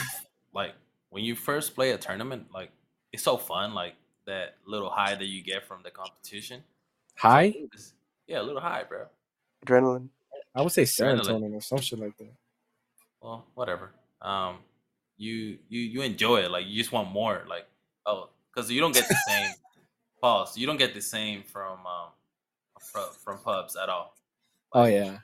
[0.53, 0.73] like
[1.09, 2.71] when you first play a tournament, like
[3.11, 3.95] it's so fun, like
[4.25, 6.63] that little high that you get from the competition.
[7.17, 7.53] High?
[8.27, 9.05] Yeah, a little high, bro.
[9.65, 10.09] Adrenaline.
[10.53, 11.21] I would say Adrenaline.
[11.21, 12.33] serotonin or some shit like that.
[13.21, 13.91] Well, whatever.
[14.21, 14.57] Um,
[15.17, 17.65] you you you enjoy it, like you just want more, like
[18.05, 19.51] oh, because you don't get the same
[20.21, 20.57] pause.
[20.57, 22.09] You don't get the same from um
[22.79, 24.15] from, from pubs at all.
[24.73, 25.19] Oh yeah.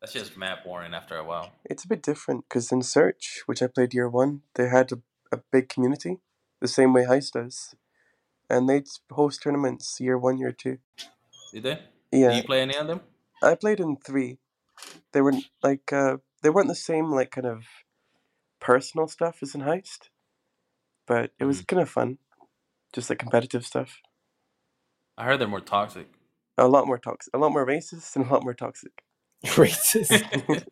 [0.00, 1.50] That's just mad boring after a while.
[1.64, 4.98] It's a bit different because in Search, which I played year one, they had a,
[5.32, 6.18] a big community,
[6.60, 7.74] the same way Heist does,
[8.50, 10.78] and they'd host tournaments year one, year two.
[11.52, 11.78] Did they?
[12.10, 13.00] Yeah, Do you play any of them?
[13.42, 14.38] I played in three.
[15.12, 17.64] They were like uh, they weren't the same like kind of
[18.60, 20.08] personal stuff as in Heist,
[21.06, 22.18] but it was kind of fun,
[22.92, 24.00] just like competitive stuff.
[25.16, 26.08] I heard they're more toxic.
[26.56, 28.92] A lot more toxic, a lot more racist, and a lot more toxic.
[29.44, 30.24] Racist.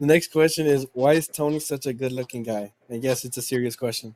[0.00, 2.72] the next question is why is Tony such a good looking guy?
[2.88, 4.14] And yes, it's a serious question.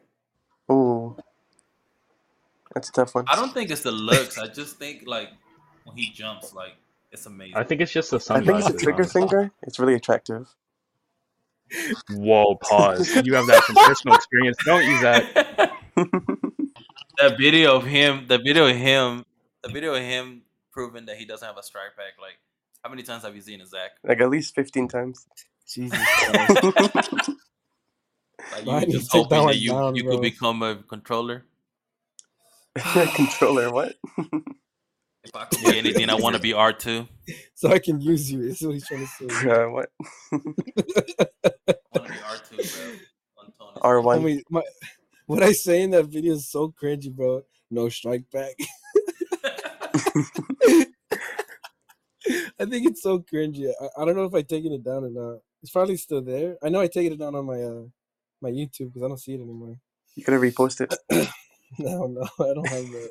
[2.70, 3.24] Ooh, that's a tough one.
[3.28, 4.38] I don't think it's the looks.
[4.38, 5.30] I just think like
[5.84, 6.74] when he jumps, like
[7.12, 7.56] it's amazing.
[7.56, 9.22] I think it's just the I think it's a trigger honestly.
[9.22, 9.51] finger.
[9.62, 10.55] It's really attractive.
[12.10, 13.14] Whoa, pause.
[13.24, 14.56] You have that from personal experience.
[14.64, 15.72] Don't use that.
[17.18, 19.24] that video of him, the video of him,
[19.62, 20.42] the video of him
[20.72, 22.14] proving that he doesn't have a strike pack.
[22.20, 22.38] Like,
[22.82, 23.90] how many times have you seen it, Zach?
[24.05, 25.26] like at least fifteen times.
[25.68, 25.98] Jesus
[26.30, 26.62] Christ.
[28.52, 30.12] Like, Why you do you just take hoping that that you, down, you bro?
[30.14, 31.44] could become a controller.
[33.14, 33.94] Controller, what?
[35.22, 37.06] If I could be anything, I want to be R two.
[37.55, 38.40] so I can use you.
[38.40, 39.51] Is what he's trying to say.
[39.51, 39.90] uh, what?
[40.32, 40.38] I
[41.92, 42.84] want to be R two, bro.
[43.36, 44.24] On Tony's R I one.
[44.24, 44.62] mean, my,
[45.26, 47.42] what I say in that video is so cringy, bro.
[47.70, 48.55] No strike pack.
[52.59, 53.70] I think it's so cringy.
[53.78, 55.40] I, I don't know if I taken it down or not.
[55.62, 56.56] It's probably still there.
[56.62, 57.82] I know I taken it down on my uh
[58.40, 59.76] my YouTube because I don't see it anymore.
[60.14, 60.94] You gotta repost it.
[61.78, 63.10] No, no, I don't have that.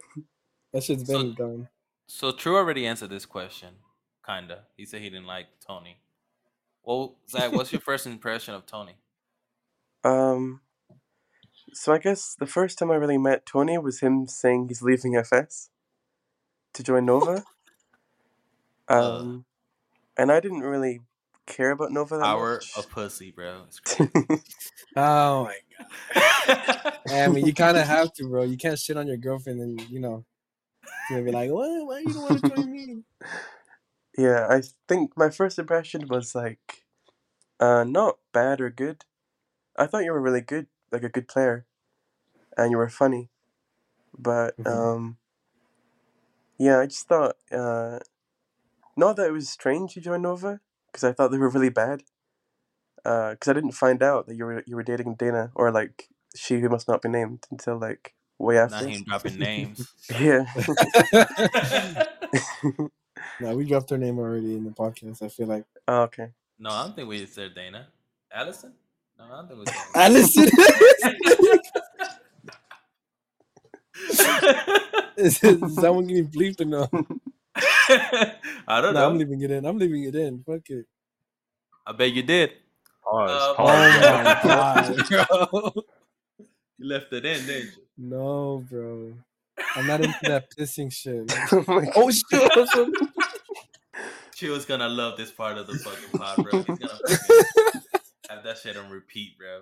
[0.74, 1.70] That shit's been So- gone.
[2.08, 3.76] So True already answered this question,
[4.26, 4.66] kinda.
[4.76, 6.00] He said he didn't like Tony.
[6.84, 8.96] Well, Zach, what's your first impression of Tony?
[10.04, 10.62] Um.
[11.74, 15.16] So I guess the first time I really met Tony was him saying he's leaving
[15.16, 15.70] FS
[16.74, 17.44] to join Nova.
[18.92, 19.20] Uh.
[19.20, 19.46] Um,
[20.18, 21.02] and I didn't really
[21.46, 22.76] care about Nova that Power much.
[22.76, 23.62] of pussy, bro.
[23.68, 24.12] It's crazy.
[24.96, 25.69] Oh my god.
[27.12, 28.44] I mean, you kind of have to, bro.
[28.44, 30.26] You can't shit on your girlfriend and you know,
[31.10, 31.88] you're gonna be like, "What?
[31.88, 33.04] Why you don't want to join me?"
[34.18, 36.84] yeah, I think my first impression was like,
[37.60, 39.06] uh, not bad or good.
[39.78, 41.66] I thought you were really good, like a good player,
[42.58, 43.30] and you were funny.
[44.18, 44.68] But Mhm.
[44.68, 45.18] um,
[46.58, 48.00] yeah, I just thought, uh,
[48.98, 52.04] not that it was strange you joined Nova, because I thought they were really bad.
[53.06, 56.08] Uh, because I didn't find out that you were you were dating Dana, or like
[56.36, 58.76] she who must not be named until like way after.
[58.76, 58.90] Not after.
[58.96, 59.94] him dropping names.
[60.20, 60.46] Yeah.
[63.42, 65.22] no, we dropped her name already in the podcast.
[65.22, 66.30] I feel like oh, okay.
[66.60, 67.88] no, I don't think we said Dana.
[68.34, 68.74] Allison?
[69.18, 70.50] No, I don't think we said Allison.
[75.18, 76.88] is, is that one getting bleeped or no?
[78.68, 79.10] I don't No, know.
[79.10, 79.66] I'm leaving it in.
[79.66, 80.44] I'm leaving it in.
[80.44, 80.86] Fuck it.
[81.86, 82.52] I bet you did.
[83.10, 83.32] Pause.
[83.32, 85.84] Uh, Oh my god, bro.
[86.78, 87.84] You left it in, didn't you?
[87.98, 89.14] No, bro.
[89.76, 91.32] I'm not into that pissing shit.
[91.52, 91.94] oh my god.
[91.96, 92.90] Oh shit!
[94.36, 96.64] She was gonna love this part of the fucking pod, bro.
[96.64, 97.84] He's gonna
[98.30, 99.62] have that shit on repeat, bro.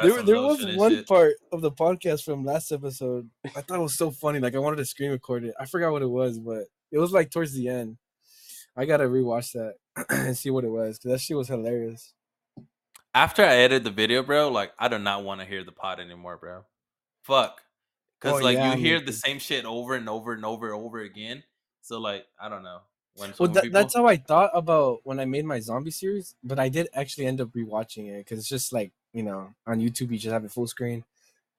[0.00, 1.08] There, there was one shit.
[1.08, 3.28] part of the podcast from last episode.
[3.44, 4.38] I thought it was so funny.
[4.38, 5.54] Like I wanted to screen record it.
[5.58, 7.96] I forgot what it was, but it was like towards the end.
[8.76, 9.74] I gotta rewatch that
[10.10, 12.12] and see what it was because that shit was hilarious.
[13.14, 15.98] After I edited the video, bro, like I do not want to hear the pod
[16.00, 16.64] anymore, bro.
[17.22, 17.62] Fuck.
[18.20, 20.84] Cause Oh, like yeah, you hear the same shit over and over and over and
[20.84, 21.42] over again.
[21.82, 22.80] So like I don't know.
[23.14, 26.34] When Well, that, people, that's how I thought about when I made my zombie series,
[26.44, 29.80] but I did actually end up rewatching it because it's just like you know on
[29.80, 31.04] YouTube you just have it full screen,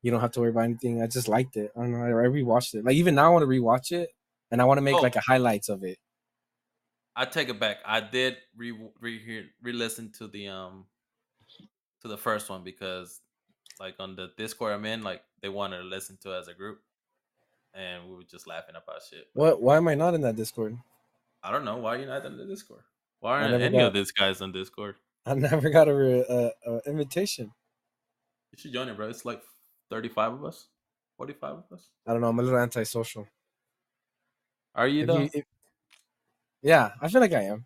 [0.01, 1.01] you don't have to worry about anything.
[1.01, 1.71] I just liked it.
[1.75, 1.99] I don't know.
[2.03, 2.85] I, I rewatched it.
[2.85, 4.09] Like even now I want to rewatch it
[4.51, 5.01] and I want to make Oh.
[5.01, 5.97] like a highlights of it.
[7.15, 7.77] I take it back.
[7.85, 8.71] I did re
[9.01, 10.85] re re listen to the um
[12.01, 13.19] to the first one because
[13.79, 16.53] like on the Discord I'm in, like they wanted to listen to it as a
[16.53, 16.79] group,
[17.73, 19.27] and we were just laughing about shit.
[19.33, 19.61] What?
[19.61, 20.77] Why am I not in that Discord?
[21.43, 22.81] I don't know why are you're not in the Discord.
[23.21, 24.95] Why aren't any got- of these guys on Discord?
[25.25, 27.51] I never got a, re- uh, uh, invitation.
[28.51, 29.09] You should join it, bro.
[29.09, 29.41] It's like
[29.91, 30.67] 35 of us,
[31.17, 31.89] 45 of us.
[32.07, 32.29] I don't know.
[32.29, 33.27] I'm a little antisocial.
[34.75, 35.19] Are you If though?
[35.19, 35.45] you- if-
[36.61, 37.65] yeah, I feel like I am.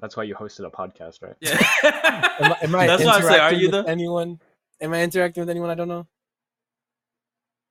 [0.00, 1.34] That's why you hosted a podcast, right?
[1.40, 1.56] Yeah.
[2.40, 3.90] Am I, am I That's why I say, are interacting you with the?
[3.90, 4.40] anyone?
[4.80, 6.06] Am I interacting with anyone I don't know?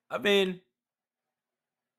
[0.09, 0.61] I mean,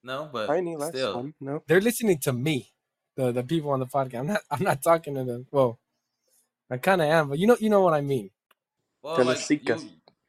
[0.03, 1.17] no, but Tiny last still.
[1.17, 1.35] one.
[1.41, 1.63] No.
[1.67, 2.73] They're listening to me,
[3.17, 4.21] the the people on the podcast.
[4.21, 4.41] I'm not.
[4.51, 5.47] I'm not talking to them.
[5.53, 5.79] Well,
[6.71, 8.31] I kind of am, but you know, you know what I mean.
[9.03, 9.77] Well, Tell like you,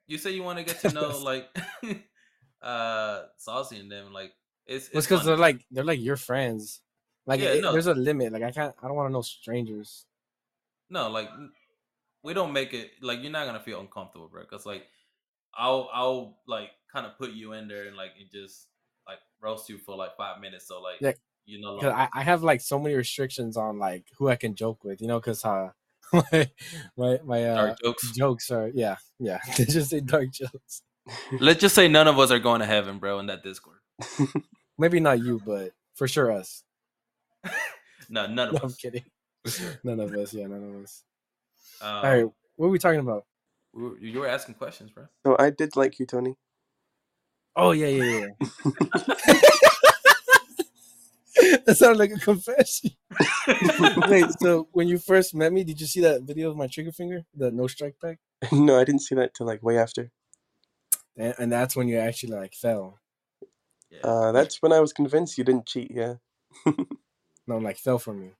[0.07, 1.47] you say you want to get to know like
[2.61, 4.11] uh Saucy and them.
[4.11, 4.33] Like
[4.65, 6.81] it's It's it's because they're like they're like your friends.
[7.25, 7.71] Like Yeah, it- no.
[7.71, 8.31] there's a limit.
[8.33, 8.75] Like I can't.
[8.81, 10.05] I don't want to know strangers.
[10.89, 11.29] no, like
[12.23, 14.41] we don't make it like you're not gonna feel uncomfortable, bro.
[14.41, 14.83] Because like
[15.57, 18.67] I'll I'll like kind of put you in there and like it just
[19.07, 20.67] like roast you for like five minutes.
[20.67, 21.13] So like Yeah,
[21.45, 24.55] you know, Because I, I have like so many restrictions on like who I can
[24.55, 25.01] joke with.
[25.01, 25.71] You know, because uh,
[26.13, 26.49] my
[26.97, 28.11] my my uh, dark jokes.
[28.11, 29.39] jokes are yeah yeah.
[29.57, 30.81] They just say dark jokes.
[31.39, 33.77] Let's just say none of us are going to heaven, bro, in that Discord.
[34.77, 36.63] Maybe not you, but for sure us.
[38.09, 38.75] No, none No, of I'm us.
[38.75, 39.03] kidding.
[39.83, 40.33] None of us.
[40.33, 41.03] Yeah, none of us.
[41.81, 43.25] Um, All right, what are we talking about?
[43.73, 45.05] we were- you were asking questions, bro.
[45.25, 46.35] So I did like you, Tony.
[47.55, 48.27] Oh yeah, yeah, yeah.
[51.65, 52.91] that sounded like a confession.
[54.09, 56.91] Wait, so when you first met me, did you see that video of my trigger
[56.91, 58.19] finger, the no strike pack,
[58.51, 60.11] no, I didn't see that till like way after.
[61.17, 62.99] and, and that's when you actually like fell.
[63.89, 63.99] Yeah.
[64.03, 65.91] Uh, that's when I was convinced you didn't cheat.
[65.93, 66.15] Yeah.
[67.47, 68.31] No, like fell for me.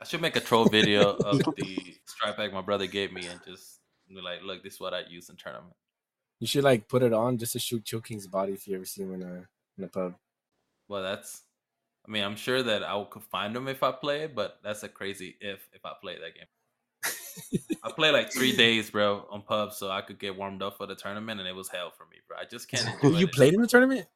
[0.00, 3.40] I should make a troll video of the strike pack my brother gave me and
[3.46, 5.74] just be like, look, this is what I use in tournament.
[6.40, 8.84] You should like put it on just to shoot Chill King's body if you ever
[8.84, 9.46] see him in a
[9.78, 10.14] in a pub.
[10.88, 11.42] Well, that's.
[12.06, 14.82] I mean, I'm sure that I could find him if I play it, but that's
[14.82, 16.46] a crazy if if I play that game.
[17.82, 20.86] I played like three days, bro, on pub, so I could get warmed up for
[20.86, 22.36] the tournament, and it was hell for me, bro.
[22.38, 23.32] I just can't enjoy you it.
[23.32, 24.06] played in the tournament?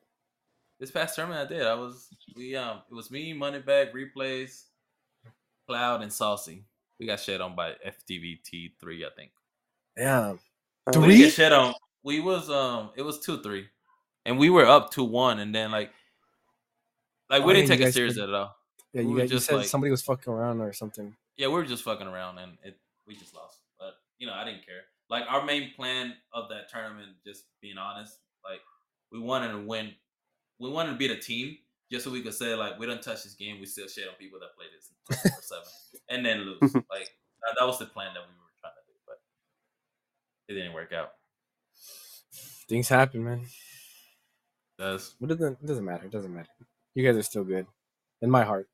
[0.81, 1.67] This past tournament, I did.
[1.67, 4.65] I was we um, it was me, money Moneybag, replays,
[5.67, 6.65] Cloud, and Saucy.
[7.01, 9.31] We got shit on by FTVT three, I think.
[9.97, 10.35] Yeah.
[10.93, 11.07] Three?
[11.07, 11.75] We get shit on.
[12.05, 13.67] We was um, it was two three,
[14.25, 15.91] and we were up two one, and then like,
[17.29, 18.55] like we Oh, didn't yeah, take it serious at all.
[18.93, 21.15] Yeah, We you, guys, you just, said like- somebody was fucking around or something.
[21.37, 23.59] Yeah, we were just fucking around, and it we just lost.
[23.79, 24.83] But you know, I didn't care.
[25.11, 28.61] Like our main plan of that tournament, just being honest, like
[29.11, 29.93] we wanted to win.
[30.59, 31.57] We wanted to be the team
[31.91, 33.61] just so we could say like we don't touch this game.
[33.61, 34.91] We still shit on people that play this
[35.43, 35.65] seven,
[36.09, 36.73] and then lose.
[36.91, 37.09] Like
[37.59, 39.19] that, was the plan that we were trying to do, but
[40.49, 41.13] it didn't work out.
[42.69, 43.47] Things happen, man.
[44.79, 46.05] Does But it doesn't, it doesn't matter.
[46.05, 46.51] It doesn't matter.
[46.95, 47.67] You guys are still good
[48.21, 48.69] in my heart.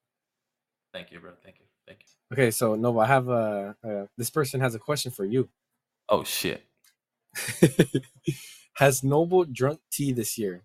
[0.93, 1.33] thank you, bro.
[1.43, 2.07] Thank you, thank you.
[2.33, 5.49] Okay, so Nova, I have a uh, this person has a question for you.
[6.09, 6.65] Oh shit.
[8.75, 10.65] has Noble drunk tea this year?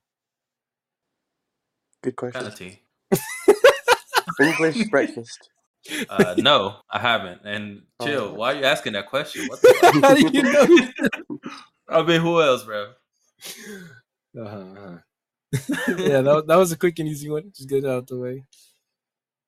[2.02, 2.42] Good question.
[2.42, 2.80] kind of tea?
[4.42, 5.50] English breakfast.
[6.10, 7.42] Uh, no, I haven't.
[7.46, 8.30] And chill.
[8.30, 8.34] Oh.
[8.36, 9.48] Why are you asking that question?
[9.48, 10.04] What the fuck?
[10.04, 11.40] How do you know?
[11.90, 12.92] I mean, who else, bro?
[14.40, 14.98] Uh-huh, uh-huh.
[15.98, 17.52] yeah, that, that was a quick and easy one.
[17.56, 18.44] Just get it out the way.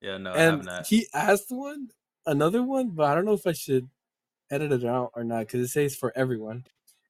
[0.01, 0.87] Yeah, no, I have and not.
[0.87, 1.89] he asked one,
[2.25, 3.87] another one, but I don't know if I should
[4.49, 6.65] edit it out or not because it says for everyone.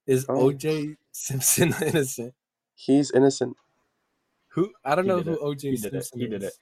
[0.06, 0.50] Is Oh.
[0.52, 2.34] OJ Simpson innocent?
[2.76, 3.56] He's innocent.
[4.54, 5.38] Who I don't He know who.
[5.38, 5.92] OJ He did it.
[5.92, 6.54] Simpson He did it.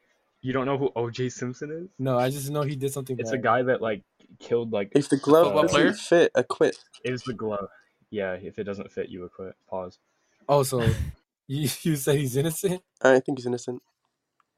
[0.41, 1.89] You don't know who OJ Simpson is?
[1.99, 3.17] No, I just know he did something.
[3.19, 3.39] It's bad.
[3.39, 4.03] a guy that like
[4.39, 5.93] killed like If the glove football doesn't player?
[5.93, 6.77] fit, acquit.
[7.03, 7.67] it was the glove.
[8.11, 9.53] Yeah, if it doesn't fit, you would quit.
[9.69, 9.99] Pause.
[10.47, 10.81] Oh, so
[11.47, 12.81] you you say he's innocent?
[13.01, 13.81] I think he's innocent.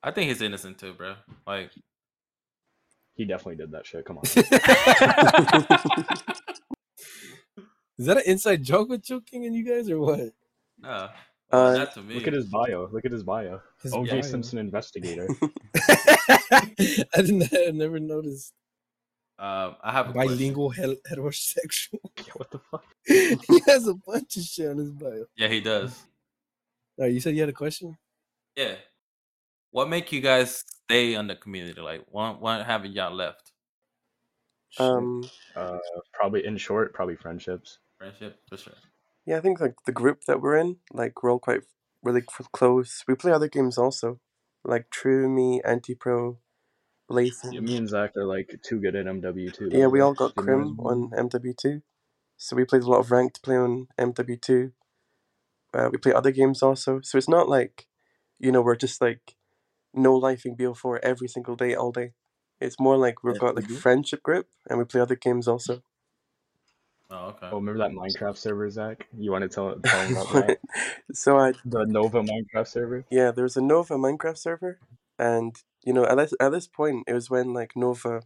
[0.03, 1.15] I think he's innocent too, bro.
[1.47, 1.71] Like,
[3.15, 4.03] He definitely did that shit.
[4.05, 4.23] Come on.
[7.97, 10.31] Is that an inside joke with joking and you guys or what?
[10.79, 11.09] no,
[11.51, 12.15] Uh, not to me.
[12.15, 12.89] Look at his bio.
[12.91, 13.61] Look at his bio.
[13.81, 14.21] His OJ bio.
[14.21, 15.27] Simpson investigator.
[15.77, 17.49] I didn't.
[17.53, 18.53] I never noticed.
[19.39, 20.13] Um, I have a.
[20.13, 21.99] Bilingual he- heterosexual.
[22.17, 22.85] Yeah, what the fuck?
[23.05, 25.25] he has a bunch of shit on his bio.
[25.35, 25.99] Yeah, he does.
[26.97, 27.97] All right, you said you had a question.
[28.55, 28.75] Yeah.
[29.71, 31.79] What make you guys stay on the community?
[31.81, 33.51] Like, why, why haven't y'all left?
[34.77, 35.23] um,
[35.55, 35.77] Uh,
[36.13, 37.79] probably in short, probably friendships.
[37.97, 38.73] Friendship, for sure.
[39.31, 41.61] Yeah, I think like the group that we're in, like we're all quite
[42.03, 42.21] really
[42.51, 43.05] close.
[43.07, 44.19] We play other games also,
[44.65, 46.39] like True, me, Anti Pro,
[47.09, 47.53] Lathan.
[47.53, 49.71] Yeah, me and Zach are like too good at MW2.
[49.71, 51.11] Yeah, we all got Crim on?
[51.11, 51.81] MW2.
[52.35, 54.73] So we played a lot of ranked play on MW2.
[55.73, 56.99] Uh, we play other games also.
[57.01, 57.87] So it's not like,
[58.37, 59.37] you know, we're just like
[59.93, 62.11] no lifing BO4 every single day, all day.
[62.59, 65.83] It's more like we've got like a friendship group and we play other games also.
[67.11, 67.49] Oh, okay.
[67.51, 69.05] Oh, remember that Minecraft server, Zach?
[69.17, 70.59] You want to tell, tell him about that?
[71.13, 73.05] so I, The Nova Minecraft server?
[73.11, 74.79] yeah, there was a Nova Minecraft server.
[75.19, 78.21] And, you know, at this, at this point, it was when like Nova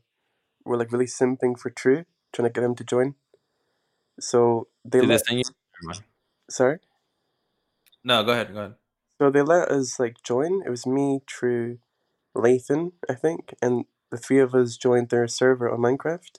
[0.63, 3.15] were like really simping for True, trying to get him to join.
[4.19, 5.93] So they Did they let send you?
[6.49, 6.77] Sorry.
[8.03, 8.53] No, go ahead.
[8.53, 8.75] Go ahead.
[9.19, 10.61] So they let us like join.
[10.65, 11.79] It was me, True,
[12.35, 16.37] Lathan, I think, and the three of us joined their server on Minecraft,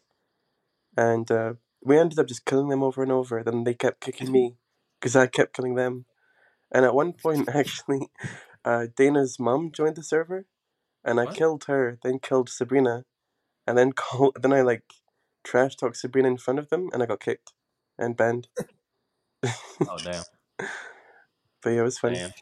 [0.97, 1.55] and uh,
[1.87, 3.43] we ended up just killing them over and over.
[3.45, 4.57] Then they kept kicking me
[5.01, 6.05] because I kept killing them,
[6.73, 8.09] and at one point actually,
[8.65, 10.47] uh, Dana's mom joined the server,
[11.05, 11.99] and I killed her.
[12.03, 13.05] Then killed Sabrina,
[13.67, 14.33] and then call.
[14.39, 14.83] Then I like
[15.45, 17.53] trash talked Sabrina in front of them, and I got kicked
[17.97, 18.49] and banned.
[19.45, 20.25] Oh damn.
[21.63, 22.17] But yeah, it was funny.
[22.17, 22.33] Damn.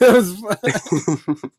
[0.00, 1.50] That was fun.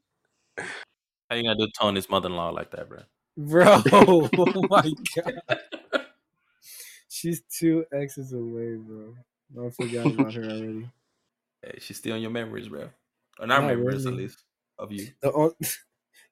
[1.30, 3.00] How you gonna do Tony's mother-in-law like that, bro?
[3.38, 4.30] Bro, oh
[4.70, 5.60] my god.
[7.10, 9.16] She's two X's away, bro.
[9.68, 10.90] I forgot about her already.
[11.64, 12.90] Hey, she's still in your memories, bro.
[13.40, 14.44] Or not Not memories, at least
[14.80, 15.10] of you.
[15.22, 15.56] The, on-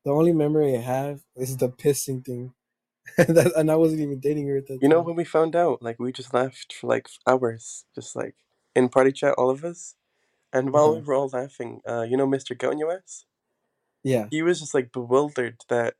[0.05, 2.53] the only memory I have is the pissing thing.
[3.17, 5.81] that, and I wasn't even dating her at that You know when we found out,
[5.83, 8.35] like we just laughed for like hours, just like
[8.75, 9.95] in party chat, all of us.
[10.53, 11.05] And while we Uh-huh.
[11.07, 12.57] were all laughing, uh, you know, Mr.
[12.57, 13.25] Goat in US,
[14.03, 14.27] Yeah.
[14.29, 15.95] he was just like bewildered that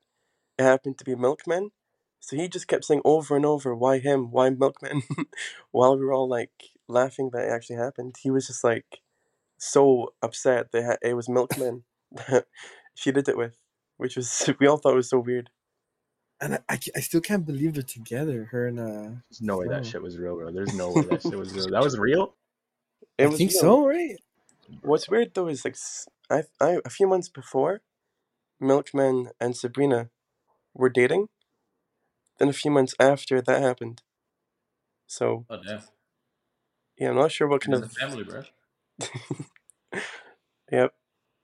[0.58, 1.70] it happened to be Milkman.
[2.20, 4.30] So he just kept saying over and over, "Why him?
[4.30, 5.02] Why Milkman?"
[5.70, 6.50] while we were all like
[6.88, 8.16] laughing that it actually happened.
[8.20, 9.00] He was just like
[9.58, 12.46] so upset that it was Milkman that
[12.94, 13.56] she did it with,
[13.96, 15.50] which was we all thought was so weird.
[16.40, 19.68] And I, I, I still can't believe they're together, her and uh There's no way
[19.68, 20.52] that shit was real, bro.
[20.52, 21.70] There's no way that shit was real.
[21.70, 22.34] That was real.
[23.18, 23.60] It I was think real.
[23.60, 24.16] so, right?
[24.82, 27.80] What's weird though is like s- I, I a few months before,
[28.60, 30.10] Milkman and Sabrina
[30.74, 31.28] were dating.
[32.38, 34.02] Then a few months after that happened.
[35.06, 35.82] So Oh damn.
[36.98, 37.92] yeah, I'm not sure what kind It's a of.
[38.00, 38.42] family, bro.
[40.72, 40.94] yep.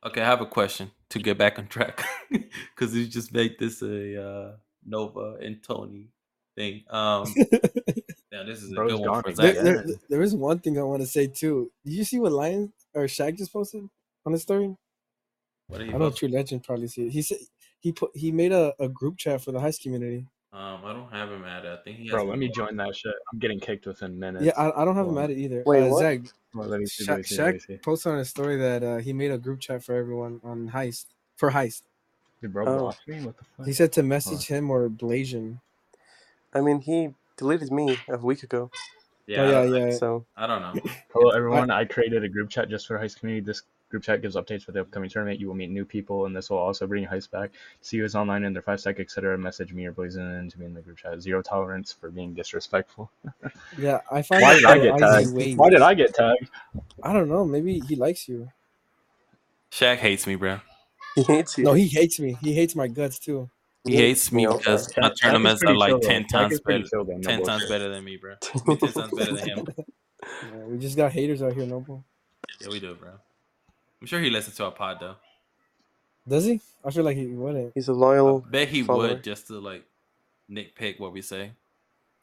[0.07, 3.83] Okay, I have a question to get back on track because you just made this
[3.83, 6.09] a uh, Nova and Tony
[6.57, 6.85] thing.
[6.91, 7.35] Um,
[8.33, 9.55] yeah, this is a Bro's good one for again.
[9.55, 9.57] Zach.
[9.57, 11.73] there, there, there is one thing I want to say too.
[11.85, 13.89] Did you see what Lion or Shaq just posted
[14.27, 14.77] on his story?
[15.69, 15.99] What are I you?
[15.99, 17.13] know True Legend probably see it.
[17.13, 17.39] He said
[17.81, 20.27] he put he made a, a group chat for the Heist community.
[20.55, 21.65] Um, I don't have him at.
[21.65, 21.69] it.
[21.81, 22.13] I think he has.
[22.13, 22.71] Bro, let me blocked.
[22.71, 23.13] join that shit.
[23.33, 24.45] I'm getting kicked within minutes.
[24.45, 25.31] Yeah, I, I don't have him Hold at on.
[25.33, 25.65] it either.
[25.67, 25.99] Wait, uh, what?
[25.99, 26.21] Zach,
[26.55, 27.05] Well, let me see.
[27.05, 27.37] Shaq, see.
[27.37, 30.71] Shaq posted on his story that uh, he made a group chat for everyone on
[30.71, 31.07] Heist
[31.37, 31.83] for Heist.
[32.41, 32.79] Did bro Oh.
[32.79, 33.21] block me?
[33.23, 33.67] What the fuck?
[33.67, 35.59] He said to message him or Blasian.
[36.55, 38.71] I mean, he deleted me a week ago.
[39.27, 39.99] Yeah, oh I, yeah, yeah.
[39.99, 40.81] So I don't know.
[41.13, 41.73] Hello, everyone.
[41.73, 43.45] I created a group chat just for Heist community.
[43.45, 43.63] This
[43.95, 45.39] group chat gives updates for the upcoming tournament.
[45.39, 47.53] You will meet new people, and this will also bring you Heist back.
[47.81, 49.39] See you who's online in their five sec, etc.
[49.39, 51.21] Message me or Blasian to be in the group chat.
[51.23, 53.09] Zero tolerance for being disrespectful.
[53.79, 55.33] Yeah, I find Why did I get tagged?
[55.33, 55.57] ways.
[55.57, 56.49] Why did I get tagged?
[57.03, 57.45] I don't know.
[57.45, 58.49] Maybe he likes you.
[59.71, 60.61] Shaq hates me, bro.
[61.17, 61.65] he hates you.
[61.65, 62.37] No, he hates me.
[62.41, 63.51] He hates my guts too.
[63.85, 64.59] He hates me also.
[64.59, 66.85] because Shaq- my Shaq is tournaments are like ten times better.
[66.95, 68.35] No Ten times better than me, bro.
[68.41, 69.67] Ten times better than him.
[70.27, 72.05] Yeah, we just got haters out here, Noble.
[72.61, 73.11] Yeah, we do, bro.
[74.01, 75.17] I'm sure he listens to our pod though.
[76.29, 76.61] Does he?
[76.85, 77.73] I feel like he wouldn't.
[77.75, 78.41] He's a loyal.
[78.41, 79.09] bet he follower.
[79.09, 79.85] would just to like
[80.51, 81.53] nitpick what we say.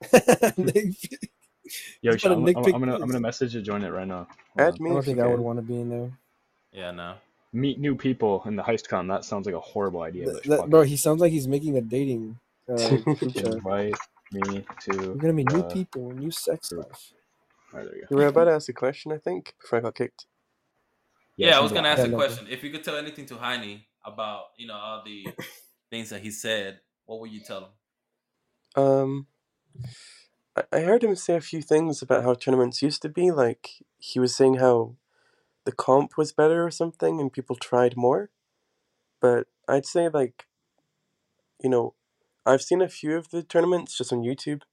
[2.02, 3.62] Yo, He's got a Shaq, I'm, I'm, I'm gonna I'm gonna message you.
[3.62, 4.28] Join it right now.
[4.58, 6.12] Add me I don't if you think I would want to be in there.
[6.74, 7.14] Yeah, no.
[7.54, 9.08] Meet new people in the heistcom.
[9.08, 10.26] That sounds like a horrible idea.
[10.26, 12.38] Th- But that- bro, he sounds like he's making a dating
[12.70, 12.74] uh.
[13.22, 13.96] Invite
[14.32, 14.98] me to.
[14.98, 16.86] We're gonna meet new uh, people, new sex group.
[16.86, 17.12] stuff.
[17.74, 19.96] Alright, there you You were about to ask a question, I think, before I got
[19.96, 20.26] kicked.
[21.38, 22.48] Yeah, I was gonna blocked ask a question.
[22.50, 25.28] If you could tell anything to Heine about, you know, all the
[25.90, 27.72] things that he said, what would you tell
[28.76, 28.84] him?
[28.84, 29.28] Um,
[30.56, 33.32] I, I heard him say a few things about how tournaments used to be.
[33.32, 34.96] Like he was saying how
[35.66, 38.30] the comp was better or something, and people tried more.
[39.20, 40.48] But I'd say like,
[41.62, 41.94] you know,
[42.46, 44.64] I've seen a few of the tournaments just on YouTube,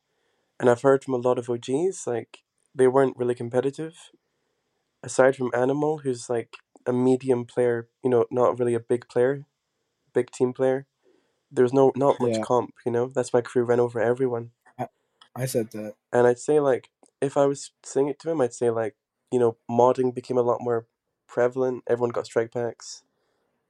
[0.59, 2.44] and I've heard from a lot of OGs like
[2.74, 3.94] they weren't really competitive.
[5.02, 6.56] Aside from Animal, who's like
[6.86, 9.46] a medium player, you know, not really a big player,
[10.12, 10.86] big team player.
[11.50, 12.42] There's no not much Yeah.
[12.42, 13.06] comp, you know.
[13.08, 14.52] That's why crew ran over everyone.
[15.38, 15.94] I said that.
[16.12, 18.96] And I'd say like if I was saying it to him, I'd say like
[19.30, 20.86] you know modding became a lot more
[21.28, 21.84] prevalent.
[21.86, 23.02] Everyone got strike packs,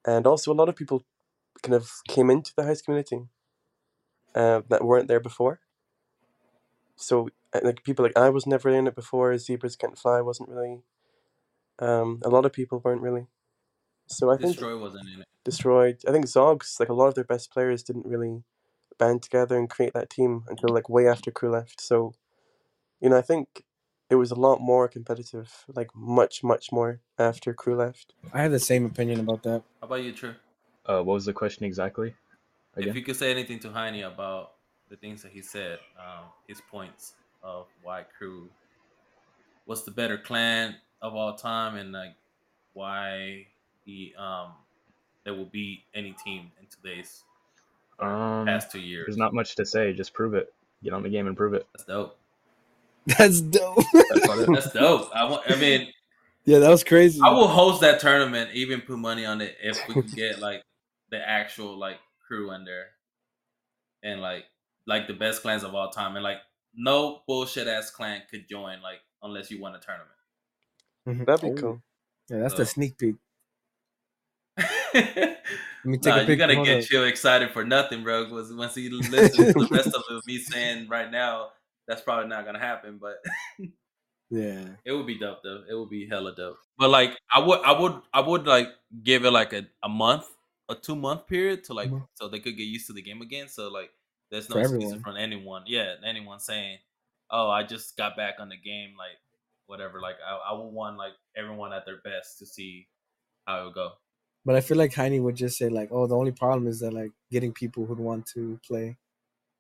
[0.06, 1.05] and also a lot of people
[1.62, 3.28] kind of came into the heist community
[4.34, 5.60] uh, that weren't there before.
[6.96, 7.28] So
[7.62, 9.36] like people like I was never in it before.
[9.36, 10.82] Zebras can't fly wasn't really.
[11.78, 13.26] Um, a lot of people weren't really.
[14.06, 15.26] So I think Destroy wasn't in it.
[15.44, 15.98] destroyed.
[16.09, 18.42] I think Zogs like a lot of their best players didn't really
[18.98, 21.80] band together and create that team until like way after crew left.
[21.80, 22.14] So,
[23.00, 23.64] you know, I think
[24.10, 28.14] it was a lot more competitive, like much much more after crew left.
[28.32, 29.62] I have the same opinion about that.
[29.80, 30.34] How about you, True?
[30.86, 32.14] Uh, what was the question exactly?
[32.76, 34.52] If you could say anything to Heine about
[34.88, 38.48] the things that he said, um, his points of why crew
[39.66, 42.15] was the better clan of all time, and like
[42.75, 43.47] why
[43.85, 44.53] he um
[45.25, 47.23] they will beat any team in today's
[48.01, 49.07] Um, past two years.
[49.07, 49.93] there's not much to say.
[49.93, 50.53] Just prove it.
[50.83, 51.66] Get on the game and prove it.
[51.75, 52.19] That's dope.
[53.19, 53.85] That's dope.
[53.93, 54.47] That's.
[54.47, 55.11] That's dope.
[55.15, 55.43] I want.
[55.51, 55.89] I mean,
[56.45, 57.20] yeah, that was crazy.
[57.23, 60.62] I will host that tournament, even put money on it if we could get like
[61.11, 62.89] the actual like crew in there,
[64.03, 64.45] and like
[64.87, 66.39] like the best clans of all time, and like
[66.75, 70.11] no bullshit ass clan could join like unless you won a tournament.
[71.09, 71.26] Mhm.
[71.26, 71.82] That'd be Oh, cool.
[72.28, 73.16] Yeah, that's the sneak peek.
[74.94, 75.39] Let
[75.85, 76.36] me take nah, a you picture.
[76.36, 76.90] gotta get up.
[76.90, 78.28] you excited for nothing, bro.
[78.28, 79.12] Was once you listen
[79.47, 81.51] to the rest of it, me saying right now,
[81.86, 82.98] that's probably not gonna happen.
[83.01, 83.16] But
[84.30, 84.66] Yeah.
[84.85, 85.62] It would be dope though.
[85.70, 86.59] It would be hella dope.
[86.78, 88.68] But like I would I would I would like
[89.02, 90.26] give it like a, a month,
[90.68, 92.06] a two month period to like Mhm.
[92.14, 93.48] so they could get used to the game again.
[93.48, 93.90] So like
[94.30, 95.01] there's no For excuses everyone.
[95.02, 95.62] from anyone.
[95.66, 96.78] Yeah, anyone saying,
[97.30, 99.16] Oh, I just got back on the game, like
[99.69, 100.01] whatever.
[100.01, 102.89] Like I, I would want like everyone at their best to see
[103.47, 103.93] how it would go.
[104.45, 106.93] But I feel like Heine would just say like, "Oh, the only problem is that
[106.93, 108.97] like getting people who'd want to play."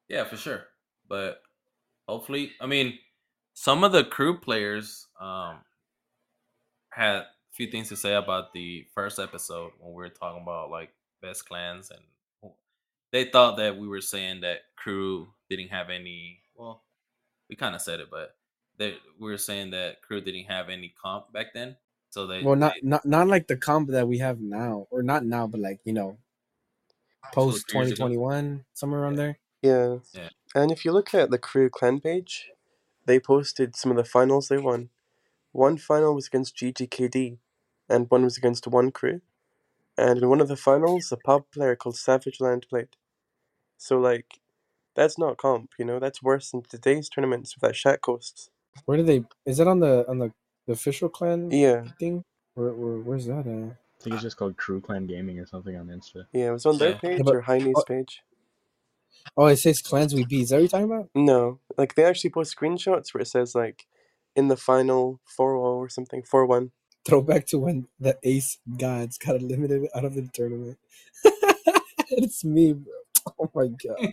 [0.08, 0.64] Yeah, for sure.
[1.08, 1.42] But
[2.08, 2.98] hopefully, I mean,
[3.54, 5.58] some of the crew players um
[6.92, 10.70] had a few things to say about the first episode when we were talking about
[10.70, 10.90] like
[11.20, 12.52] best clans and
[13.12, 16.82] they thought that we were saying that crew didn't have any well
[17.50, 18.37] we kind of said it but
[18.78, 21.76] they we were saying that crew didn't have any comp back then
[22.10, 25.02] so they Well, not they- not not like the comp that we have now, or
[25.02, 26.18] not now, but like you know,
[27.32, 28.02] post three years twenty ago.
[28.02, 29.38] twenty one, somewhere around there.
[29.62, 29.98] Yeah.
[30.14, 30.30] Yeah.
[30.54, 32.50] And if you look at the crew clan page,
[33.04, 34.90] they posted some of the finals they won.
[35.52, 37.38] One final was against GGKD,
[37.88, 39.20] and one was against one crew.
[39.96, 42.88] And in one of the finals, a pub player called Savage Land played.
[43.76, 44.40] So like,
[44.94, 45.98] that's not comp, you know.
[45.98, 48.50] That's worse than today's tournaments with that Shat Coast.
[48.86, 49.24] Where do they?
[49.46, 50.32] Is that on the on the,
[50.66, 52.24] the official clan Yeah, thing?
[52.54, 53.46] Where, where where's that at?
[53.46, 56.24] I think it's just called Crew Clan Gaming or something on Insta.
[56.32, 56.48] yeah.
[56.48, 56.98] It was on their Yeah.
[56.98, 58.22] page but- or Heine's oh- page.
[59.36, 60.42] Oh, it says clans we beat.
[60.42, 61.08] Is that what you're talking about?
[61.14, 63.86] No, like they actually post screenshots where it says like,
[64.36, 66.70] in the final 4-0 or something, 4-1.
[67.04, 70.78] Throwback to when the Ace Gods got eliminated out of the tournament.
[72.10, 72.92] it's me, bro.
[73.40, 74.12] Oh my god.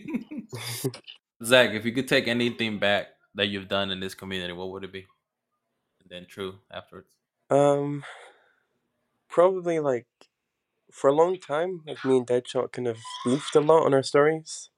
[1.44, 4.84] zach if you could take anything back that you've done in this community what would
[4.84, 5.06] it be
[6.00, 7.12] and then true afterwards
[7.50, 8.02] Um,
[9.28, 10.06] probably like
[10.92, 14.02] for a long time, like me and Deadshot kind of beefed a lot on our
[14.02, 14.70] stories,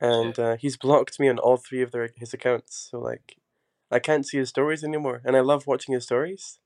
[0.00, 2.88] and uh, he's blocked me on all three of their his accounts.
[2.90, 3.36] So like,
[3.90, 6.60] I can't see his stories anymore, and I love watching his stories.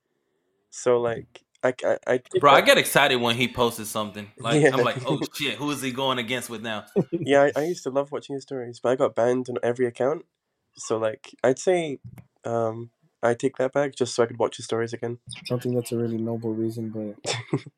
[0.70, 4.30] So like, I I, I Bro, I that- get excited when he posted something.
[4.38, 4.70] Like Yeah.
[4.74, 6.84] I'm like, oh shit, who is he going against with now?
[7.12, 9.86] yeah, I, I used to love watching his stories, but I got banned on every
[9.86, 10.26] account.
[10.74, 11.99] So like, I'd say,
[12.44, 12.90] um,
[13.23, 15.19] I take that back just so I could watch his stories again.
[15.36, 17.36] I don't think that's a really noble reason, but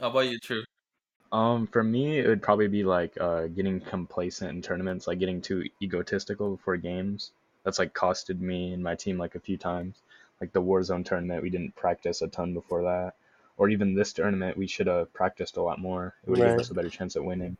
[0.00, 0.64] How about you, True?
[1.32, 5.40] Um, for me, it would probably be like uh, getting complacent in tournaments, like getting
[5.40, 7.30] too egotistical before games.
[7.64, 9.96] That's like costed me and my team like a few times.
[10.40, 13.14] Like the Warzone tournament, we didn't practice a ton before that,
[13.56, 16.14] or even this tournament, we should have practiced a lot more.
[16.24, 17.56] It would have given us a better chance at winning.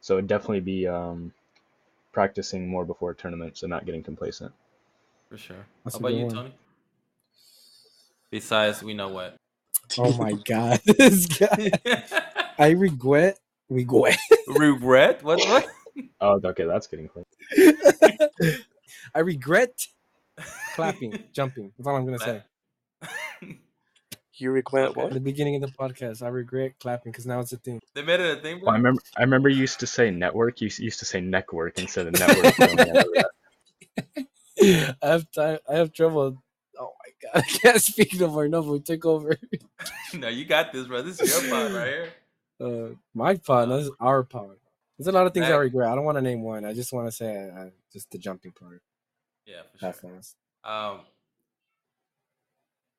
[0.00, 1.32] So it'd definitely be um,
[2.12, 4.52] practicing more before tournaments and not getting complacent.
[5.28, 5.56] For sure.
[5.84, 6.34] That's How about you, one.
[6.34, 6.54] Tony?
[8.30, 9.36] Besides, we know what.
[9.98, 11.70] oh my god, this guy.
[12.58, 13.38] I regret.
[13.68, 14.18] Regret.
[14.46, 15.22] Regret?
[15.22, 15.40] What?
[15.40, 15.66] What?
[16.20, 17.24] Oh, okay, that's getting close.
[19.14, 19.86] I regret
[20.74, 21.72] clapping, jumping.
[21.76, 22.42] That's all I'm gonna say.
[24.42, 25.00] You regret Okay.
[25.00, 25.12] At what?
[25.14, 27.80] the beginning of the podcast, I regret clapping because now it's a thing.
[27.94, 28.66] they made it a thing, bro.
[28.66, 29.00] Well, I remember.
[29.16, 30.60] I remember you used to say network.
[30.60, 32.60] You used to say network instead of network.
[32.60, 34.26] I remember that.
[35.02, 35.58] I have time.
[35.68, 36.42] I have trouble.
[36.78, 38.48] Oh my god, I can't speak no more.
[38.48, 39.36] No, we took over.
[40.14, 41.02] no, you got this, bro.
[41.02, 42.08] This is your pod right here.
[42.60, 43.68] Uh, my pod.
[43.68, 44.56] No, this is our pod.
[44.98, 45.88] There's a lot of things I That- regret.
[45.88, 46.64] I don't want to name one.
[46.64, 48.82] I just want to say uh, just the jumping part.
[49.46, 50.10] Yeah, for That sure.
[50.10, 50.36] fast.
[50.64, 51.00] Um,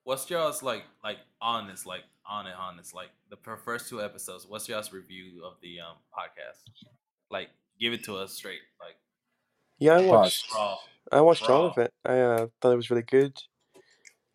[0.04, 4.46] what's y'all's like, like honest, like on it, honest, like the first two episodes?
[4.48, 6.70] What's y'all's review of the um podcast?
[7.30, 7.50] Like,
[7.80, 8.96] give it to us straight, like
[9.80, 10.54] Yeah, I watched.
[10.54, 10.78] raw.
[11.12, 11.92] I watched all of it.
[12.06, 13.38] I uh, thought it was really good.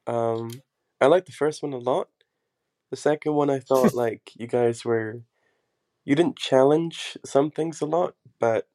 [0.07, 0.63] Um,
[1.01, 2.09] I liked the first one a lot.
[2.91, 5.23] The second one, I thought like you guys were,
[6.05, 8.69] you didn't challenge some things a lot, but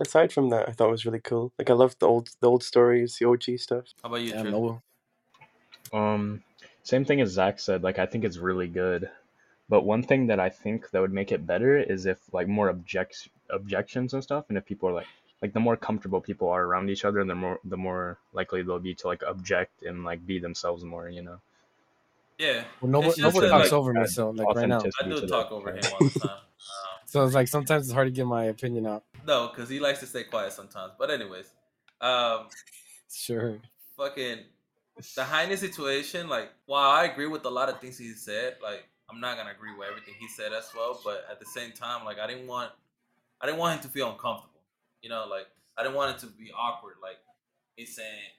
[0.00, 1.52] aside from that, I thought it was really cool.
[1.58, 3.86] Like I loved the old, the old stories, the OG stuff.
[4.02, 4.50] How about you, Yeah, True?
[4.52, 4.82] no.
[5.92, 6.42] Um,
[6.82, 7.82] same thing as Zach said.
[7.82, 9.10] Like, I think it's really good.
[9.68, 12.70] But one thing that I think that would make it better is if like more
[12.70, 15.06] objects objections and stuff, and if people are like,
[15.42, 18.78] like the more comfortable people are around each other, the more the more likely they'll
[18.78, 21.10] be to like object and like be themselves more.
[21.10, 21.40] You know.
[22.38, 24.78] Yeah, Well, nobody, nobody talks like, over me, so like right now.
[24.78, 25.84] I do talk that, over right?
[25.84, 26.30] him all the time.
[26.30, 26.38] Um,
[27.06, 29.02] So it's like sometimes it's hard to get my opinion out.
[29.26, 30.92] no, because he likes to stay quiet sometimes.
[30.98, 31.50] But anyways,
[32.00, 32.48] um,
[33.12, 33.58] Sure.
[33.96, 34.40] fucking
[35.16, 36.28] the highness situation.
[36.28, 39.50] Like, while I agree with a lot of things he said, like I'm not gonna
[39.50, 41.00] agree with everything he said as well.
[41.04, 42.70] But at the same time, like I didn't want,
[43.40, 44.60] I didn't want him to feel uncomfortable.
[45.02, 45.46] You know, like
[45.76, 46.94] I didn't want it to be awkward.
[47.02, 47.18] Like
[47.76, 48.32] he's saying,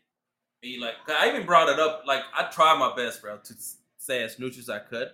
[0.62, 2.04] me like I even brought it up.
[2.06, 3.54] Like I tried my best, bro, to
[3.98, 5.10] say as neutral as I could.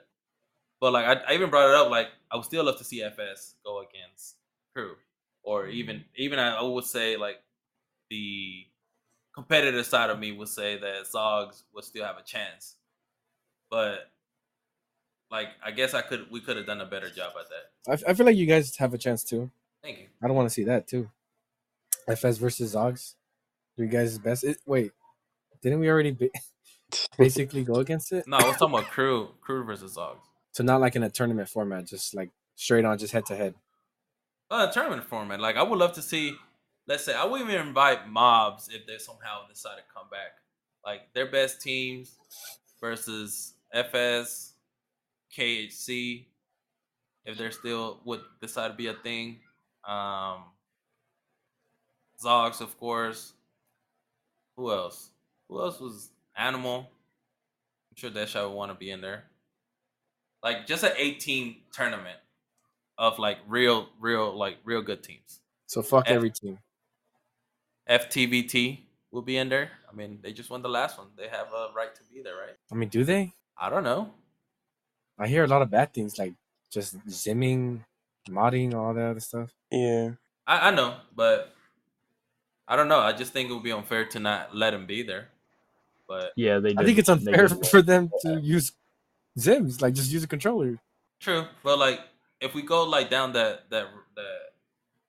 [0.81, 1.89] But like I, I even brought it up.
[1.89, 4.35] Like I would still love to see FS go against
[4.73, 4.95] Crew,
[5.43, 7.37] or even even I would say like
[8.09, 8.65] the
[9.35, 12.75] competitive side of me would say that Zogs would still have a chance.
[13.69, 14.09] But
[15.29, 17.91] like I guess I could we could have done a better job at that.
[17.91, 19.51] I, f- I feel like you guys have a chance too.
[19.83, 20.05] Thank you.
[20.23, 21.09] I don't want to see that too.
[22.07, 23.15] FS versus Zogs.
[23.77, 24.43] Do you guys best?
[24.43, 24.91] It, wait,
[25.61, 26.29] didn't we already ba-
[27.17, 28.25] basically go against it?
[28.27, 30.21] No, I was talking about crew crew versus Zogs.
[30.51, 33.55] So not like in a tournament format, just like straight on, just head to head.
[34.49, 35.39] Uh, tournament format.
[35.41, 36.35] Like I would love to see.
[36.87, 40.37] Let's say I would even invite mobs if they somehow decide to come back.
[40.85, 42.15] Like their best teams
[42.79, 44.53] versus FS,
[45.35, 46.25] KHC,
[47.25, 49.39] if they're still would decide to be a thing.
[49.83, 50.43] Um,
[52.23, 53.33] Zogs, of course.
[54.55, 55.09] Who else?
[55.49, 56.79] Who else was Animal?
[57.91, 59.25] I'm sure that would want to be in there.
[60.43, 62.17] Like just an 18 tournament
[62.97, 65.39] of like real, real, like real good teams.
[65.65, 66.59] So fuck F- every team.
[67.89, 68.79] FTVT
[69.11, 69.71] will be in there.
[69.89, 71.07] I mean, they just won the last one.
[71.17, 72.55] They have a right to be there, right?
[72.71, 73.33] I mean, do they?
[73.57, 74.11] I don't know.
[75.17, 76.33] I hear a lot of bad things, like
[76.71, 77.79] just zimming,
[78.29, 79.51] modding, all that other stuff.
[79.71, 80.11] Yeah.
[80.45, 81.53] I, I know, but
[82.67, 82.99] I don't know.
[82.99, 85.29] I just think it would be unfair to not let them be there.
[86.07, 86.69] But Yeah, they.
[86.69, 88.73] Did, I think it's unfair for them to use
[89.39, 90.77] XIMs, like just use a controller.
[91.19, 91.45] true.
[91.63, 92.01] But like,
[92.41, 94.37] if we go like down that that that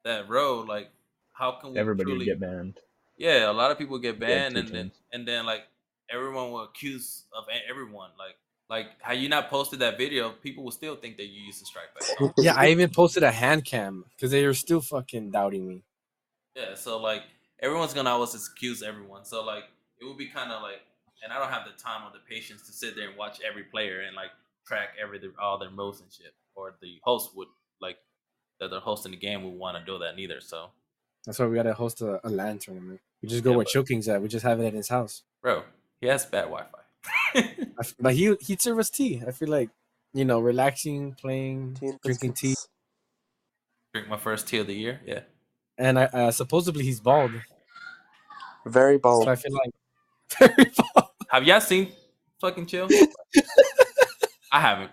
[0.04, 0.90] that road, like,
[1.36, 2.26] how can we Everybody would truly?
[2.26, 2.78] get banned.
[3.18, 5.62] Yeah, a lot of people get banned, two and then and then like
[6.10, 8.10] everyone will accuse of everyone.
[8.18, 8.36] Like
[8.68, 11.66] like how you not posted that video, people will still think that you used the
[11.66, 12.32] strike pack.
[12.38, 15.82] Yeah, I even posted a hand cam because they were still fucking doubting me.
[16.54, 17.22] Yeah, so like
[17.60, 19.24] everyone's gonna always excuse everyone.
[19.24, 19.64] So like
[20.00, 20.80] it would be kind of like,
[21.22, 23.64] and I don't have the time or the patience to sit there and watch every
[23.64, 24.30] player and like
[24.66, 26.34] track every all their moves and shit.
[26.54, 27.48] Or the host would
[27.80, 27.98] like
[28.60, 30.40] that they're hosting the game would want to do that neither.
[30.40, 30.70] So
[31.26, 33.00] That's why we gotta host a, a LAN tournament.
[33.20, 34.22] We just go Yeah, where Choking's at.
[34.22, 35.22] We just have it at his house.
[35.42, 35.64] bro,
[36.00, 37.64] he has bad Wi-Fi.
[38.00, 39.22] But he he'd serve us tea.
[39.26, 39.70] I feel like
[40.14, 42.54] you know, relaxing, playing, Tea drinking tea.
[43.92, 45.00] Drink my first tea of the year.
[45.04, 45.20] Yeah.
[45.78, 47.32] and I uh, supposedly he's bald.
[48.64, 49.24] Very bald.
[49.24, 49.72] So I feel like
[50.38, 51.10] very bald.
[51.28, 51.92] Have y'all seen
[52.40, 52.88] fucking chill?
[54.52, 54.90] I haven't.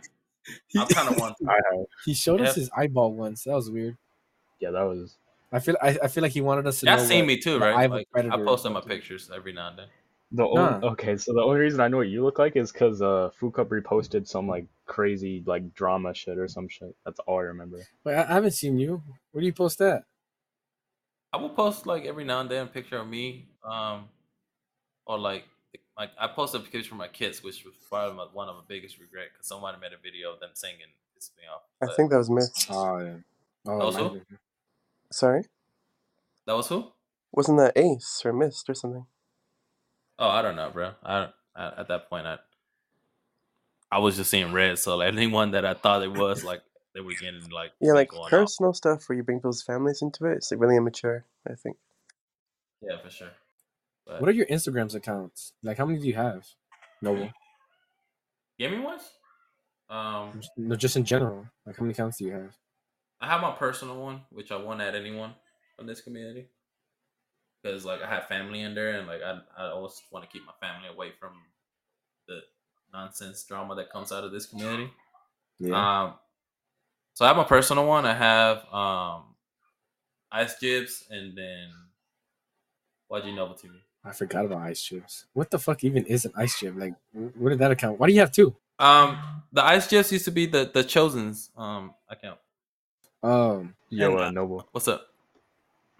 [0.76, 1.34] I'm kind of one.
[1.48, 1.86] I have.
[2.06, 3.44] He showed us his eyeball once.
[3.44, 3.98] That was weird.
[4.60, 5.18] Yeah, that was.
[5.54, 7.04] I feel I, I feel like he wanted us to Y'all know.
[7.04, 7.76] seen me too, right?
[7.76, 9.88] eye of a Like, I predator post is my pictures every now and then.
[10.32, 10.50] The Nah.
[10.50, 13.30] only, okay, so the only reason I know what you look like is because uh,
[13.40, 16.96] Fukup reposted some like crazy like drama shit or some shit.
[17.06, 17.78] That's all I remember.
[18.04, 19.04] Wait, I, I haven't seen you.
[19.32, 20.06] Where do you post that?
[21.32, 24.10] I will post like every now and then a picture of me, um,
[25.06, 25.46] or like
[25.98, 28.62] like I posted a picture of my kids, which was probably my, one of my
[28.68, 31.62] biggest regret because someone made a video of them singing, pissed me off.
[31.88, 32.52] I think that was Myth.
[32.72, 33.16] Oh yeah.
[33.68, 34.22] Oh, it Also?
[35.22, 35.44] Might have been.
[35.44, 35.44] Sorry?
[36.46, 36.92] that was who?
[37.32, 39.06] Wasn't that Ace or Mist or something?
[40.20, 40.92] Oh, I don't know, bro.
[41.04, 42.38] I, I at that point I
[43.92, 46.62] I was just seeing red, so like anyone that I thought it was like
[46.94, 48.30] they were getting like Yeah, like going off.
[48.30, 50.38] personal stuff where you bring people's families into it.
[50.38, 51.78] It's like really immature, I think.
[52.82, 53.32] Yeah, for sure.
[54.06, 55.54] But What are your Instagrams accounts?
[55.64, 56.46] Like, how many do you have?
[57.02, 57.32] Noble.
[58.60, 59.10] gaming wise?
[59.90, 61.48] Um, No, just in general.
[61.66, 62.56] Like, how many accounts do you have?
[63.24, 65.34] I have my personal one, which I won't add anyone
[65.78, 66.50] from this community
[67.64, 70.46] because like I have family in there, and like I I always want to keep
[70.46, 71.32] my family away from
[72.28, 72.42] the
[72.94, 74.90] nonsense drama that comes out of this community.
[75.58, 76.04] Yeah.
[76.04, 76.14] Um,
[77.14, 78.06] so I have my personal one.
[78.06, 79.24] I have um,
[80.30, 81.70] Ice Jibs, and then
[83.10, 83.72] YG Nova TV.
[84.04, 85.28] I forgot about ice chips.
[85.32, 86.76] What the fuck even is an ice chip?
[86.76, 88.02] Like, wh- where did that account?
[88.02, 88.54] Why do you have two?
[88.80, 89.18] Um,
[89.54, 92.40] the Ice Jibs used to be the the Chosen's um account.
[93.24, 95.08] Um, Yo, And, uh, uh, Noble, What's up?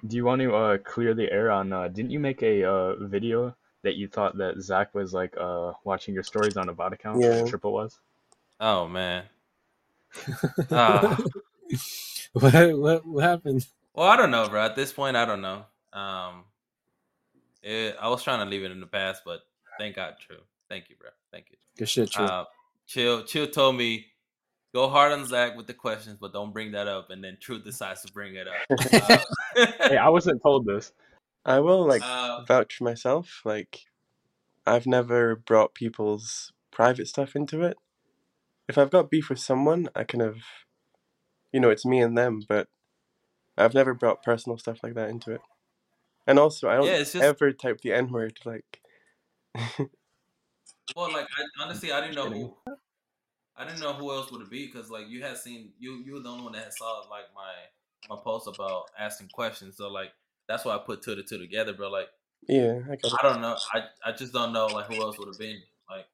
[0.06, 1.72] do you want to uh clear the air on?
[1.72, 5.72] Uh, didn't you make a uh video that you thought that Zach was like uh
[5.86, 7.22] watching your stories on a bot account?
[7.22, 7.46] Yeah.
[7.46, 8.00] Triple was.
[8.60, 9.24] Oh man.
[10.72, 11.18] Ah.
[12.34, 13.66] what, what what happened?
[13.94, 14.62] Well, I don't know, bro.
[14.62, 15.66] At this point, I don't know.
[15.94, 16.44] Um,
[17.62, 19.42] it, I was trying to leave it in the past, but
[19.80, 20.38] thank God, true.
[20.70, 21.10] Thank you, bro.
[21.32, 21.58] Thank you.
[21.78, 22.26] Good shit, true.
[22.26, 22.46] Uh,
[22.88, 24.08] Chill, Chill told me
[24.74, 27.10] go hard on Zach with the questions, but don't bring that up.
[27.10, 28.56] And then Truth decides to bring it up.
[29.56, 30.92] Uh, Hey, I wasn't told this.
[31.46, 33.42] I will like uh, vouch for myself.
[33.46, 33.82] Like,
[34.66, 37.78] I've never brought people's private stuff into it.
[38.68, 40.38] If I've got beef with someone, I kind of,
[41.52, 42.42] you know, it's me and them.
[42.48, 42.68] But
[43.56, 45.42] I've never brought personal stuff like that into it.
[46.26, 48.40] And also, I don't Yeah, just- ever type the N word.
[48.46, 48.80] Like,
[50.96, 52.74] well, like I, honestly, I didn't know who.
[53.56, 56.14] I didn't know who else would it be because like you had seen you you
[56.14, 57.54] were the only one that had saw like my
[58.10, 59.78] my post about asking questions.
[59.78, 60.12] So like
[60.48, 61.74] that's why I put two to two together.
[61.74, 62.08] But like
[62.48, 62.94] yeah, I.
[62.94, 63.56] I don't know.
[63.74, 66.06] I I just don't know like who else would have been like.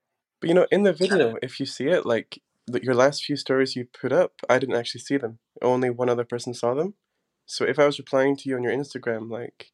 [0.42, 3.36] But you know, in the video, if you see it, like the, your last few
[3.36, 5.40] stories you put up, I didn't actually see them.
[5.62, 6.94] Only one other person saw them.
[7.46, 9.72] So if I was replying to you on your Instagram, like,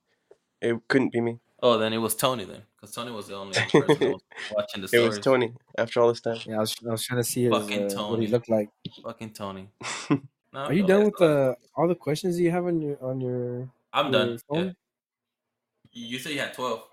[0.61, 1.39] it couldn't be me.
[1.61, 4.21] Oh, then it was Tony then, because Tony was the only person was
[4.51, 5.03] watching the story.
[5.03, 5.53] It was Tony.
[5.77, 8.07] After all this time, Yeah, I was, I was trying to see his, Fucking uh,
[8.09, 8.69] what he looked like.
[9.03, 9.69] Fucking Tony.
[10.53, 13.19] No, Are you no, done with the all the questions you have on your on
[13.19, 13.67] your?
[13.91, 14.29] I'm your done.
[14.29, 14.37] Yeah.
[14.47, 14.75] phone?
[15.91, 16.83] You you said you had twelve.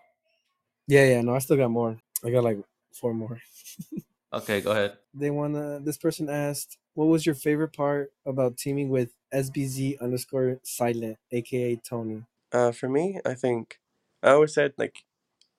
[0.88, 1.20] Yeah, yeah.
[1.20, 1.96] No, I still got more.
[2.24, 2.58] I got like
[2.92, 3.38] four more.
[4.34, 4.96] Okay, go ahead.
[5.14, 5.78] They wanna.
[5.78, 11.76] This person asked, "What was your favorite part about teaming with SBZ underscore Silent, aka
[11.76, 13.78] Tony?" uh, for me, I think
[14.22, 15.04] I always said like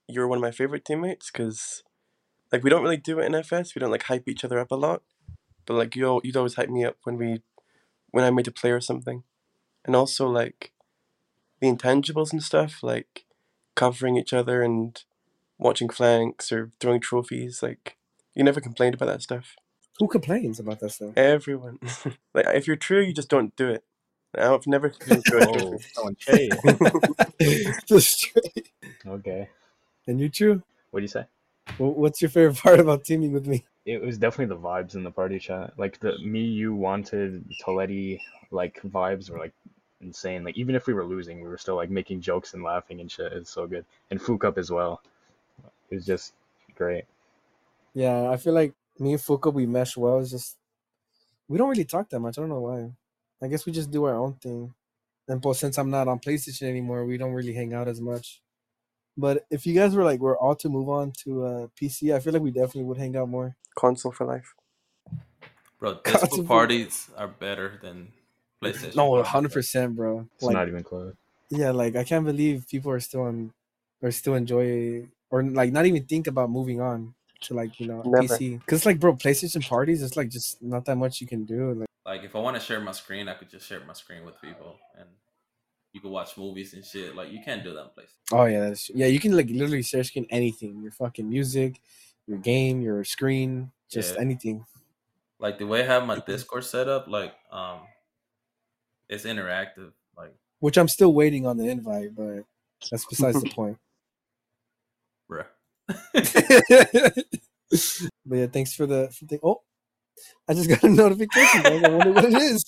[0.08, 1.84] you're one of my favorite teammates because
[2.52, 3.74] like we don't really do it in FS.
[3.76, 5.02] We don't like hype each other up a lot,
[5.66, 7.42] but like you, al- you'd always hype me up when we
[8.12, 9.24] when I made a play or something,
[9.86, 10.72] and also like
[11.60, 13.26] the intangibles and stuff like
[13.76, 15.02] covering each other and
[15.58, 17.64] watching flanks or throwing trophies.
[17.64, 17.98] Like
[18.36, 19.56] you never complained about that stuff.
[20.00, 21.14] Who complains about that stuff?
[21.16, 21.80] Everyone,
[22.34, 23.84] like if you're true, you just don't do it.
[24.38, 25.86] I've never seen you throw Oh, trophy.
[25.96, 26.54] throwing shade.
[27.86, 28.72] Just straight.
[29.06, 29.50] Okay.
[30.08, 30.62] And you, true?
[30.92, 31.26] What do you say?
[31.78, 33.66] Wh- What's your favorite part about teaming with me?
[33.86, 35.74] It was definitely the vibes in the party chat.
[35.78, 38.20] Like the me, you wanted Toletti
[38.52, 39.54] like vibes were like
[40.02, 40.44] insane.
[40.44, 43.12] Like even if we were losing, we were still like making jokes and laughing and
[43.12, 43.34] shit.
[43.34, 43.86] It's so good.
[44.12, 45.02] And Fukup as well.
[45.90, 46.34] It was just
[46.76, 47.06] great.
[47.94, 50.20] Yeah, I feel like me and Fuka we mesh well.
[50.20, 50.58] It's just
[51.48, 52.38] we don't really talk that much.
[52.38, 52.92] I don't know why.
[53.42, 54.74] I guess we just do our own thing.
[55.28, 58.43] And plus, since I'm not on PlayStation anymore, we don't really hang out as much.
[59.18, 62.19] But if you guys were like we're all to move on to uh, PC, I
[62.19, 63.56] feel like we definitely would hang out more.
[63.76, 64.53] Console for life.
[65.80, 68.11] Bro, disco Constantly- parties are better than
[68.64, 68.95] PlayStation.
[68.95, 70.27] No, hundred percent, bro.
[70.35, 71.14] It's Like, not even close.
[71.49, 73.53] yeah, like I can't believe people are still on,
[74.02, 78.02] or still enjoy, or like not even think about moving on to like you know
[78.06, 78.35] Never.
[78.38, 78.60] PC.
[78.60, 81.73] Because like, bro, PlayStation parties, it's like just not that much you can do.
[81.73, 84.23] Like, Like if I want to share my screen, I could just share my screen
[84.26, 85.10] with people, and
[85.94, 87.15] you can watch movies and shit.
[87.15, 88.34] Like you can't do that in PlayStation.
[88.34, 89.06] oh yeah, that's yeah.
[89.07, 90.82] You can like literally share screen anything.
[90.82, 91.80] Your fucking music,
[92.28, 94.22] your game, your screen, just Yeah.
[94.22, 94.65] anything.
[95.40, 97.82] Like the way I have my Discord set up, like um,
[99.10, 99.91] it's interactive.
[100.18, 102.44] Like, Which I'm still waiting on the invite, but
[102.90, 103.78] that's besides the point.
[105.30, 105.45] bruh.
[108.26, 109.40] but yeah, thanks for the for the.
[109.44, 109.61] Oh,
[110.48, 111.65] I just got a notification.
[111.65, 112.64] I wonder what it is.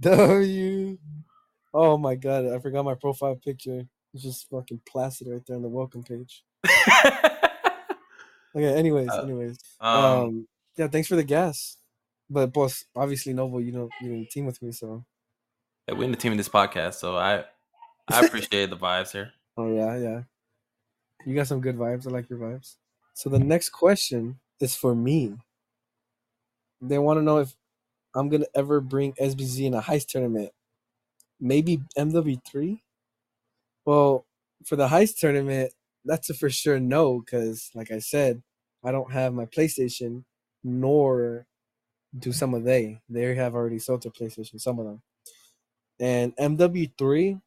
[0.00, 0.98] W.
[1.74, 3.82] Oh my god, I forgot my profile picture.
[4.14, 6.42] It's just fucking plastered right there on the welcome page.
[8.54, 9.58] Okay, anyways, Uh, anyways.
[9.82, 10.48] um, Um,
[10.78, 11.76] yeah, thanks for the gas.
[12.30, 15.04] But boss, obviously Novo, you know you didn't team with me, so
[15.86, 17.44] yeah, we're in the team in this podcast, so I
[18.08, 19.30] I appreciate the vibes here.
[19.58, 20.22] oh yeah, yeah.
[21.26, 22.06] You got some good vibes.
[22.06, 22.76] I like your vibes.
[23.12, 25.36] So the next question is for me.
[26.80, 27.54] They want to know if
[28.16, 30.50] I'm gonna ever bring SBZ in a heist tournament.
[31.40, 32.80] Maybe MW3.
[33.84, 34.26] Well,
[34.64, 35.72] for the heist tournament,
[36.04, 38.42] that's a for sure no, because like I said,
[38.84, 40.24] I don't have my PlayStation,
[40.64, 41.46] nor
[42.18, 43.00] do some of they.
[43.08, 45.02] They have already sold their PlayStation, some of them.
[46.00, 47.40] And MW3,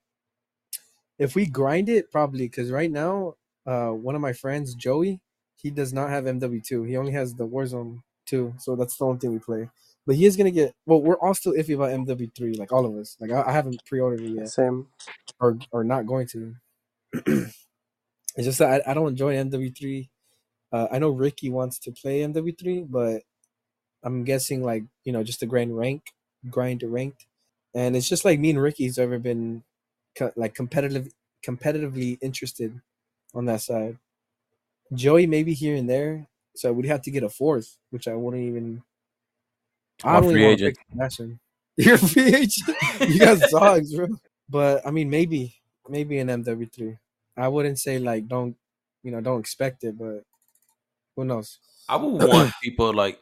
[1.17, 3.35] if we grind it, probably because right now,
[3.65, 5.19] uh, one of my friends, Joey,
[5.55, 6.87] he does not have MW2.
[6.87, 9.69] He only has the Warzone 2, so that's the only thing we play.
[10.09, 10.73] But he is gonna get.
[10.87, 13.15] Well, we're all still iffy about MW3, like all of us.
[13.19, 14.87] Like I, I haven't pre-ordered it yet, Same.
[15.39, 16.55] or or not going to.
[17.13, 17.53] it's
[18.41, 20.09] just that I, I don't enjoy MW3.
[20.71, 23.21] Uh, I know Ricky wants to play MW3, but
[24.01, 26.01] I'm guessing like you know just to grind rank,
[26.49, 27.27] grind to ranked,
[27.75, 29.61] and it's just like me and Ricky's ever been
[30.17, 31.13] co- like competitive,
[31.45, 32.81] competitively interested
[33.35, 33.99] on that side.
[34.91, 36.25] Joey maybe here and there,
[36.55, 38.81] so we'd have to get a fourth, which I wouldn't even.
[40.03, 40.77] I I'm a don't free even agent.
[40.77, 41.39] pick Sebastian.
[41.77, 42.77] You're a free agent.
[43.01, 44.07] You guys dogs, bro.
[44.49, 45.55] But I mean, maybe
[45.87, 46.97] maybe an MW3.
[47.37, 48.55] I wouldn't say like don't
[49.03, 50.23] you know don't expect it, but
[51.15, 51.59] who knows?
[51.87, 53.19] I would want people like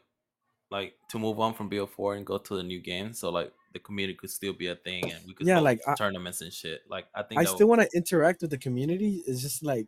[0.69, 3.79] like to move on from BO4 and go to the new game, so like the
[3.79, 6.51] community could still be a thing and we could Yeah, hold like, I- tournaments and
[6.51, 6.81] shit.
[6.89, 9.23] Like I think I still would- want to interact with the community.
[9.27, 9.87] It's just like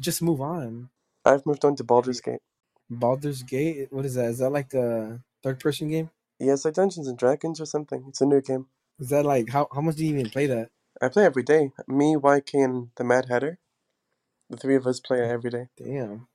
[0.00, 0.88] just move on.
[1.24, 2.40] I've moved on to Baldur's Gate.
[2.88, 3.88] Baldur's Gate.
[3.92, 4.26] What is that?
[4.30, 6.10] Is that like a third person game?
[6.38, 8.04] Yeah, it's like Dungeons and Dragons or something.
[8.08, 8.66] It's a new game.
[9.00, 10.70] Is that like how how much do you even play that?
[11.00, 11.72] I play every day.
[11.86, 13.58] Me, YK, and the Mad Hatter.
[14.50, 15.66] The three of us play it every day.
[15.76, 16.26] Damn,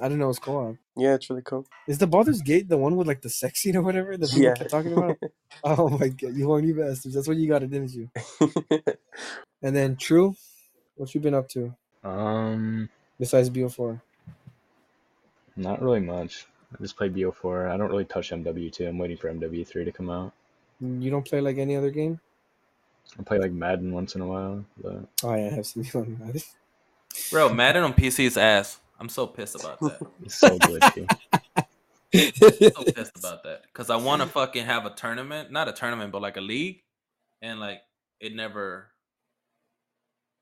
[0.00, 0.76] I didn't know it was co-op.
[0.96, 1.66] Yeah, it's really cool.
[1.88, 4.42] Is the Baldur's Gate the one with like the sex scene or whatever that people
[4.42, 4.54] Yeah.
[4.54, 5.18] kept talking about?
[5.64, 7.14] oh my god, you horny bastards!
[7.14, 8.10] That's what you got it, didn't you?
[9.62, 10.36] And then True,
[10.96, 11.74] what you been up to
[12.04, 14.00] Um, besides BO4?
[15.56, 16.46] not really much.
[16.74, 17.70] I just play BO4.
[17.70, 18.88] I don't really touch MW2.
[18.88, 20.32] I'm waiting for MW3 to come out.
[20.80, 22.20] You don't play like any other game?
[23.18, 26.00] I play like Madden once in a while, but Oh yeah, I have seen you
[26.00, 26.44] on that.
[27.30, 28.80] Bro, Madden on PC is ass.
[28.98, 30.00] I'm so pissed about that.
[30.24, 31.08] it's so glitchy.
[32.72, 36.12] so pissed about that because I want to fucking have a tournament, not a tournament,
[36.12, 36.82] but like a league,
[37.40, 37.82] and like
[38.20, 38.88] it never,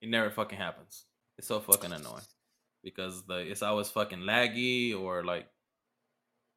[0.01, 1.05] it never fucking happens.
[1.37, 2.23] It's so fucking annoying
[2.83, 5.47] because the it's always fucking laggy or like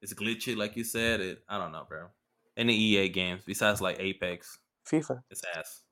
[0.05, 1.19] it's glitchy, like you said.
[1.21, 2.09] It I don't know, bro.
[2.57, 5.23] Any EA games besides like Apex, FIFA.
[5.31, 5.83] it's ass.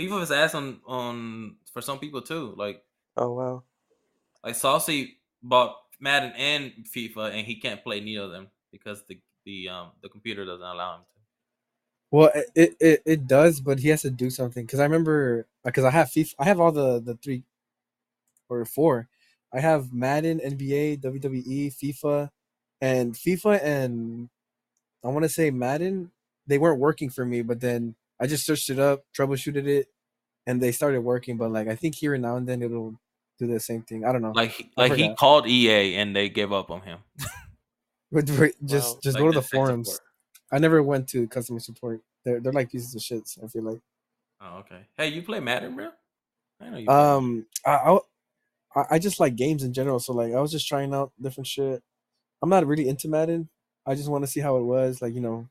[0.00, 2.54] FIFA is ass on on for some people too.
[2.56, 2.84] Like
[3.16, 3.64] Oh wow.
[4.44, 9.20] like Saucy bought Madden and FIFA, and he can't play neither of them because the
[9.44, 11.20] the um the computer doesn't allow him to.
[12.10, 14.66] Well, it, it it it does, but he has to do something.
[14.66, 17.44] Cause I remember, because I have FIFA, I have all the the three
[18.48, 19.08] or four.
[19.52, 22.30] I have Madden, NBA, WWE, FIFA,
[22.80, 24.28] and FIFA and
[25.04, 26.10] I want to say Madden.
[26.46, 29.86] They weren't working for me, but then I just searched it up, troubleshooted it,
[30.46, 31.36] and they started working.
[31.36, 32.94] But like I think here and now and then it'll
[33.38, 34.04] do the same thing.
[34.04, 34.32] I don't know.
[34.34, 36.98] Like he, I like he called EA and they gave up on him.
[38.12, 39.00] But just Wow.
[39.02, 39.88] just Like go to the the forums.
[39.88, 40.06] support.
[40.52, 42.00] I never went to customer support.
[42.24, 43.22] They're they're like pieces of shit.
[43.42, 43.80] I feel like.
[44.40, 44.80] Oh, okay.
[44.96, 45.90] Hey, you play Madden, bro?
[46.60, 46.88] I know you.
[46.88, 47.98] Um, I, I
[48.74, 50.00] I- I just like games in general.
[50.00, 51.82] So like, I was just trying out different shit.
[52.42, 53.48] I'm not really into Madden.
[53.86, 55.00] I just want to see how it was.
[55.02, 55.48] Like you know,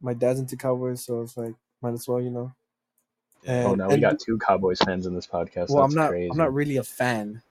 [0.00, 2.52] my dad's into Cowboys, so it's like might as well, you know.
[3.44, 3.64] Yeah.
[3.66, 5.70] Oh, And- now we got two Cowboys fans in this podcast.
[5.70, 6.10] well, I'm not.
[6.10, 6.30] crazy.
[6.30, 7.42] I'm not really a fan.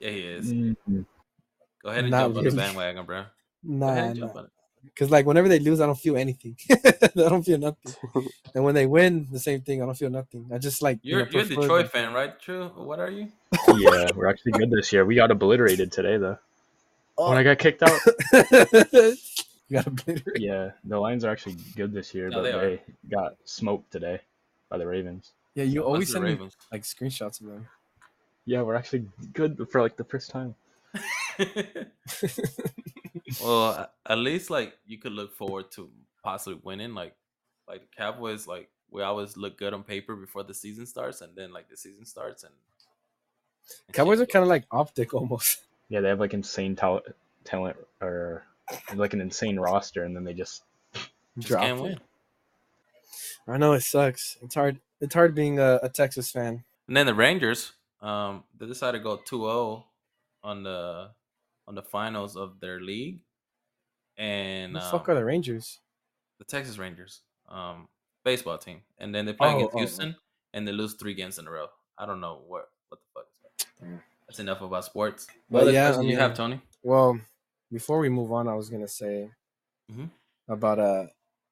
[0.00, 0.52] yeah, he is.
[0.52, 1.06] Mhm.
[1.82, 3.22] Go ahead and Not jump on the bandwagon, bro.
[3.22, 3.28] Go
[3.64, 4.44] Nah, ahead and jump nah.
[4.84, 6.56] Because like whenever they lose, I don't feel anything.
[6.70, 7.94] I don't feel nothing.
[8.54, 9.82] and when they win, the same thing.
[9.82, 10.46] I don't feel nothing.
[10.52, 12.38] I just like you You're know, you're a prefer Detroit the- fan, right?
[12.40, 12.68] True.
[12.76, 13.32] What are you?
[13.76, 15.04] yeah, we're actually good this year.
[15.04, 16.38] We got obliterated today, though.
[17.16, 18.00] When I got kicked out,
[18.32, 19.16] you
[19.70, 23.36] gotta play yeah, the Lions are actually good this year, No, but they they, got
[23.44, 24.20] smoked today
[24.68, 25.32] by the Ravens.
[25.54, 27.68] Yeah, you What's always the send me like screenshots of them.
[28.46, 30.54] Yeah, we're actually good for like the first time.
[33.42, 35.88] well, at least like you could look forward to
[36.22, 36.94] possibly winning.
[36.94, 37.14] Like,
[37.68, 41.34] like the Cowboys, like we always look good on paper before the season starts, and
[41.36, 42.52] then like the season starts and.
[43.86, 45.60] and Cowboys are kind of like OpTiC almost.
[45.88, 47.04] Yeah, they have like insane talent,
[47.44, 48.44] talent or
[48.94, 50.62] like an insane roster, and then they just
[51.36, 51.82] just Drop can't it.
[51.82, 52.00] win.
[53.46, 54.38] I know it sucks.
[54.42, 54.80] It's hard.
[55.00, 56.64] It's hard being a, a Texas fan.
[56.88, 59.84] And then the Rangers, um, they decided to go 2-0
[60.42, 61.10] on the
[61.66, 63.20] on the finals of their league,
[64.16, 65.80] and Who the um, fuck are the Rangers?
[66.38, 67.88] the Texas Rangers, um,
[68.24, 69.78] baseball team, and then they play Oh, against oh, oh.
[69.78, 70.16] Houston,
[70.52, 71.68] and they lose three games in a row.
[71.98, 73.26] I don't know what what the fuck.
[73.32, 74.00] Is that.
[74.26, 75.26] That's enough about sports.
[75.52, 76.60] Other yeah, question I do you have, Tony?
[76.82, 77.20] Well,
[77.70, 79.30] before we move on, I was gonna say
[79.92, 80.10] Mhm.
[80.48, 81.06] about uh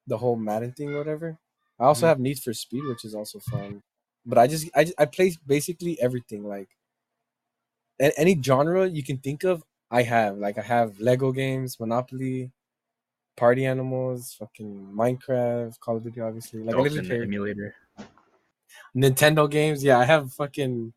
[0.07, 1.37] the whole Madden thing, whatever.
[1.79, 2.09] I also Mhm.
[2.09, 3.81] have Need for Speed, which is also fun.
[4.25, 6.69] But I just I just, I play basically everything like
[7.99, 9.63] any genre you can think of.
[9.91, 12.51] I have like I have Lego games, Monopoly,
[13.37, 16.63] Party Animals, fucking Minecraft, Call of Duty, obviously.
[16.63, 17.75] Like I literally play emulator.
[18.95, 19.83] Nintendo games.
[19.83, 20.93] Yeah, I have fucking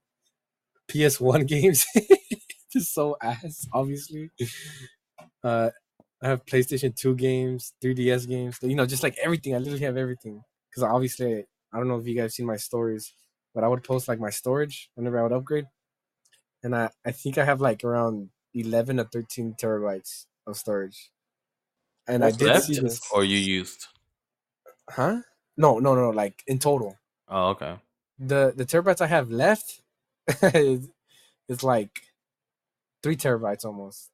[0.88, 1.86] PS1 games.
[2.72, 4.30] Just so ass, obviously.
[5.42, 5.70] Uh,
[6.22, 8.58] I have PlayStation 2 games, 3DS games.
[8.62, 9.54] You know, just like everything.
[9.54, 10.42] I literally have everything.
[10.70, 13.12] Because obviously, I don't know if you guys seen my stories,
[13.54, 15.66] but I would post like my storage whenever I would upgrade.
[16.62, 21.10] And I, I think I have like around 11 or 13 terabytes of storage.
[22.08, 23.00] And I That's did Left see this.
[23.12, 23.86] or you used?
[24.90, 25.20] Huh?
[25.56, 26.10] No, no, no.
[26.10, 26.96] Like in total.
[27.28, 27.76] Oh, okay.
[28.18, 29.82] the the terabytes I have left
[30.42, 30.88] is,
[31.48, 32.00] is like
[33.02, 34.10] three terabytes almost.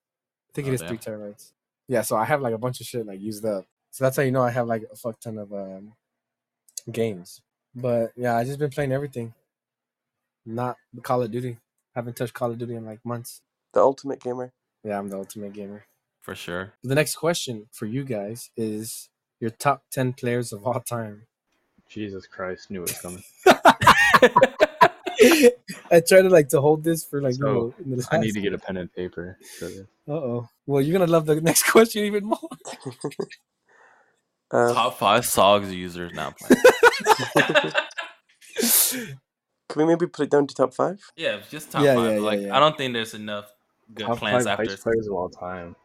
[0.51, 0.89] I think Oh, it is damn.
[0.91, 1.53] three terabytes.
[1.89, 3.67] Yeah, so I have like a bunch of shit like used up.
[3.91, 5.93] So that's how you know I have like a fuck ton of um,
[6.91, 7.41] games.
[7.75, 9.35] But yeah, I just been playing everything.
[10.45, 11.59] Not Call of Duty.
[11.95, 13.43] Haven't touched Call of Duty in like months.
[13.75, 14.53] The ultimate gamer.
[14.85, 15.85] Yeah, I'm the ultimate gamer.
[16.21, 16.73] For sure.
[16.83, 19.09] The next question for you guys is
[19.41, 21.23] your top ten players of all time.
[21.89, 23.23] Jesus Christ, knew it was coming.
[25.91, 27.35] I tried to like to hold this for like.
[27.35, 29.39] So, you in the I need to get a pen and paper.
[29.59, 29.67] for.
[29.67, 30.49] Uh oh.
[30.67, 32.39] Well, you're gonna love the next question even more.
[34.51, 37.73] Uh, Top five SOGs users now playing.
[39.69, 41.01] can we maybe put it down to top five?
[41.17, 42.05] yeah, just top Yeah, five.
[42.05, 42.57] yeah, yeah, like yeah.
[42.57, 43.47] I don't think there's enough
[43.95, 44.73] good Top plans five after.
[44.77, 45.77] heist players of all time.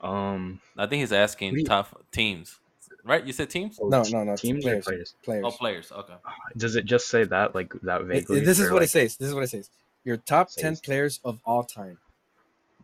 [0.00, 2.58] Um, I think he's asking What do you- top teams.
[3.04, 3.24] Right?
[3.24, 3.78] You said teams?
[3.80, 4.36] oh, No, no, no.
[4.36, 4.86] Teams players.
[4.86, 5.14] or players?
[5.24, 5.44] Players.
[5.46, 5.92] Oh, players.
[5.92, 6.14] Okay.
[6.56, 8.38] Does it just say that like that vaguely?
[8.38, 9.16] it- this is what like, it says.
[9.16, 9.70] This is what it says.
[10.04, 11.98] Your top ten players of all time.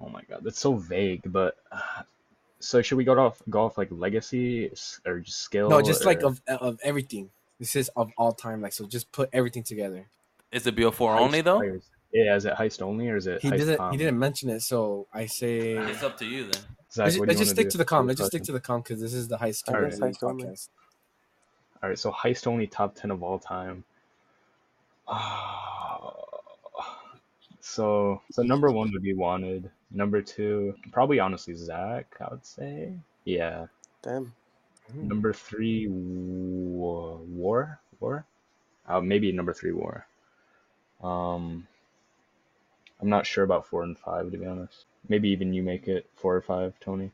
[0.00, 1.22] Oh my god, that's so vague.
[1.26, 2.02] But uh,
[2.60, 4.70] so should we go off go off like legacy
[5.06, 5.68] or just skill?
[5.68, 7.30] No, just like of of everything.
[7.58, 8.60] This is of all time.
[8.60, 10.06] Like so, just put everything together.
[10.52, 11.58] Is it BO4 heist only though?
[11.58, 11.82] players?
[12.12, 13.42] Yeah, is it heist only or is it?
[13.42, 13.76] He heist didn't.
[13.76, 13.92] com?
[13.92, 15.72] He didn't mention it, so I say.
[15.72, 16.62] It's up to you then.
[16.90, 18.04] Zach, Let's, what do let's just stick do to the com.
[18.04, 20.22] for Let's just stick to the com because this is the high school Alright, heist
[20.22, 20.44] only.
[20.44, 20.68] podcast.
[21.82, 23.84] All right, so heist only top ten of all time.
[27.60, 29.70] so so number one would be wanted.
[29.90, 32.06] Number two, probably honestly Zach.
[32.20, 32.92] I would say.
[33.24, 33.66] Yeah.
[34.02, 34.32] Damn.
[34.94, 38.24] Number three, wa- war, war.
[38.86, 40.06] Uh, maybe number three, war.
[41.02, 41.66] Um,
[43.00, 44.84] I'm not sure about four and five to be honest.
[45.08, 47.12] Maybe even you make it four or five, Tony.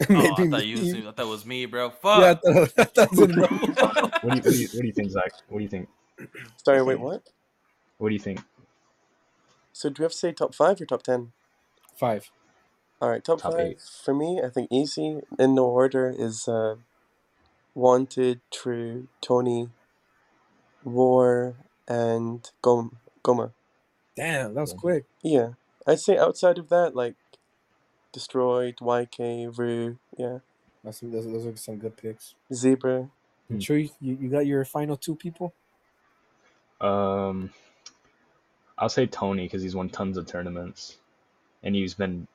[0.14, 1.90] Oh, I Maybe thought you was, I thought it was me, bro.
[2.02, 2.42] Fuck.
[2.42, 4.10] thought, I thought it was.
[4.22, 5.32] What do you what do you, what do you think, Zach?
[5.48, 5.88] What do you think?
[6.64, 7.22] Sorry, wait, what?
[7.98, 8.40] What do you think?
[9.72, 11.32] So do we have to say top five or top ten?
[11.96, 12.30] Five.
[13.00, 13.80] All right, top, Top five eight.
[14.04, 14.40] for me.
[14.44, 16.76] I think easy in no order is uh,
[17.74, 19.68] wanted, true, Tony,
[20.84, 21.56] war,
[21.88, 23.52] and Gom- Goma.
[24.16, 25.04] Damn, that was quick.
[25.22, 25.50] Yeah,
[25.86, 27.14] I'd say outside of that, like
[28.12, 30.38] destroyed, YK, Rue, yeah,
[30.84, 32.34] That's some, those, those are some good picks.
[32.52, 33.08] Zebra.
[33.48, 33.58] Hmm.
[33.58, 35.54] True, you, you got your final two people.
[36.80, 37.50] Um,
[38.78, 40.98] I'll say Tony because he's won tons of tournaments,
[41.62, 42.26] and he's been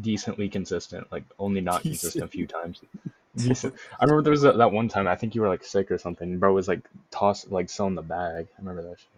[0.00, 1.10] decently consistent.
[1.12, 2.80] Like only not consistent a few times.
[3.36, 3.74] Decent.
[4.00, 5.08] I remember there was a, that one time.
[5.08, 6.30] I think you were like sick or something.
[6.30, 8.46] and Bro was like toss like selling the bag.
[8.56, 9.08] I remember that shit.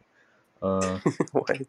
[0.67, 0.99] Uh,
[1.33, 1.61] what?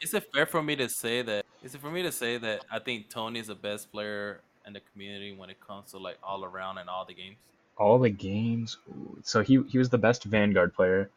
[0.00, 1.44] Is it fair for me to say that?
[1.62, 4.72] Is it for me to say that I think Tony is the best player in
[4.72, 7.36] the community when it comes to like all around and all the games?
[7.76, 8.78] all the games.
[8.88, 11.10] ooh, So he he was the best Vanguard player.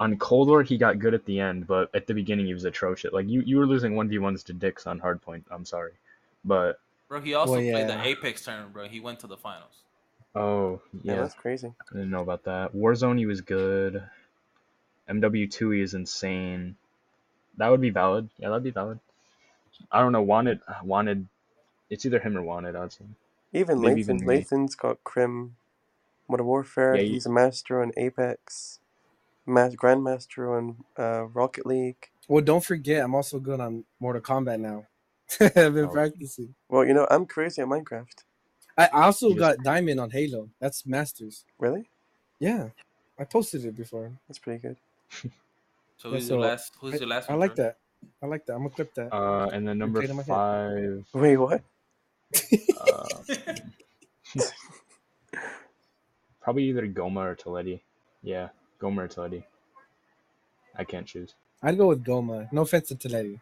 [0.00, 2.64] On Cold War, he got good at the end, but at the beginning, he was
[2.64, 3.12] atrocious.
[3.12, 5.44] Like you, you were losing one v ones to dicks on hardpoint.
[5.50, 5.92] I'm sorry,
[6.44, 8.02] but Bro, he also Well, played the.
[8.02, 8.88] Apex tournament, bro.
[8.88, 9.82] He went to the finals.
[10.34, 11.68] oh Yeah, yeah, that's crazy.
[11.68, 12.74] I didn't know about that.
[12.74, 14.02] Warzone, he was good.
[15.08, 16.76] MW2, he is insane.
[17.56, 18.30] That would be valid.
[18.38, 19.00] Yeah, that'd be valid.
[19.90, 20.22] I don't know.
[20.22, 21.26] Wanted, wanted.
[21.90, 22.74] It's either him or wanted.
[22.76, 22.94] I'd.
[23.52, 24.04] Even Maybe Lathan.
[24.16, 25.56] Even Lathan's got Crim,
[26.28, 26.96] Modern Warfare.
[26.96, 28.80] Yeah, you- He's a master on Apex,
[29.46, 32.10] ma- Grandmaster on uh, Rocket League.
[32.26, 34.86] Well, don't forget, I'm also good on Mortal Kombat now.
[35.40, 35.88] I've been Oh.
[35.88, 36.54] practicing.
[36.68, 38.24] Well, you know, I'm crazy at Minecraft.
[38.76, 40.48] I I also You just- got Diamond on Halo.
[40.60, 41.44] That's Masters.
[41.58, 41.88] Really?
[42.40, 42.70] Yeah,
[43.18, 44.12] I posted it before.
[44.26, 44.76] That's pretty good.
[45.96, 46.72] So Yeah, who's so your last?
[46.80, 47.30] Who's your last?
[47.30, 47.64] I one, like Troy?
[47.64, 47.76] that.
[48.22, 48.52] I like that.
[48.54, 49.14] I'm gonna clip that.
[49.14, 50.26] Uh, and then number played head.
[50.26, 51.06] five.
[51.14, 51.62] Wait, what?
[52.80, 53.08] Uh,
[56.42, 57.80] probably either Goma or Toledi.
[58.22, 58.48] Yeah,
[58.80, 59.44] Goma or Toledi.
[60.76, 61.34] I can't choose.
[61.62, 62.52] I'd go with Goma.
[62.52, 63.40] No offense to Toletti.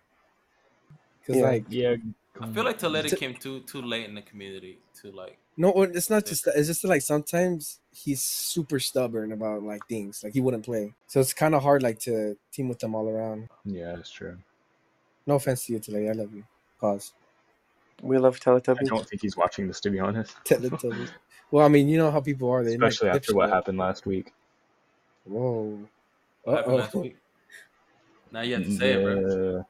[1.21, 1.43] Because Yeah.
[1.43, 1.97] like Yeah,
[2.41, 5.39] I feel like Toledi T- came too too late in the community to like.
[5.57, 6.55] No, it's not just that.
[6.57, 10.23] It's just that, like sometimes he's super stubborn about like things.
[10.25, 13.09] Like he wouldn't play, so it's kind of hard like to team with them all
[13.09, 13.49] around.
[13.65, 14.39] yeah, that's true.
[15.27, 16.09] No offense to you, today.
[16.09, 16.45] I love you.
[16.81, 17.13] Pause.
[18.03, 18.79] We love Teletubbies.
[18.81, 21.11] I don't think he's watching this to be honest, Teletubbies.
[21.51, 22.65] well, I mean, you know how people are.
[22.65, 23.53] They like especially after what dipshit.
[23.53, 24.33] happened last week.
[25.25, 25.79] Whoa.
[26.45, 27.17] What happened last week?
[28.33, 29.67] Now you have to mm, say it, bro.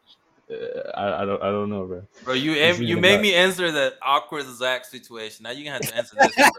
[0.48, 2.02] Yeah, uh, I, I don't I don't know, bro.
[2.24, 5.44] Bro, you This you made about- me answer that awkward Zach situation.
[5.44, 6.50] Now you're gonna have to answer this,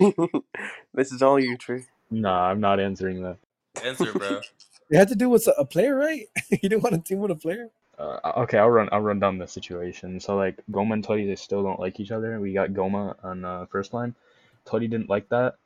[0.00, 0.42] one, bro.
[0.94, 1.84] this is all you, True.
[2.10, 3.36] Nah, I'm not answering that.
[3.84, 4.40] Answer, bro.
[4.90, 6.26] It had to do with a player, right?
[6.50, 7.68] you didn't want to team with a player.
[7.98, 8.88] Uh, okay, I'll run.
[8.90, 10.18] I'll run down the situation.
[10.18, 12.40] So like Goma and Toddy, they still don't like each other.
[12.40, 14.14] We got Goma on uh, first line.
[14.64, 15.56] Toddy didn't like that,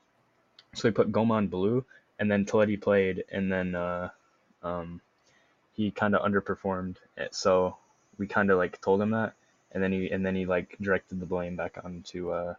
[0.74, 1.84] so he put Goma on blue,
[2.18, 4.08] and then Toletti played, and then uh,
[4.64, 5.00] um,
[5.72, 6.96] he kind of underperformed.
[7.18, 7.76] eh, So
[8.18, 9.34] we kind of like told him that,
[9.72, 12.54] and then he and then he like directed the blame back onto uh,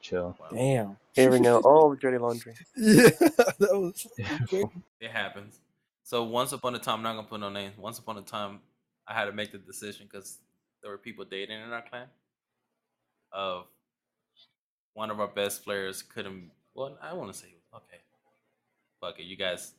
[0.00, 0.36] chill.
[0.40, 0.48] Wow.
[0.52, 0.96] Damn.
[1.16, 2.54] Airing out all the dirty laundry.
[2.76, 3.08] Yeah,
[3.58, 4.66] that was fucking great.
[5.00, 5.60] It happens.
[6.04, 7.76] So once upon a time, I'm not gonna put no names.
[7.78, 8.60] Once upon a time,
[9.06, 10.38] I had to make the decision because
[10.82, 12.06] there were people dating in our clan.
[13.30, 13.66] Of
[14.94, 16.50] one of our best players couldn't.
[16.74, 17.98] Well, I want to say okay.
[19.00, 19.72] Fuck it, you guys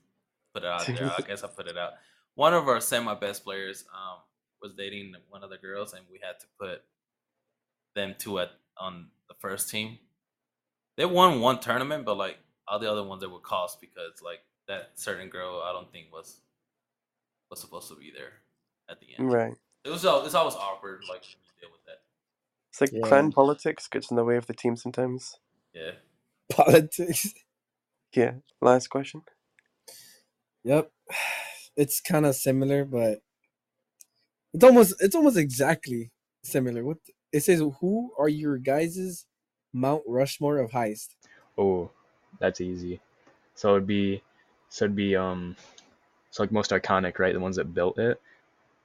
[0.54, 1.12] put it out there.
[1.18, 1.94] I guess I put it out.
[2.36, 4.20] One of our semi best players um
[4.62, 6.82] was dating one of the girls, and we had to put
[7.96, 10.00] them two at on the first team.
[10.98, 12.38] They won one tournament, but like
[12.68, 16.08] all the other ones they were cost because like that certain girl I don't think
[16.12, 16.38] was
[17.50, 18.32] was supposed to be there
[18.90, 19.32] at the end.
[19.32, 19.54] Right.
[19.86, 22.02] It was al- it's always awkward like when deal with that.
[22.72, 23.08] It's like Yeah.
[23.08, 25.38] clan politics gets in the way of the team sometimes.
[25.74, 25.92] Yeah.
[26.52, 27.34] Politics.
[28.16, 28.34] Yeah.
[28.62, 29.24] Last question.
[30.64, 30.92] Yep.
[31.76, 33.20] It's kind of similar, but
[34.54, 36.12] it's almost it's almost exactly
[36.44, 36.84] similar.
[36.84, 36.98] What
[37.32, 37.62] it says?
[37.80, 39.26] Who are your guys'
[39.74, 41.16] Mount Rushmore of heist?
[41.58, 41.90] Oh,
[42.40, 43.00] that's easy.
[43.56, 44.22] So it'd be,
[44.70, 45.56] so it'd be um,
[46.32, 47.34] so like most iconic, right?
[47.34, 48.22] The ones that built it.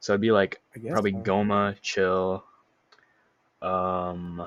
[0.01, 0.61] So it'd be like
[0.91, 1.19] probably so.
[1.19, 2.45] Goma, Chill,
[3.63, 4.47] um,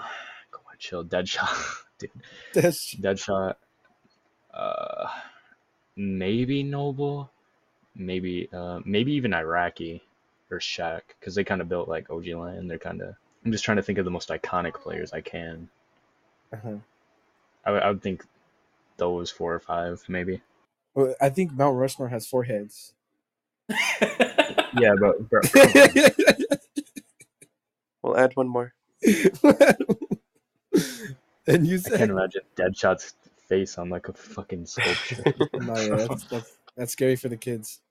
[0.52, 2.12] Goma, Chill, Deadshot, dude,
[2.54, 3.56] Deadshot,
[4.54, 5.08] uh,
[5.96, 7.32] maybe Noble,
[7.96, 10.02] maybe uh, maybe even Iraqi
[10.50, 12.70] or Shaq, because they kind of built like OG Land.
[12.70, 13.16] They're kind of.
[13.46, 15.70] I'm just trying to think of the most iconic players I can.
[16.54, 16.76] uh-huh.
[17.66, 18.26] I would- think
[18.98, 20.42] those four or five, maybe.
[20.94, 22.94] Well, I think Mount Rushmore has four heads.
[24.80, 25.42] Yeah, but bro,
[28.02, 28.74] We'll add one more.
[31.46, 33.14] and you I can't imagine Deadshot's
[33.48, 35.34] face on like a fucking sculpture.
[35.56, 37.82] no, yeah, that's, that's, that's scary for the kids.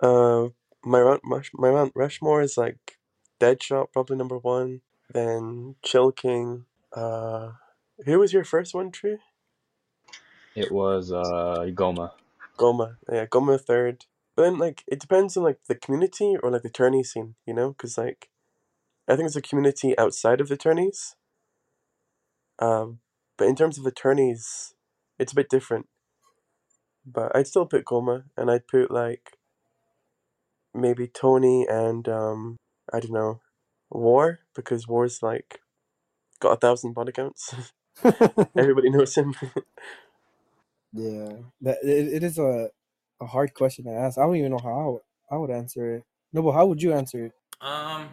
[0.00, 0.48] Uh,
[0.84, 2.98] my Mount Rush- my Mount Rushmore is like
[3.40, 4.82] Deadshot, probably number one.
[5.12, 6.66] Then Chill King.
[6.92, 7.52] Uh,
[8.04, 9.18] who was your first one, True?
[10.56, 12.12] it was uh Goma.
[12.58, 12.96] Goma.
[13.12, 14.06] Yeah, Goma third.
[14.34, 17.54] But then, like, it depends on like the community or like the tourney scene, you
[17.54, 17.70] know?
[17.70, 18.28] Because like,
[19.08, 21.16] I think it's a community outside of the tourneys.
[22.58, 23.00] Um,
[23.36, 24.74] but in terms of the tourneys,
[25.18, 25.88] it's a bit different.
[27.06, 29.38] But I'd still put Goma, and I'd put like
[30.74, 32.56] maybe Tony and um,
[32.92, 33.40] I don't know,
[33.90, 35.60] War because War's like
[36.40, 37.54] got a thousand body counts.
[38.56, 39.34] Everybody knows him.
[40.92, 42.70] Yeah, that it, it is a
[43.20, 44.18] a hard question to ask.
[44.18, 46.04] I don't even know how I would, I would answer it.
[46.32, 47.32] No, but how would you answer it?
[47.60, 48.10] Um.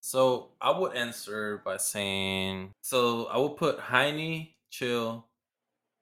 [0.00, 5.26] So I would answer by saying, so I would put Heine, chill,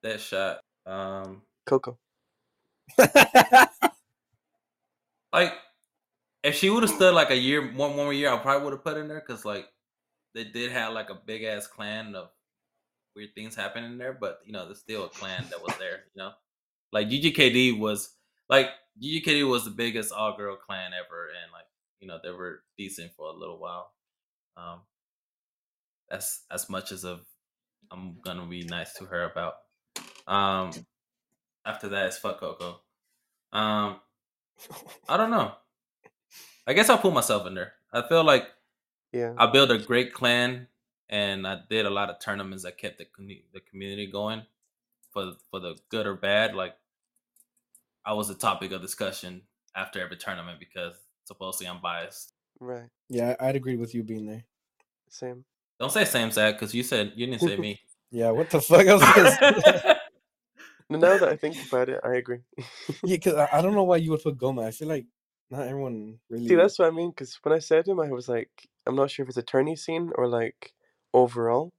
[0.03, 0.61] that shot.
[0.87, 1.99] Um, Coco.
[5.33, 5.53] like
[6.43, 8.75] if she would have stood like a year, one one more year, I probably would
[8.75, 9.67] have put in there because like
[10.35, 12.29] they did have like a big ass clan of
[13.17, 16.05] weird things happening there, but you know, there's still a clan that was there.
[16.15, 16.33] You know,
[16.93, 18.11] like GGKD was
[18.49, 18.69] like
[19.03, 21.67] GGKD was the biggest all girl clan ever, and like
[22.01, 23.93] you know they were decent for a little while.
[24.57, 24.81] Um,
[26.09, 27.25] that's as much as of
[27.91, 29.55] I'm gonna be nice to her about.
[30.27, 30.71] Um,
[31.65, 32.81] after that, it's fuck Coco.
[33.53, 33.97] Um,
[35.09, 35.53] I don't know.
[36.67, 37.73] I guess I'll put myself in there.
[37.93, 38.49] I feel like
[39.13, 39.35] Yeah.
[39.37, 40.69] I built a great clan,
[41.09, 44.43] and I did a lot of tournaments that kept the commu- the community going,
[45.13, 46.55] for for the good or bad.
[46.55, 46.75] Like
[48.05, 49.43] I was a topic of discussion
[49.77, 50.95] after every tournament because
[51.25, 52.33] supposedly I'm biased.
[52.61, 52.89] Right.
[53.09, 54.45] yeah, I'd agree with you being there.
[55.11, 55.45] Same.
[55.81, 57.81] Don't say same Zach because you said you didn't say me.
[58.15, 58.87] Yeah, what the fuck?
[58.87, 59.97] I was gonna
[60.89, 62.39] No, Now that I think about it, I agree.
[63.03, 64.65] yeah, because I, I don't know why you would put Goma.
[64.65, 65.07] I feel like
[65.51, 66.47] not everyone really.
[66.47, 67.11] See, that's what I mean.
[67.11, 68.51] Because when I said him, I was like,
[68.87, 70.75] I'm not sure if it's a tourney scene or like
[71.13, 71.73] overall.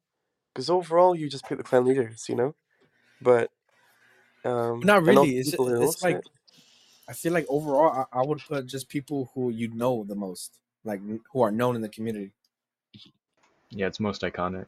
[0.53, 2.55] Because overall, you just pick the clan leaders, you know.
[3.21, 3.49] But
[4.43, 5.37] um, not really.
[5.37, 6.27] It's, people it's like it.
[7.07, 10.59] I feel like overall, I, I would put just people who you know the most,
[10.83, 10.99] like
[11.31, 12.33] who are known in the community.
[13.69, 14.65] Yeah, it's most iconic.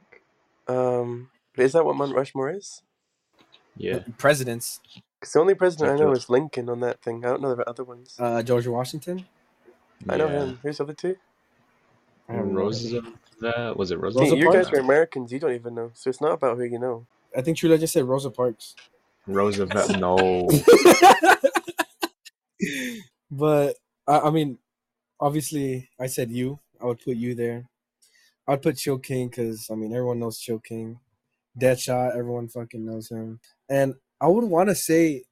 [0.68, 2.82] Um, but is that what Mount Rushmore is?
[3.76, 4.00] Yeah.
[4.18, 4.80] Presidents,
[5.20, 7.24] Because the only president I know George- is Lincoln on that thing.
[7.26, 8.16] I don't know the other ones.
[8.20, 9.26] uh, George Washington.
[10.10, 10.60] I know him.
[10.64, 11.16] Who's the other two?
[12.30, 12.60] I don't know.
[12.62, 13.06] Roosevelt.
[13.78, 14.40] Was it Rosa See, Roosevelt?
[14.40, 15.32] you guys are Americans.
[15.32, 15.92] You don't even know.
[15.94, 17.06] So it's not about who you know.
[17.36, 18.76] I think Trula just said Rosa Parks.
[19.28, 19.98] Roosevelt.
[20.00, 20.50] No.
[23.32, 23.76] but
[24.08, 24.58] I, I mean,
[25.20, 26.60] obviously, I said you.
[26.82, 27.68] I would put you there.
[28.48, 31.00] I'd put Chill King because I mean everyone knows Chill King.
[31.60, 33.40] Deadshot, everyone fucking knows him.
[33.70, 35.24] And I would want to say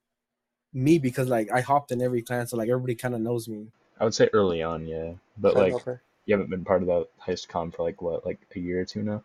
[0.74, 3.68] me because like I hopped in every clan, so like everybody kind of knows me.
[4.00, 5.14] I would say early on, yeah.
[5.38, 6.02] But Clan like, hopper.
[6.26, 9.04] you haven't been part of that heistcom for like what, like a year or two
[9.04, 9.24] now?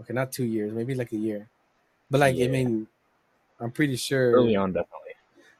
[0.00, 1.48] Okay, not two years, maybe like a year.
[2.10, 2.86] But like, I mean,
[3.60, 4.32] I'm pretty sure.
[4.32, 4.94] Early on, definitely.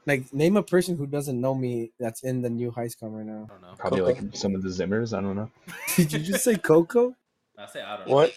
[0.05, 3.23] Like, name a person who doesn't know me that's in the new heistcom right I
[3.23, 3.45] now.
[3.49, 3.73] don't know.
[3.77, 4.25] Probably Coco.
[4.25, 5.15] like some of the Zimmers.
[5.15, 5.51] I don't know.
[5.95, 7.15] Did you just say Coco?
[7.57, 8.15] I say I don't know.
[8.15, 8.33] What?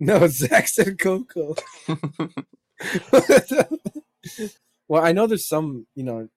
[0.00, 1.54] No, Zach said Coco.
[4.88, 6.28] well, I know there's some, you know,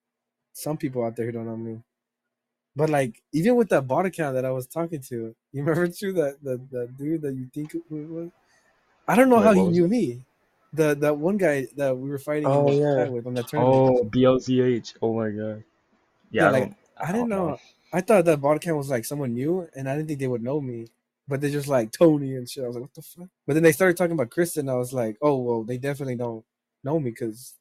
[0.51, 1.81] some people out there who don't know me.
[2.75, 6.11] But like, even with that bot account that I was talking to, you remember too
[6.13, 8.29] that that, that dude that you think who it was?
[9.07, 10.25] I don't know Wait, how he knew me.
[10.73, 13.07] The that one guy that we were fighting Oh, yeah.
[13.09, 13.99] with on that oh, tournament.
[14.01, 14.95] Oh, BLZH.
[15.01, 15.63] Oh my god.
[16.31, 17.59] Yeah, Yeah, I like, I didn't don't know.
[17.93, 20.41] I thought that bot account was like someone new, and I didn't think they would
[20.43, 20.87] know me.
[21.27, 22.63] But they're just like Tony and shit.
[22.63, 23.27] I was like, what the fuck?
[23.47, 24.67] But then they started talking about Kristen.
[24.69, 26.43] I was like, oh well, they definitely don't
[26.83, 27.53] know me because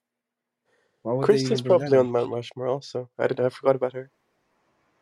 [1.02, 3.08] why would they Kristen's even probably on Mount Rushmore also.
[3.18, 3.44] I didn't.
[3.46, 4.10] I forgot about her.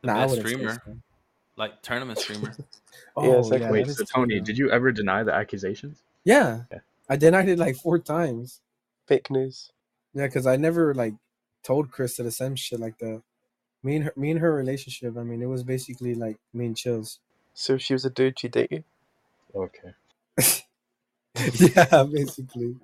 [0.03, 0.97] The Nah, I best wouldn't streamer,
[1.57, 2.55] like tournament streamer.
[3.17, 3.67] Oh, exactly.
[3.67, 4.45] yeah, Wait, so Tony, though.
[4.45, 6.03] did you ever deny the accusations?
[6.25, 6.79] Yeah, Yeah.
[7.09, 8.61] I denied it like four times.
[9.07, 9.71] Fake news.
[10.13, 11.15] Yeah, because I never like
[11.63, 13.23] told Krista to send shit like that.
[13.83, 15.17] Me and her, me and her relationship.
[15.17, 17.21] I mean, it was basically like me and chills.
[17.55, 18.85] So she was a dude she dated.
[19.55, 19.95] Okay.
[21.55, 22.77] yeah, basically.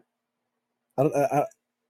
[0.98, 1.14] I don't.
[1.14, 1.44] I, I,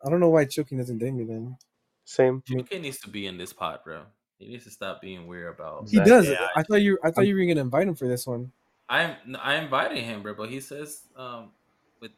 [0.04, 1.56] I don't know why Chill King doesn't date me then.
[2.04, 2.42] Same.
[2.48, 4.02] JK needs to be in this pod, bro.
[4.38, 5.88] He needs to stop being weird about.
[5.88, 6.28] He Zach, does.
[6.28, 6.98] yeah, I thought you.
[7.02, 8.52] I thought you were gonna invite him for this one.
[8.88, 11.50] I'm I invited him, bro, but he says um
[12.00, 12.12] with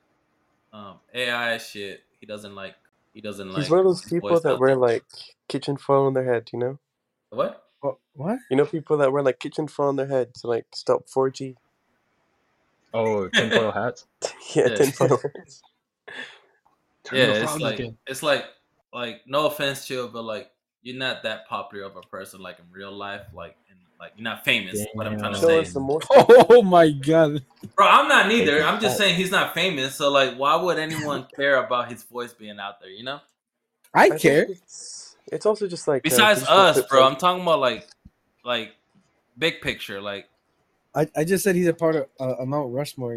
[0.72, 2.74] um AI shit, he doesn't like.
[3.14, 3.62] He doesn't like.
[3.62, 5.04] He's one of those people that wear like
[5.48, 6.78] kitchen foil on their head, you know?
[7.30, 7.67] what?
[8.18, 8.28] What?
[8.30, 8.38] What?
[8.50, 11.54] You know people that wear like kitchen foil on their head to like stop 4G?
[12.92, 14.06] Oh, tinfoil hats.
[14.54, 14.74] yeah, Yeah.
[14.74, 15.18] tin foil.
[17.04, 17.96] Turn yeah, it's like again.
[18.06, 18.44] it's like
[18.92, 20.50] like no offense, chill, but like
[20.82, 24.24] you're not that popular of a person like in real life, like in like you're
[24.24, 24.84] not famous.
[24.94, 26.06] What I'm trying to Show say, us the most.
[26.50, 27.44] Oh my god!
[27.76, 28.62] bro, I'm not neither.
[28.62, 32.32] I'm just saying he's not famous, so like, why would anyone care about his voice
[32.32, 32.90] being out there?
[32.90, 33.20] You know?
[33.94, 34.46] I I care.
[34.48, 36.00] It's, it's also just like.
[36.00, 37.86] uh, Besides traditional us, bro, of- I'm talking about like
[38.48, 38.72] like
[39.36, 40.26] big picture, like.
[40.94, 43.14] I, I just said he's a part of uh, a Mount Rushmore.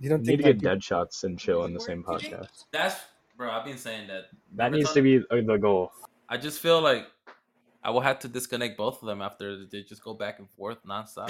[0.00, 2.64] You don't Need think to get people- dead shots and chill on the same podcast.
[2.72, 2.96] That's
[3.36, 3.50] bro.
[3.50, 4.26] I've been saying that.
[4.54, 5.92] That needs to be uh, the goal.
[6.28, 7.06] I just feel like
[7.84, 10.78] I will have to disconnect both of them after they just go back and forth
[10.86, 11.28] nonstop.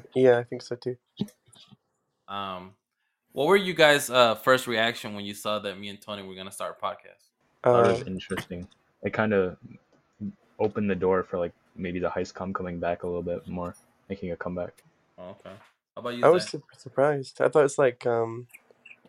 [0.14, 0.96] Yeah, I think so too.
[2.28, 2.72] um,
[3.32, 6.34] what were you guys' uh, first reaction when you saw that me and Tony were
[6.34, 7.24] gonna start a podcast?
[7.62, 8.66] That Uh, was interesting.
[9.02, 9.56] It kind of
[10.58, 13.74] opened the door for like maybe the heistcom coming back a little bit more,
[14.08, 14.82] making a comeback.
[15.18, 15.56] Oh, okay.
[15.94, 16.24] How about you?
[16.24, 17.40] I was super surprised.
[17.40, 18.46] I thought it's like um,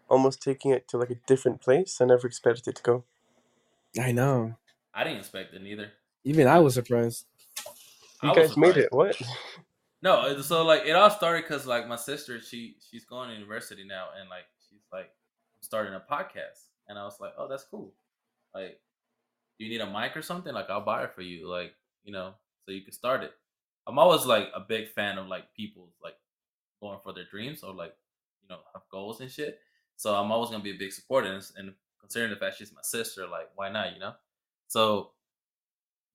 [0.09, 1.99] almost taking it to like a different place.
[1.99, 3.03] I never expected it to go.
[3.99, 4.55] I know.
[4.93, 5.91] I didn't expect it either.
[6.23, 7.25] Even I was surprised.
[8.23, 8.91] You I was guys made it.
[8.91, 9.19] What?
[10.01, 13.83] No, so like it all started because like my sister, she she's going to university
[13.83, 15.09] now, and like she's like
[15.61, 17.91] starting a podcast, and I was like, oh, that's cool.
[18.53, 18.79] Like,
[19.57, 20.53] do you need a mic or something?
[20.53, 21.49] Like, I'll buy it for you.
[21.49, 21.73] Like,
[22.03, 22.33] you know,
[22.65, 23.31] so you can start it.
[23.87, 26.15] I'm always like a big fan of like people like
[26.81, 27.93] going for their dreams or like
[28.41, 29.59] you know have goals and shit.
[29.97, 32.81] So I'm always gonna be a big supporter, and, and considering the fact she's my
[32.83, 34.13] sister, like why not, you know?
[34.67, 35.11] So,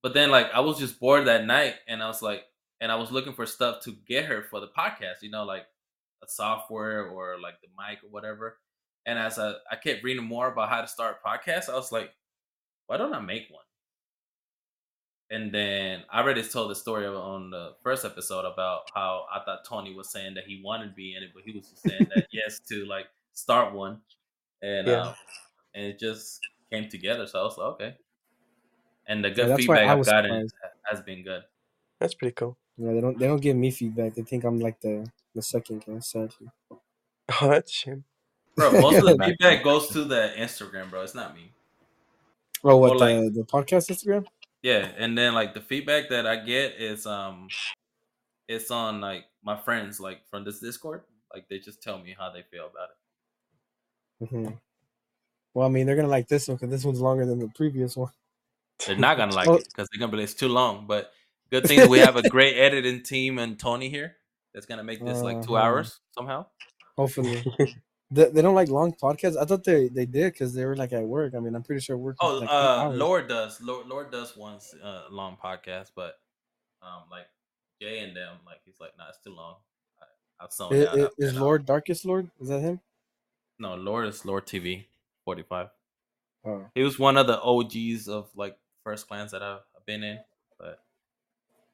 [0.03, 2.43] but then like I was just bored that night, and I was like,
[2.81, 5.65] and I was looking for stuff to get her for the podcast, you know, like
[6.23, 8.57] a software or like the mic or whatever.
[9.05, 11.91] And as I, I kept reading more about how to start a podcast, I was
[11.91, 12.11] like,
[12.87, 13.63] why don't I make one?
[15.33, 19.59] And then I already told the story on the first episode about how I thought
[19.67, 22.07] Tony was saying that he wanted to be in it, but he was just saying
[22.13, 24.01] that yes to like start one,
[24.61, 25.01] and Yeah.
[25.01, 25.15] um,
[25.73, 27.25] and it just came together.
[27.27, 27.95] So I was like, okay.
[29.07, 30.55] And the good why feedback I've gotten surprised.
[30.83, 31.43] has been good.
[31.99, 32.57] That's pretty cool.
[32.77, 33.17] Yeah, they don't.
[33.17, 34.15] They don't give me feedback.
[34.15, 35.99] They think I'm like the the second guy.
[35.99, 36.49] Sadly.
[36.71, 36.79] Oh,
[37.41, 38.03] that's shame.
[38.57, 41.03] Bro, most of the feedback goes to the Instagram, bro.
[41.03, 41.53] It's not me.
[42.65, 44.25] Oh, what Or, the like- the podcast Instagram?
[44.63, 47.47] Yeah, and then like the feedback that I get is um
[48.47, 51.01] it's on like my friends like from this Discord.
[51.33, 54.25] Like they just tell me how they feel about it.
[54.25, 54.53] Mm-hmm.
[55.53, 57.97] Well, I mean, they're gonna like this one because this one's longer than the previous
[57.97, 58.11] one.
[58.85, 59.55] They're not gonna like Oh.
[59.55, 60.85] it because they're gonna be like, it's too long.
[60.87, 61.11] But
[61.49, 64.17] good thing we have a great editing team and Tony here
[64.53, 65.65] that's gonna make this like 2 Uh-huh.
[65.65, 66.45] hours somehow.
[66.97, 67.43] Hopefully,
[68.11, 69.37] they, they don't like long podcasts.
[69.37, 71.33] I thought they they did because they were like at work.
[71.35, 72.17] I mean, I'm pretty sure work.
[72.19, 72.89] Oh, like uh.
[72.89, 73.59] Lord does.
[73.61, 76.19] Lord, Lord does once uh, long podcast, but
[76.81, 77.27] um, like
[77.81, 79.55] Jay and them, like he's like, nah, it's too long.
[80.01, 80.05] I,
[80.43, 82.29] I'll zone I- out i- after is an hour." Lord Darkest Lord?
[82.39, 82.79] Is that him?
[83.59, 84.85] No, Lord is Lord TV
[85.25, 85.69] forty five.
[86.43, 90.03] Oh, He was one of the OGs of like first clans that I've I've been
[90.03, 90.19] in,
[90.59, 90.79] but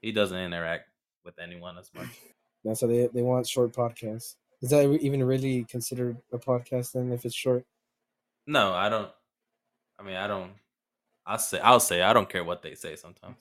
[0.01, 0.89] he doesn't interact
[1.25, 2.09] with anyone as much.
[2.65, 4.35] that's how they they want short podcasts.
[4.61, 7.65] Is that even really considered a podcast then if it's short?
[8.47, 9.09] No, I don't.
[9.99, 10.51] I mean, I don't.
[11.25, 13.37] I say I'll say I don't care what they say sometimes.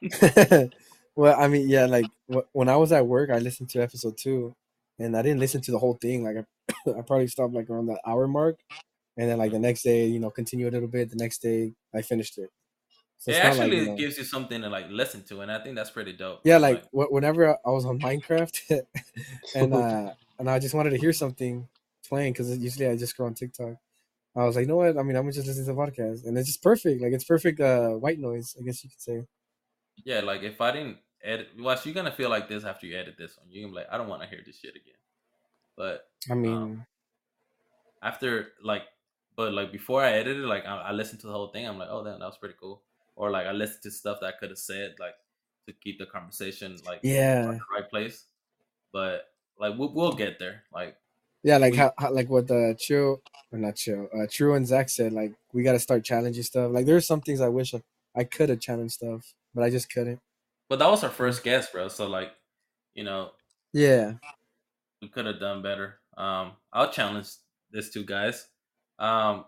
[1.14, 4.16] well, I mean, yeah, like wh- when I was at work, I listened to episode
[4.16, 4.54] two,
[4.98, 6.24] and I didn't listen to the whole thing.
[6.24, 8.58] Like I, I probably stopped like around the hour mark,
[9.16, 11.10] and then like the next day, you know, continue a little bit.
[11.10, 12.50] The next day, I finished it.
[13.18, 15.58] So it actually like, you know- gives you something to like listen to, and I
[15.62, 16.40] think that's pretty dope.
[16.44, 18.80] yeah, like wh- whenever I was on Minecraft,
[19.54, 21.68] and uh, and I just wanted to hear something
[22.08, 23.74] playing because usually I just go on TikTok.
[24.34, 24.96] I was like, you know what?
[24.96, 27.02] I mean, I'm just listening to the podcast, and it's just perfect.
[27.02, 29.26] Like it's perfect uh, white noise, I guess you could say.
[30.04, 33.16] yeah, like if I didn't edit, watch, you're gonna feel like this after you edit
[33.18, 33.46] this one.
[33.50, 34.94] You're gonna be like, I don't want to hear this shit again.
[35.76, 36.86] But I mean,
[38.02, 38.82] after like,
[39.36, 41.66] but like before I edited, like I, I listened to the whole thing.
[41.66, 42.82] I'm like, oh, damn, that was pretty cool.
[43.16, 45.14] Or like I listened to stuff that I could have said, like
[45.66, 48.24] to keep the conversation like yeah, in the right place.
[48.92, 49.31] But
[49.62, 50.64] like we'll, we'll get there.
[50.74, 50.96] Like
[51.42, 53.22] yeah, like we- how, how like what the chill
[53.52, 55.12] or not chill, uh, True and Zach said.
[55.12, 56.70] Like we got to start challenging stuff.
[56.72, 57.82] Like there's some things I wish I,
[58.14, 60.20] I could have challenged stuff, but I just couldn't.
[60.68, 61.88] But that was our first guest, bro.
[61.88, 62.32] So like,
[62.94, 63.30] you know,
[63.72, 64.14] Yeah,
[65.00, 65.98] we could have done better.
[66.16, 67.28] Um, I'll challenge
[67.70, 68.48] these two guys.
[68.98, 69.44] Um,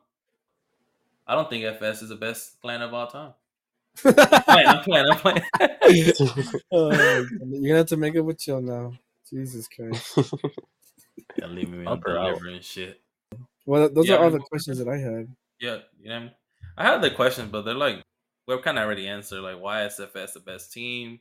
[1.26, 3.32] I don't think FS is the best clan of all time.
[4.04, 5.42] I'm playing, I'm playing, I'm playing.
[6.72, 8.92] Oh, you're gonna have to make it with chill now.
[9.34, 10.16] Jesus Christ.
[11.38, 12.40] yeah, leave me on Up or out?
[12.42, 13.00] and shit.
[13.66, 15.28] Well, those Yeah, are all the questions that I had.
[15.60, 16.30] Yeah, you know, I mean?
[16.76, 18.02] I have the questions, but they're like
[18.46, 19.40] we've kind of already answered.
[19.40, 21.20] Like, why is FS the best team?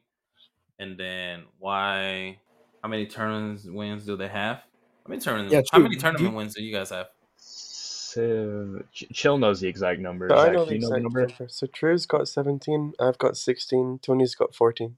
[0.79, 2.39] And then why?
[2.81, 4.57] How many tournaments wins do they have?
[4.57, 5.51] How many tournament?
[5.51, 7.07] Yeah, how many tournament you- wins do you guys have?
[7.37, 10.29] So, Chill knows the exact number.
[10.29, 11.19] So I know do the you know the exact number?
[11.27, 11.47] number.
[11.47, 14.95] So True's got 17, I've got 16, Tony's got 14.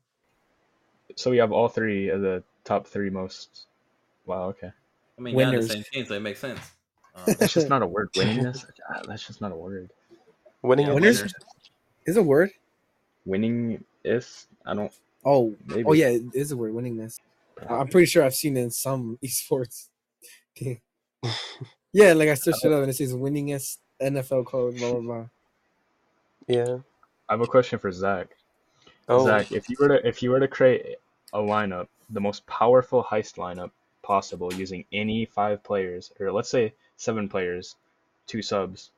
[1.16, 3.68] So we have all three of the top three most.
[4.26, 4.50] Wow.
[4.50, 4.72] Okay.
[5.18, 5.72] I mean, you're on the Winners.
[5.72, 6.60] same team, so it makes sense.
[7.18, 8.12] Um, That's just not a word.
[8.16, 8.66] Winningness.
[9.08, 9.90] That's just not a word.
[10.64, 11.34] Winning Yeah, at Winners?
[12.06, 12.52] Is a word?
[13.26, 14.48] Winning is.
[14.66, 14.92] I don't.
[15.24, 15.86] Oh, Maybe.
[15.86, 16.74] oh yeah, it is a word.
[16.74, 17.20] Winningness.
[17.70, 19.88] I- I'm pretty sure I've seen it in some esports.
[20.56, 20.82] game.
[21.94, 24.76] yeah, like I searched it up and it says winningest NFL code.
[24.76, 25.26] Blah blah blah.
[26.50, 26.80] Yeah.
[27.30, 28.28] I have a question for Zach.
[29.08, 30.98] Oh, Zach, if you were to if you were to create
[31.32, 33.72] a lineup, the most powerful heist lineup
[34.02, 37.76] possible using any five players, or let's say seven players,
[38.28, 38.92] two subs,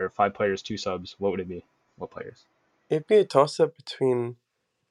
[0.00, 1.64] or five players, two subs, what would it be?
[1.96, 2.46] What players?
[2.92, 4.36] it'd be a toss up between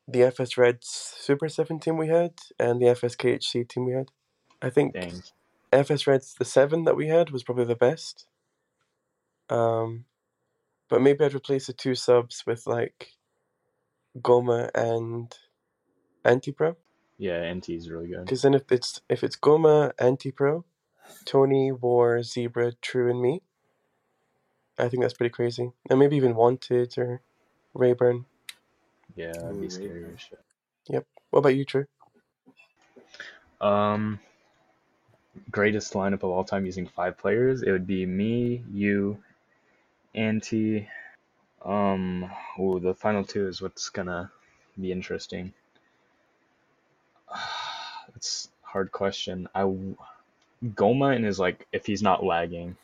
[0.08, 0.88] the FS Reds
[1.20, 4.10] Super 7 team we had and the FS KHC team we had.
[4.60, 5.22] I think Dang.
[5.72, 8.26] FS Reds, the 7 that we had, was probably the best.
[9.52, 10.06] Um,
[10.90, 13.12] but maybe I'd replace the two subs with like
[14.18, 15.32] Goma and
[16.26, 16.76] Antipro.
[17.22, 18.26] Yeah, NT is really good.
[18.26, 20.64] Because then if it's if it's Goma, Antipro,
[21.24, 23.44] Tony, War, Zebra, True, and me,
[24.80, 25.72] I think that's pretty crazy.
[25.88, 27.22] And maybe even Wanted or
[27.76, 28.26] Rayburn.
[29.16, 29.72] Yeah, that'd be right.
[29.72, 30.40] scary as shit.
[30.88, 31.06] Yep.
[31.30, 31.86] What about you, True?
[33.62, 34.20] Um,
[35.52, 37.62] greatest lineup of all time using five players.
[37.62, 39.20] It would be me, you,
[40.16, 40.88] Anti.
[41.64, 44.32] Um, ooh, the final two is what's gonna
[44.80, 45.54] be interesting.
[48.22, 49.48] That's a hard question.
[49.56, 49.64] I
[50.76, 52.78] Goma and is like if he's not lagging,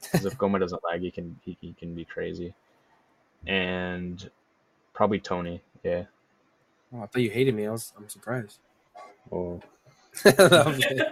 [0.00, 2.54] because if Goma doesn't lag, he can he, he can be crazy.
[3.46, 4.30] And
[4.94, 5.60] probably Tony.
[5.84, 6.04] Yeah.
[6.94, 7.66] Oh, I thought you hated me.
[7.66, 8.60] I was, I'm surprised.
[9.30, 9.60] Oh,
[10.24, 11.04] I'm kidding.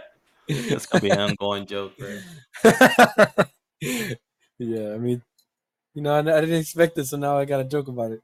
[0.49, 2.23] It's gonna be an ongoing joke, right?
[4.59, 5.21] yeah, I mean,
[5.93, 8.23] you know, I, I didn't expect it, so now I got to joke about it.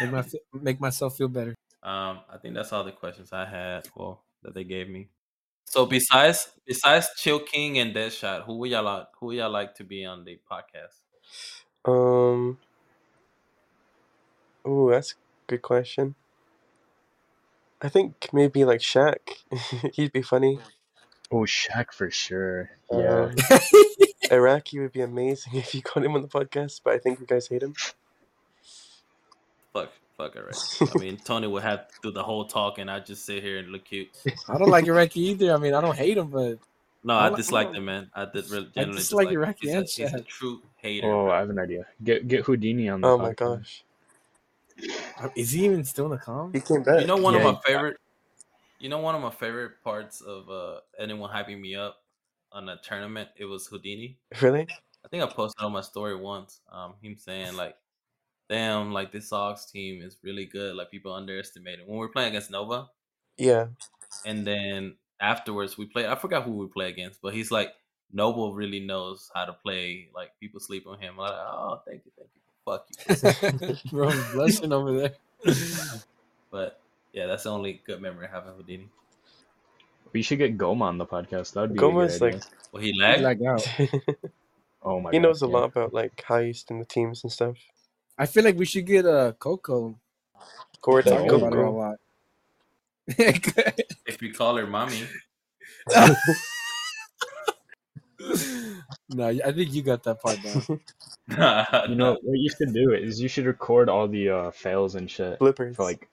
[0.00, 0.24] Make, my,
[0.60, 1.54] make myself feel better.
[1.82, 3.88] Um, I think that's all the questions I had.
[3.94, 5.08] Well, that they gave me.
[5.64, 9.06] So besides besides Chill King and Deadshot, who would y'all like?
[9.18, 11.00] Who would y'all like to be on the podcast?
[11.84, 12.58] Um.
[14.64, 15.14] Oh, that's a
[15.46, 16.14] good question.
[17.80, 19.16] I think maybe like Shaq.
[19.94, 20.60] He'd be funny.
[21.32, 22.70] oh, Shaq for sure.
[22.90, 23.32] Yeah.
[23.32, 23.36] Um,
[24.30, 27.26] Iraqi would be amazing if you got him on the podcast, but I think you
[27.26, 27.74] guys hate him.
[29.72, 30.90] Fuck, fuck it, right?
[30.94, 33.58] I mean, Tony would have to do the whole talk, and I just sit here
[33.58, 34.08] and look cute.
[34.48, 35.52] I don't like Iraqi either.
[35.54, 36.58] I mean, I don't hate him, but
[37.04, 38.10] No, I I li- disliked I- him, man.
[38.14, 39.34] I did really I genuinely dislike dislike him.
[39.34, 41.06] Iraqi He's a, and he's a true hater.
[41.06, 41.32] Oh, bro.
[41.32, 41.86] I have an idea.
[42.02, 43.58] Get get Houdini on the Oh my podcast.
[43.58, 43.84] gosh.
[45.20, 46.54] uh, is he even still in the comms?
[46.54, 47.00] He came back.
[47.00, 47.96] You know one Yeah, of my favorite.
[48.80, 51.98] You know one of my favorite parts of uh, anyone hyping me up
[52.50, 53.28] on a tournament.
[53.36, 54.16] It was Houdini.
[54.40, 54.66] Really?
[55.04, 56.60] I think I posted on my story once.
[56.70, 57.76] Um, him saying like,
[58.52, 60.76] "Damn, like this Sox team is really good.
[60.76, 62.88] Like people underestimate it." When we are playing against Nova,
[63.38, 63.68] Yeah.
[64.26, 66.06] and then afterwards we played.
[66.06, 67.70] I forgot who we play against, but he's like
[68.12, 70.08] Noble really knows how to play.
[70.14, 71.14] Like people sleep on him.
[71.14, 72.40] I'm like, oh, thank you, thank you.
[72.66, 72.86] Fuck
[73.58, 73.90] you.
[73.90, 75.14] Bro, I'm blushing over there.
[76.50, 76.78] But
[77.14, 78.88] yeah, that's the only good memory I have of Houdini.
[80.12, 81.54] We should get Goma on the podcast.
[81.54, 82.40] That would be Goma's a good idea.
[82.40, 83.22] like Well, he lagged.
[83.22, 83.66] Like out.
[84.82, 85.22] oh my he god.
[85.22, 85.52] knows a yeah.
[85.52, 87.56] lot about like heist and the teams and stuff.
[88.22, 89.98] I feel like we should get uh, Coco.
[90.80, 91.76] Cord Yeah, Talk go, about it a Coco.
[91.76, 91.98] lot.
[94.06, 95.02] if you call her mommy,
[99.10, 100.80] no, I think you got that part down.
[101.88, 105.10] You know what you should do is you should record all the uh, fails and
[105.10, 105.74] shit Blippers.
[105.74, 106.08] for like,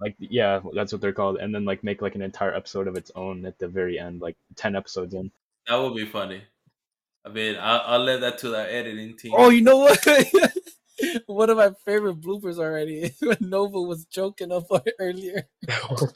[0.00, 2.96] like yeah, that's what they're called, and then like make like an entire episode of
[2.96, 5.30] its own at the very end, like ten episodes in.
[5.66, 6.42] that would be funny.
[7.24, 9.32] I mean, I'll, I'll let that to the editing team.
[9.36, 10.06] Oh, you know what?
[11.26, 14.64] One of my favorite bloopers already is when Nova was joking up
[14.98, 15.48] earlier.
[15.68, 16.14] Fuck.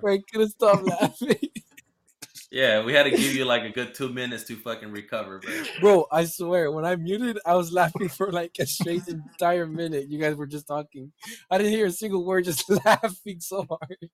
[0.00, 1.38] Where I couldn't stop laughing.
[2.50, 5.52] Yeah, we had to give you like a good two minutes to fucking recover, bro.
[5.80, 10.08] Bro, I swear, when I muted, I was laughing for like a straight entire minute.
[10.08, 11.10] You guys were just talking.
[11.50, 14.08] I didn't hear a single word, just laughing so hard.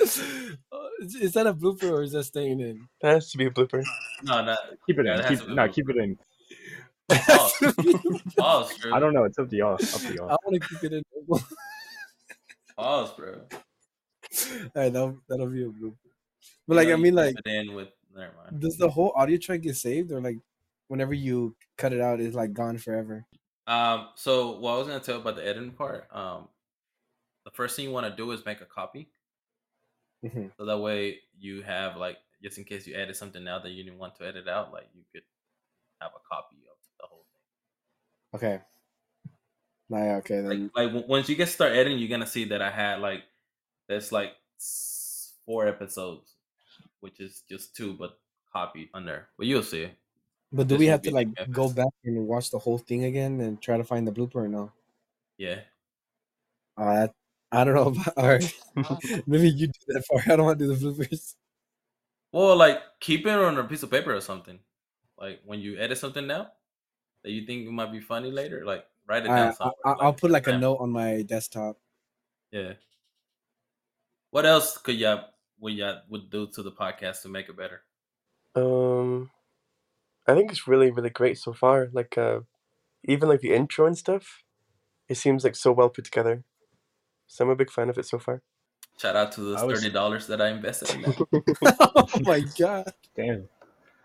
[0.00, 2.88] Uh, is, is that a blooper or is that staying in?
[3.02, 3.84] that has to be a blooper.
[4.24, 5.20] No, no, Keep it Yeah, in.
[5.20, 6.18] it Keep, no, keep it in.
[7.10, 7.52] Pause.
[8.36, 8.94] Pause, bro.
[8.94, 9.24] I don't know.
[9.24, 9.74] It's up to y'all.
[9.74, 10.38] Up to I y'all.
[10.44, 11.02] want to keep it in.
[12.76, 13.40] Pause, bro.
[14.74, 15.94] right, that'll, that'll be a blooper.
[16.66, 18.60] But like, I mean, like, But then with never mind.
[18.60, 20.36] does the whole audio track get saved or like
[20.88, 23.26] whenever you cut it out, it's like gone forever?
[23.66, 26.48] Um, so what I was gonna tell about the editing part, um,
[27.44, 29.08] the first thing you want to do is make a copy,
[30.24, 30.50] Mhm.
[30.58, 33.82] so that way you have like just in case you edit something out that you
[33.84, 35.22] didn't want to edit out, like you could
[36.00, 37.42] have a copy of the whole thing.
[38.34, 38.60] Okay.
[39.88, 40.70] Nah, yeah, okay, Like, then.
[40.74, 43.24] like w- once you get start editing, you're gonna see that I had like
[43.88, 44.32] there's like
[45.44, 46.36] four episodes,
[47.00, 48.18] which is just two, but
[48.52, 49.10] copied under.
[49.10, 49.28] there.
[49.36, 49.90] But you'll see.
[50.52, 53.04] But do this we have to like the go back and watch the whole thing
[53.04, 54.72] again and try to find the blooper or no?
[55.38, 55.60] Yeah.
[56.76, 57.14] Uh, that,
[57.52, 57.88] I don't know.
[57.88, 58.54] About, all right.
[59.26, 60.28] Maybe you do that part.
[60.28, 61.34] I don't want to do the bloopers.
[62.32, 64.58] Well, like keep it on a piece of paper or something.
[65.18, 66.52] Like when you edit something now
[67.22, 69.38] that you think it might be funny later, like write it down.
[69.38, 70.60] I, I, somewhere, I- I'll put like a Instagram.
[70.60, 71.78] note on my desktop.
[72.50, 72.74] Yeah.
[74.30, 75.24] What else could y'all
[75.58, 77.82] would y'all would do to the podcast to make it better?
[78.54, 79.30] Um,
[80.26, 81.88] I think it's really, really great so far.
[81.92, 82.40] Like, uh,
[83.04, 84.42] even like the intro and stuff,
[85.08, 86.44] it seems like so well put together.
[87.26, 88.42] So I'm a big fan of it so far.
[88.98, 91.76] Shout out to those was- thirty dollars that I invested in that.
[91.96, 92.92] oh my god!
[93.16, 93.48] Damn.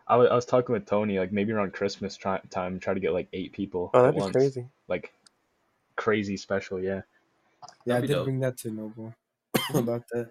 [0.08, 3.00] I was, I was talking with Tony, like maybe around Christmas try, time, try to
[3.00, 3.90] get like eight people.
[3.94, 4.34] Oh, that'd be once.
[4.36, 4.68] crazy.
[4.88, 5.12] Like
[5.96, 7.02] crazy special, yeah.
[7.86, 8.26] Yeah, I That'd did dope.
[8.26, 9.14] bring that to Noble
[9.74, 10.30] about that.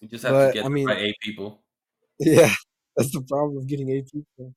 [0.00, 1.60] We just have But, to get I mean- right eight people.
[2.18, 2.52] Yeah,
[2.96, 4.54] that's the problem of getting eight people.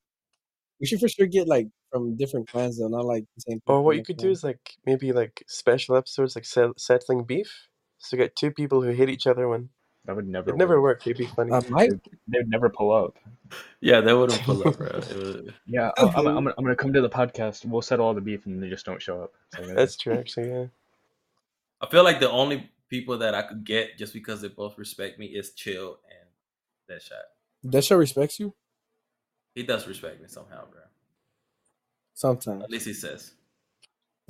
[0.80, 3.62] We should for sure get like from different clans though, not like the same.
[3.66, 6.46] Or what you the could do is like maybe like special episodes like
[6.76, 7.68] settling beef.
[7.98, 9.70] So get two people who hate each other when
[10.06, 10.98] That would never it never work.
[11.00, 11.06] work.
[11.06, 11.50] It'd be funny.
[11.52, 11.88] Uh, my
[12.28, 13.16] They would never pull up.
[13.80, 14.86] Yeah, they wouldn't pull up, bro.
[15.10, 17.64] It was- Yeah, I- I'm, I'm, I'm, gonna- I'm gonna come to the podcast.
[17.64, 19.32] We'll settle all the beef, and they just don't show up.
[19.52, 20.50] It's like, uh, That's true, actually.
[20.50, 20.66] Yeah.
[21.80, 25.18] I feel like the only people that I could get just because they both respect
[25.18, 27.70] me is Chill and Deadshot.
[27.70, 28.54] Desha respects you
[29.54, 30.80] He does respect me somehow, bro.
[32.14, 32.62] sometimes.
[32.64, 33.32] At least he says.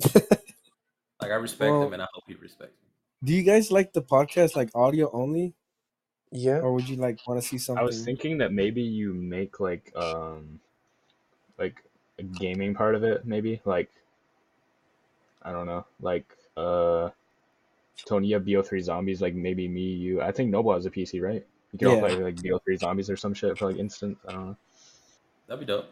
[1.21, 2.89] Like I respect Well- him, and I hope he respects me.
[3.23, 5.53] Do you guys like the podcast like audio only,
[6.31, 6.59] Yeah.
[6.59, 7.81] or would you like want to see something?
[7.81, 10.59] I was thinking that maybe you make like um
[11.57, 11.83] like
[12.19, 13.89] a gaming part of it, maybe like
[15.41, 16.25] I don't know, like
[16.57, 17.09] uh
[18.05, 20.21] Tony, you have BO3 zombies, like maybe me, you.
[20.21, 21.45] I think Noble has a PC, right?
[21.71, 24.17] You can all play like BO3 zombies or some shit for like instant.
[24.27, 24.57] I don't know.
[25.47, 25.87] That'd be dope.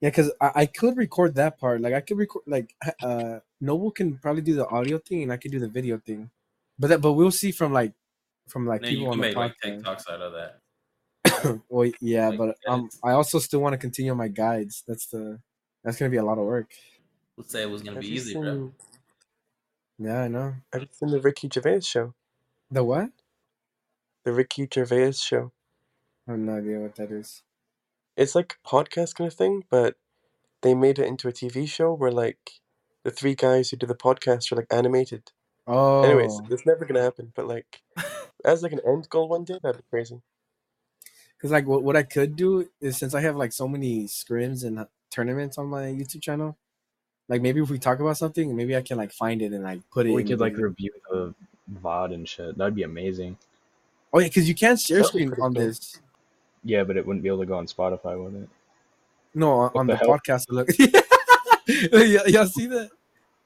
[0.00, 1.80] Yeah, because I, I could record that part.
[1.80, 5.36] Like I could record like uh Noble can probably do the audio thing and I
[5.36, 6.30] could do the video thing.
[6.78, 7.92] But that but we'll see from like
[8.48, 9.82] from like And people can on the make like podcast.
[9.82, 11.60] TikToks out of that.
[11.68, 12.88] well, yeah, like, but um.
[13.04, 14.82] I also still want to continue my guides.
[14.86, 15.40] That's the
[15.84, 16.70] that's gonna be a lot of work.
[17.36, 18.72] Who say it was gonna Have be you easy, bro?
[19.98, 20.54] Yeah, I know.
[20.72, 22.14] have you seen the Ricky Gervais show?
[22.70, 23.10] The what?
[24.24, 25.52] The Ricky Gervais show.
[26.26, 27.42] I have no idea what that is.
[28.16, 29.96] It's like a podcast kind of thing, but
[30.62, 32.60] they made it into a TV show where like
[33.04, 35.32] the three guys who do the podcast are like animated.
[35.66, 37.32] Oh, Anyways, it's never gonna happen.
[37.34, 37.82] But like,
[38.44, 40.20] as like an end goal one day, that'd be crazy.
[41.36, 44.64] because like what, what I could do is since I have like so many scrims
[44.64, 46.56] and uh, tournaments on my YouTube channel,
[47.28, 49.80] like maybe if we talk about something, maybe I can like find it and like
[49.92, 50.12] put it.
[50.12, 50.68] We in could like video.
[50.68, 51.34] review the
[51.80, 52.58] VOD and shit.
[52.58, 53.36] That'd be amazing.
[54.12, 55.62] Oh yeah, because you can't share That'd screen on cool.
[55.62, 56.00] this.
[56.64, 58.48] Yeah, but it wouldn't be able to go on Spotify, would it?
[59.34, 60.46] No, on, on the the, podcast.
[60.50, 60.68] Look,
[61.92, 62.90] y- y'all see that?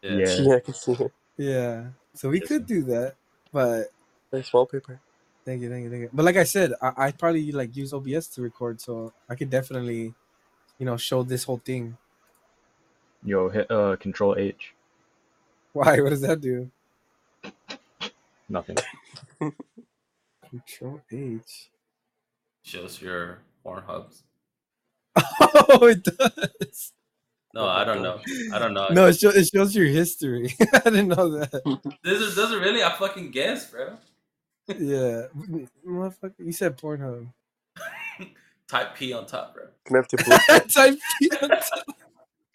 [0.03, 0.11] Yeah.
[0.17, 0.37] Yeah.
[0.41, 1.13] Yeah, I can see it.
[1.39, 1.85] Yeah.
[2.17, 3.17] So we could do that,
[3.53, 3.89] but
[4.33, 5.01] Nice wallpaper.
[5.45, 6.11] thank you, thank you, thank you.
[6.13, 9.51] But like I said, I I probably like use OBS to record, so I could
[9.51, 10.15] definitely,
[10.79, 11.97] you know, show this whole thing.
[13.25, 14.75] Yo, hit uh Control H.
[15.73, 16.01] Why?
[16.01, 16.71] What does that do?
[18.49, 18.83] Nothing.
[20.51, 21.71] Control H.
[22.63, 24.23] Shows your Pornhubs.
[25.69, 26.93] Oh, it does.
[27.57, 28.21] No, I don't know.
[28.53, 28.89] I don't know.
[28.91, 30.55] No, it, show, it shows your history.
[30.75, 31.95] I didn't know that.
[32.05, 32.83] This is doesn't really.
[32.83, 33.97] I fucking guess, bro.
[34.69, 35.29] Yeah,
[35.87, 36.35] motherfucker.
[36.39, 37.33] You said Pornhub.
[38.69, 39.65] Type P on top, bro.
[39.97, 40.17] Have to
[40.69, 41.87] Type P on top.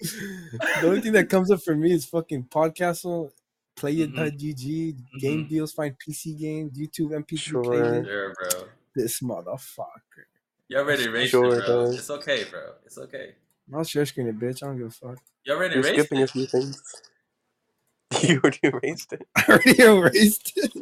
[0.02, 3.32] the only thing that comes up for me is fucking podcastle,
[3.76, 5.20] play.gg, game Mhm.
[5.20, 7.64] Game deals, find PC games, YouTube MP3 Sure.
[7.64, 8.06] playlist.
[8.06, 8.68] Sure, bro.
[8.96, 10.26] This motherfucker.
[10.68, 11.86] You already erased Sure it, bro.
[11.86, 11.96] does.
[11.98, 12.74] It's okay, bro.
[12.86, 13.36] It's okay.
[13.74, 14.64] I'll share screen it, bitch.
[14.64, 15.18] I don't give a fuck.
[15.46, 16.24] You already You're erased skipping it.
[16.24, 16.82] a few things.
[18.24, 19.26] You already erased it.
[19.38, 20.74] I already erased it.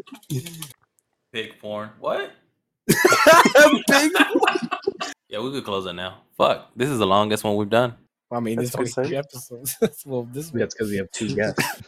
[1.32, 1.92] Pig porn.
[2.00, 2.32] What?
[2.88, 4.12] Big.
[5.30, 6.22] Yeah, we could close it now.
[6.38, 6.72] Fuck.
[6.76, 7.94] This is the longest one we've done.
[8.32, 10.04] I mean, That's this only what I'm three episodes.
[10.08, 11.84] well, this Yeah, it's because we have two guests.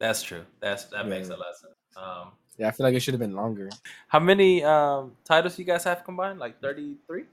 [0.00, 0.42] That's true.
[0.60, 1.34] That's that makes Yeah.
[1.34, 1.74] a lot of sense.
[1.96, 3.68] Um, yeah, I feel like it should have been longer.
[4.08, 6.38] how many um titles you guys have combined?
[6.38, 7.24] Like thirty three?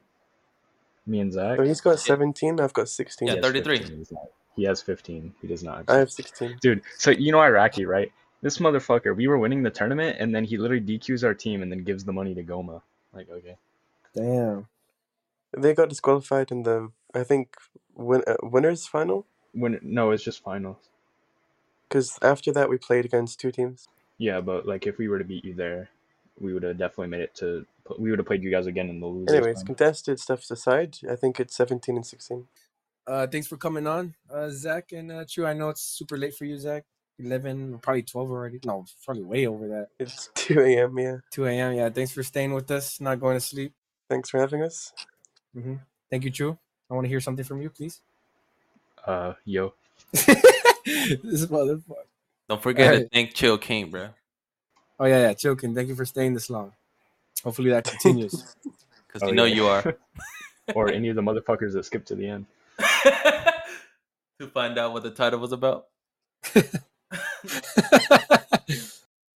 [1.09, 1.57] Me and Zach.
[1.57, 3.27] So he's got 17, I've got 16.
[3.27, 3.77] Yeah, he has 33.
[3.79, 4.17] 15.
[4.55, 5.33] He has 15.
[5.41, 5.85] He does not.
[5.87, 6.59] I have 16.
[6.61, 8.11] Dude, so you know Iraqi, right?
[8.41, 11.71] This motherfucker, we were winning the tournament, and then he literally DQs our team and
[11.71, 12.81] then gives the money to Goma.
[13.13, 13.57] Like, okay.
[14.15, 14.67] Damn.
[15.57, 17.57] They got disqualified in the, I think,
[17.95, 19.25] win, uh, winners final.
[19.53, 20.77] When no, it's just finals.
[21.87, 23.87] Because after that, we played against two teams.
[24.19, 25.89] Yeah, but like if we were to beat you there,
[26.39, 27.65] we would have definitely made it to.
[27.97, 29.33] We would have played you guys again in the losers.
[29.35, 29.65] Anyways, final.
[29.67, 32.47] contested stuff aside, I think it's 17 and 16.
[33.07, 35.47] Uh, thanks for coming on, uh, Zach and uh, True.
[35.47, 36.83] I know it's super late for you, Zach.
[37.17, 38.59] Eleven, probably twelve already.
[38.63, 39.87] No, it's probably way over that.
[39.99, 41.17] It's 2 a.m., yeah.
[41.31, 41.73] Two a.m.
[41.73, 43.73] Yeah, thanks for staying with us, not going to sleep.
[44.09, 44.93] Thanks for having us.
[45.53, 45.75] hmm
[46.09, 46.57] Thank you, True.
[46.89, 47.99] I want to hear something from you, please.
[49.05, 49.73] uh, yo,
[50.11, 52.05] this motherfucker.
[52.47, 54.09] Don't forget to thank Chill King, bro.
[54.99, 55.75] Oh yeah, yeah, Chill King.
[55.75, 56.73] Thank you for staying this long.
[57.43, 58.55] Hopefully that continues.
[59.07, 59.55] Because Oh, you know yeah.
[59.55, 59.97] you are.
[60.75, 62.45] or any of the motherfuckers that skip to the end.
[62.77, 65.87] to find out what the title was about.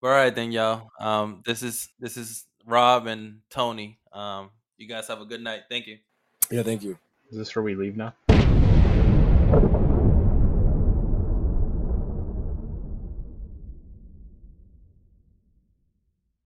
[0.04, 0.92] All right then, y'all.
[1.00, 3.98] Um, this is this is Rob and Tony.
[4.12, 5.62] Um, you guys have a good night.
[5.70, 5.98] Thank you.
[6.52, 6.98] yeah, thank you.
[7.32, 8.14] Is this where we leave now?